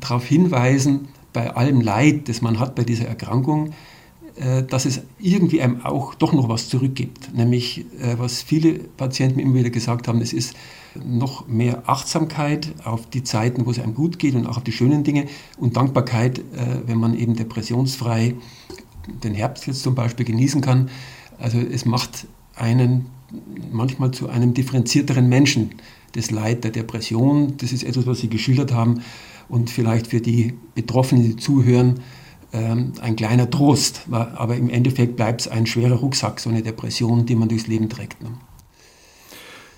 darauf 0.00 0.24
hinweisen, 0.24 1.08
bei 1.32 1.54
allem 1.54 1.80
Leid, 1.80 2.28
das 2.28 2.42
man 2.42 2.58
hat 2.58 2.74
bei 2.74 2.84
dieser 2.84 3.06
Erkrankung, 3.06 3.72
äh, 4.36 4.62
dass 4.62 4.84
es 4.84 5.02
irgendwie 5.18 5.60
einem 5.62 5.84
auch 5.84 6.14
doch 6.14 6.32
noch 6.32 6.48
was 6.48 6.68
zurückgibt. 6.68 7.34
Nämlich, 7.34 7.86
äh, 8.00 8.18
was 8.18 8.42
viele 8.42 8.74
Patienten 8.74 9.40
immer 9.40 9.54
wieder 9.54 9.70
gesagt 9.70 10.08
haben, 10.08 10.20
es 10.20 10.32
ist 10.32 10.54
noch 11.04 11.48
mehr 11.48 11.82
Achtsamkeit 11.86 12.72
auf 12.84 13.08
die 13.08 13.22
Zeiten, 13.22 13.66
wo 13.66 13.70
es 13.70 13.78
einem 13.78 13.94
gut 13.94 14.18
geht 14.18 14.34
und 14.34 14.46
auch 14.46 14.58
auf 14.58 14.64
die 14.64 14.72
schönen 14.72 15.04
Dinge 15.04 15.26
und 15.58 15.76
Dankbarkeit, 15.76 16.38
äh, 16.38 16.42
wenn 16.86 16.98
man 16.98 17.14
eben 17.16 17.36
depressionsfrei 17.36 18.34
den 19.22 19.34
Herbst 19.34 19.66
jetzt 19.66 19.82
zum 19.82 19.94
Beispiel 19.94 20.24
genießen 20.24 20.60
kann. 20.60 20.88
Also 21.38 21.58
es 21.58 21.84
macht 21.84 22.26
einen 22.54 23.06
manchmal 23.70 24.12
zu 24.12 24.28
einem 24.28 24.54
differenzierteren 24.54 25.28
Menschen. 25.28 25.70
Das 26.12 26.30
Leid 26.30 26.64
der 26.64 26.70
Depression, 26.70 27.54
das 27.56 27.72
ist 27.72 27.84
etwas, 27.84 28.06
was 28.06 28.20
Sie 28.20 28.28
geschildert 28.28 28.72
haben, 28.72 29.00
und 29.52 29.68
vielleicht 29.68 30.06
für 30.06 30.22
die 30.22 30.54
Betroffenen, 30.74 31.24
die 31.24 31.36
zuhören, 31.36 32.00
ähm, 32.54 32.94
ein 33.02 33.16
kleiner 33.16 33.50
Trost. 33.50 34.06
Aber 34.10 34.56
im 34.56 34.70
Endeffekt 34.70 35.16
bleibt 35.16 35.42
es 35.42 35.48
ein 35.48 35.66
schwerer 35.66 35.96
Rucksack, 35.96 36.40
so 36.40 36.48
eine 36.48 36.62
Depression, 36.62 37.26
die 37.26 37.34
man 37.34 37.50
durchs 37.50 37.66
Leben 37.66 37.90
trägt. 37.90 38.22
Ne? 38.22 38.30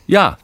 Ja, 0.07 0.39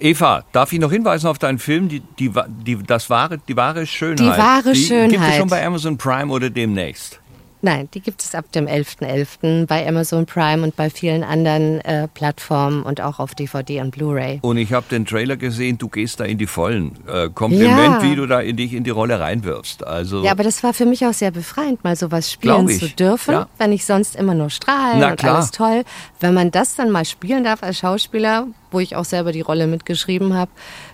Eva, 0.00 0.44
darf 0.50 0.72
ich 0.72 0.80
noch 0.80 0.90
hinweisen 0.90 1.28
auf 1.28 1.38
deinen 1.38 1.60
Film, 1.60 1.88
die, 1.88 2.00
die, 2.18 2.32
die, 2.66 2.82
das 2.82 3.08
wahre, 3.08 3.38
die 3.38 3.56
wahre 3.56 3.86
Schönheit? 3.86 4.18
Die 4.18 4.40
wahre 4.40 4.74
Schönheit. 4.74 5.10
Gibt 5.10 5.24
es 5.28 5.36
schon 5.36 5.48
bei 5.48 5.64
Amazon 5.64 5.96
Prime 5.96 6.32
oder 6.32 6.50
demnächst? 6.50 7.20
Nein, 7.64 7.88
die 7.94 8.00
gibt 8.00 8.22
es 8.22 8.34
ab 8.34 8.50
dem 8.52 8.66
11.11. 8.66 9.38
.11. 9.42 9.66
bei 9.66 9.86
Amazon 9.86 10.26
Prime 10.26 10.64
und 10.64 10.74
bei 10.74 10.90
vielen 10.90 11.22
anderen 11.22 11.80
äh, 11.82 12.08
Plattformen 12.08 12.82
und 12.82 13.00
auch 13.00 13.20
auf 13.20 13.36
DVD 13.36 13.80
und 13.80 13.92
Blu-ray. 13.92 14.40
Und 14.42 14.56
ich 14.56 14.72
habe 14.72 14.86
den 14.90 15.06
Trailer 15.06 15.36
gesehen, 15.36 15.78
du 15.78 15.88
gehst 15.88 16.18
da 16.18 16.24
in 16.24 16.38
die 16.38 16.48
Vollen. 16.48 16.98
Äh, 17.06 17.28
Kompliment, 17.28 18.02
ja. 18.02 18.02
wie 18.02 18.16
du 18.16 18.26
da 18.26 18.40
in 18.40 18.56
dich 18.56 18.74
in 18.74 18.82
die 18.82 18.90
Rolle 18.90 19.20
reinwirfst. 19.20 19.86
Also 19.86 20.24
ja, 20.24 20.32
aber 20.32 20.42
das 20.42 20.64
war 20.64 20.74
für 20.74 20.86
mich 20.86 21.06
auch 21.06 21.12
sehr 21.12 21.30
befreiend, 21.30 21.84
mal 21.84 21.94
sowas 21.94 22.32
spielen 22.32 22.68
zu 22.68 22.88
dürfen, 22.88 23.32
ja. 23.32 23.48
wenn 23.58 23.70
ich 23.70 23.84
sonst 23.84 24.16
immer 24.16 24.34
nur 24.34 24.50
strahlen 24.50 25.02
und 25.02 25.24
alles 25.24 25.52
toll. 25.52 25.84
Wenn 26.18 26.34
man 26.34 26.50
das 26.50 26.74
dann 26.74 26.90
mal 26.90 27.04
spielen 27.04 27.44
darf 27.44 27.62
als 27.62 27.78
Schauspieler, 27.78 28.48
wo 28.72 28.80
ich 28.80 28.96
auch 28.96 29.04
selber 29.04 29.32
die 29.32 29.40
Rolle 29.40 29.66
mitgeschrieben 29.66 30.34
habe, 30.34 30.50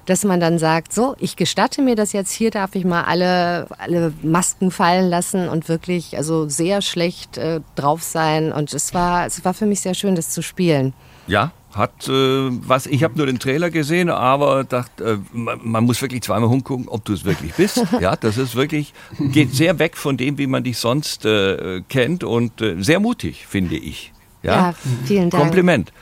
dass 0.06 0.24
man 0.24 0.40
dann 0.40 0.58
sagt, 0.58 0.92
so, 0.92 1.14
ich 1.18 1.36
gestatte 1.36 1.82
mir 1.82 1.96
das 1.96 2.12
jetzt, 2.12 2.32
hier 2.32 2.50
darf 2.50 2.74
ich 2.74 2.84
mal 2.84 3.02
alle, 3.02 3.66
alle 3.78 4.12
Masken 4.22 4.70
fallen 4.70 5.08
lassen 5.08 5.48
und 5.48 5.68
wirklich 5.68 6.16
also 6.16 6.48
sehr 6.48 6.82
schlecht 6.82 7.38
äh, 7.38 7.60
drauf 7.76 8.02
sein. 8.02 8.52
Und 8.52 8.72
es 8.72 8.94
war, 8.94 9.26
es 9.26 9.44
war 9.44 9.54
für 9.54 9.66
mich 9.66 9.80
sehr 9.80 9.94
schön, 9.94 10.14
das 10.14 10.30
zu 10.30 10.42
spielen. 10.42 10.92
Ja, 11.26 11.52
hat 11.72 12.08
äh, 12.08 12.10
was, 12.12 12.86
ich 12.86 13.04
habe 13.04 13.16
nur 13.16 13.26
den 13.26 13.38
Trailer 13.38 13.70
gesehen, 13.70 14.08
aber 14.08 14.64
dachte, 14.64 15.04
äh, 15.04 15.18
man, 15.32 15.60
man, 15.62 15.84
muss 15.84 16.00
wirklich 16.00 16.22
zweimal 16.22 16.48
hingucken, 16.48 16.88
ob 16.88 17.04
du 17.04 17.12
es 17.12 17.24
wirklich 17.24 17.54
bist. 17.54 17.84
ja, 18.00 18.16
das 18.16 18.38
ist 18.38 18.56
wirklich, 18.56 18.94
geht 19.18 19.54
sehr 19.54 19.78
weg 19.78 19.96
von 19.96 20.16
dem, 20.16 20.38
wie 20.38 20.46
man 20.46 20.64
dich 20.64 20.78
sonst 20.78 21.24
äh, 21.24 21.82
kennt 21.88 22.24
und 22.24 22.60
äh, 22.60 22.82
sehr 22.82 23.00
mutig, 23.00 23.46
finde 23.46 23.76
ich. 23.76 24.12
Ja, 24.42 24.54
ja 24.54 24.74
vielen 25.04 25.30
Dank. 25.30 25.42
Kompliment. 25.42 25.92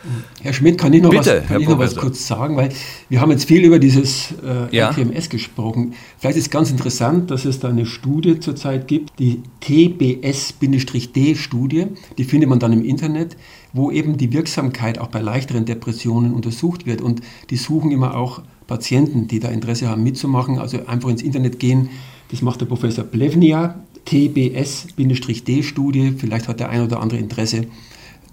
Herr 0.43 0.53
Schmidt, 0.53 0.77
kann 0.79 0.93
ich 0.93 1.03
noch, 1.03 1.09
Bitte, 1.11 1.41
was, 1.41 1.49
kann 1.49 1.61
ich 1.61 1.69
noch 1.69 1.79
was 1.79 1.95
kurz 1.97 2.25
sagen? 2.27 2.57
Weil 2.57 2.71
wir 3.09 3.21
haben 3.21 3.31
jetzt 3.31 3.45
viel 3.47 3.65
über 3.65 3.79
dieses 3.79 4.35
äh, 4.45 4.67
ja. 4.77 4.91
RTMS 4.91 5.31
gesprochen. 5.31 5.95
Vielleicht 6.19 6.39
ist 6.39 6.51
ganz 6.51 6.71
interessant, 6.71 7.31
dass 7.31 7.47
es 7.47 7.61
da 7.61 7.69
eine 7.69 7.87
Studie 7.87 8.41
zurzeit 8.41 8.89
gibt, 8.89 9.19
die 9.19 9.43
TBS-D-Studie, 9.61 11.87
die 12.19 12.25
findet 12.25 12.51
man 12.51 12.59
dann 12.59 12.75
im 12.75 12.85
Internet, 12.85 13.39
wo 13.73 13.91
eben 13.91 14.19
die 14.19 14.33
Wirksamkeit 14.33 14.99
auch 14.99 15.09
bei 15.09 15.21
leichteren 15.21 15.65
Depressionen 15.65 16.35
untersucht 16.35 16.85
wird. 16.87 17.01
Und 17.01 17.23
die 17.51 17.57
suchen 17.57 17.91
immer 17.91 18.17
auch 18.17 18.43
Patienten, 18.67 19.29
die 19.29 19.41
da 19.41 19.49
Interesse 19.49 19.89
haben 19.89 20.03
mitzumachen. 20.03 20.59
Also 20.59 20.85
einfach 20.87 21.09
ins 21.09 21.23
Internet 21.23 21.59
gehen. 21.59 21.89
Das 22.31 22.43
macht 22.43 22.61
der 22.61 22.67
Professor 22.67 23.05
Plevnia, 23.05 23.83
TBS-D-Studie. 24.05 26.13
Vielleicht 26.19 26.49
hat 26.49 26.61
der 26.61 26.69
ein 26.69 26.83
oder 26.83 27.01
andere 27.01 27.19
Interesse 27.19 27.67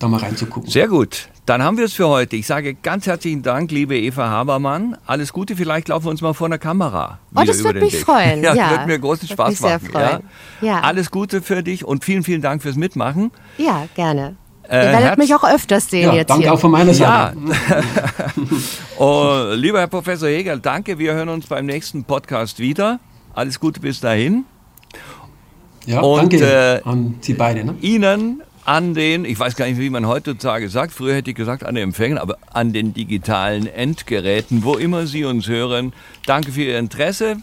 da 0.03 0.09
mal 0.09 0.19
reinzugucken. 0.19 0.69
Sehr 0.69 0.87
gut. 0.87 1.29
Dann 1.45 1.63
haben 1.63 1.77
wir 1.77 1.85
es 1.85 1.93
für 1.93 2.07
heute. 2.07 2.35
Ich 2.35 2.45
sage 2.45 2.73
ganz 2.73 3.07
herzlichen 3.07 3.41
Dank, 3.41 3.71
liebe 3.71 3.97
Eva 3.97 4.29
Habermann. 4.29 4.97
Alles 5.05 5.33
Gute. 5.33 5.55
Vielleicht 5.55 5.87
laufen 5.87 6.05
wir 6.05 6.11
uns 6.11 6.21
mal 6.21 6.33
vor 6.33 6.49
der 6.49 6.57
Kamera. 6.57 7.19
Oh, 7.35 7.41
das 7.45 7.63
würde 7.63 7.79
mich 7.81 7.93
Weg. 7.93 8.01
freuen. 8.01 8.43
Ja, 8.43 8.53
ja, 8.53 8.71
wird 8.71 8.87
mir 8.87 8.99
großen 8.99 9.27
Spaß 9.27 9.61
machen. 9.61 9.89
Ja? 9.93 10.19
ja. 10.61 10.79
Alles 10.81 11.11
Gute 11.11 11.41
für 11.41 11.63
dich 11.63 11.85
und 11.85 12.03
vielen, 12.03 12.23
vielen 12.23 12.41
Dank 12.41 12.61
fürs 12.61 12.75
Mitmachen. 12.75 13.31
Ja, 13.57 13.87
gerne. 13.95 14.35
Äh, 14.67 14.77
Ihr 14.77 14.91
werdet 14.91 15.01
Herz 15.01 15.17
mich 15.17 15.35
auch 15.35 15.43
öfters 15.43 15.89
sehen 15.89 16.09
ja, 16.09 16.13
jetzt 16.15 16.29
danke 16.29 16.43
hier. 16.43 16.53
auch 16.53 16.59
von 16.59 16.71
meiner 16.71 16.93
Seite. 16.93 17.05
Ja. 17.05 17.33
oh, 18.97 19.53
lieber 19.53 19.79
Herr 19.79 19.87
Professor 19.87 20.27
Hegel, 20.29 20.59
danke. 20.59 20.97
Wir 20.99 21.13
hören 21.13 21.29
uns 21.29 21.47
beim 21.47 21.65
nächsten 21.65 22.03
Podcast 22.03 22.59
wieder. 22.59 22.99
Alles 23.33 23.59
Gute 23.59 23.79
bis 23.79 23.99
dahin. 23.99 24.45
Ja, 25.85 26.01
und, 26.01 26.33
danke 26.33 26.81
äh, 26.85 26.89
an 26.89 27.15
Sie 27.21 27.33
beide. 27.33 27.65
Ne? 27.65 27.75
Ihnen 27.81 28.41
an 28.65 28.93
den, 28.93 29.25
ich 29.25 29.39
weiß 29.39 29.55
gar 29.55 29.65
nicht, 29.65 29.79
wie 29.79 29.89
man 29.89 30.07
heutzutage 30.07 30.69
sagt, 30.69 30.93
früher 30.93 31.15
hätte 31.15 31.31
ich 31.31 31.35
gesagt 31.35 31.65
an 31.65 31.75
den 31.75 31.85
Empfängern, 31.85 32.17
aber 32.17 32.37
an 32.51 32.73
den 32.73 32.93
digitalen 32.93 33.67
Endgeräten, 33.67 34.63
wo 34.63 34.75
immer 34.75 35.05
Sie 35.05 35.25
uns 35.25 35.47
hören. 35.47 35.93
Danke 36.25 36.51
für 36.51 36.61
Ihr 36.61 36.79
Interesse. 36.79 37.37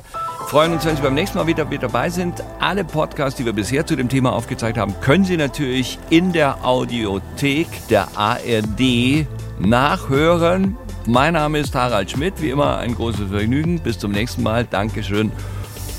Freuen 0.48 0.72
uns, 0.72 0.84
wenn 0.84 0.96
Sie 0.96 1.02
beim 1.02 1.14
nächsten 1.14 1.38
Mal 1.38 1.46
wieder 1.46 1.64
mit 1.64 1.82
dabei 1.82 2.10
sind. 2.10 2.42
Alle 2.58 2.84
Podcasts, 2.84 3.36
die 3.36 3.44
wir 3.44 3.52
bisher 3.52 3.86
zu 3.86 3.96
dem 3.96 4.08
Thema 4.08 4.32
aufgezeigt 4.32 4.78
haben, 4.78 4.94
können 5.00 5.24
Sie 5.24 5.36
natürlich 5.36 5.98
in 6.08 6.32
der 6.32 6.64
Audiothek 6.64 7.68
der 7.88 8.08
ARD 8.16 9.26
nachhören. 9.58 10.76
Mein 11.06 11.34
Name 11.34 11.58
ist 11.58 11.74
Harald 11.74 12.10
Schmidt, 12.10 12.40
wie 12.40 12.50
immer 12.50 12.78
ein 12.78 12.94
großes 12.94 13.30
Vergnügen. 13.30 13.80
Bis 13.80 13.98
zum 13.98 14.12
nächsten 14.12 14.42
Mal. 14.42 14.64
Dankeschön 14.64 15.32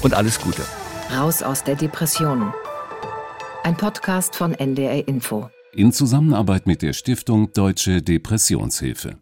und 0.01 0.13
alles 0.13 0.39
Gute. 0.39 0.63
Raus 1.15 1.43
aus 1.43 1.63
der 1.63 1.76
Depression. 1.76 2.53
Ein 3.64 3.78
Podcast 3.78 4.36
von 4.36 4.55
NDR 4.55 5.07
Info. 5.07 5.47
In 5.74 5.91
Zusammenarbeit 5.91 6.66
mit 6.66 6.82
der 6.82 6.93
Stiftung 6.93 7.53
Deutsche 7.53 8.01
Depressionshilfe. 8.01 9.20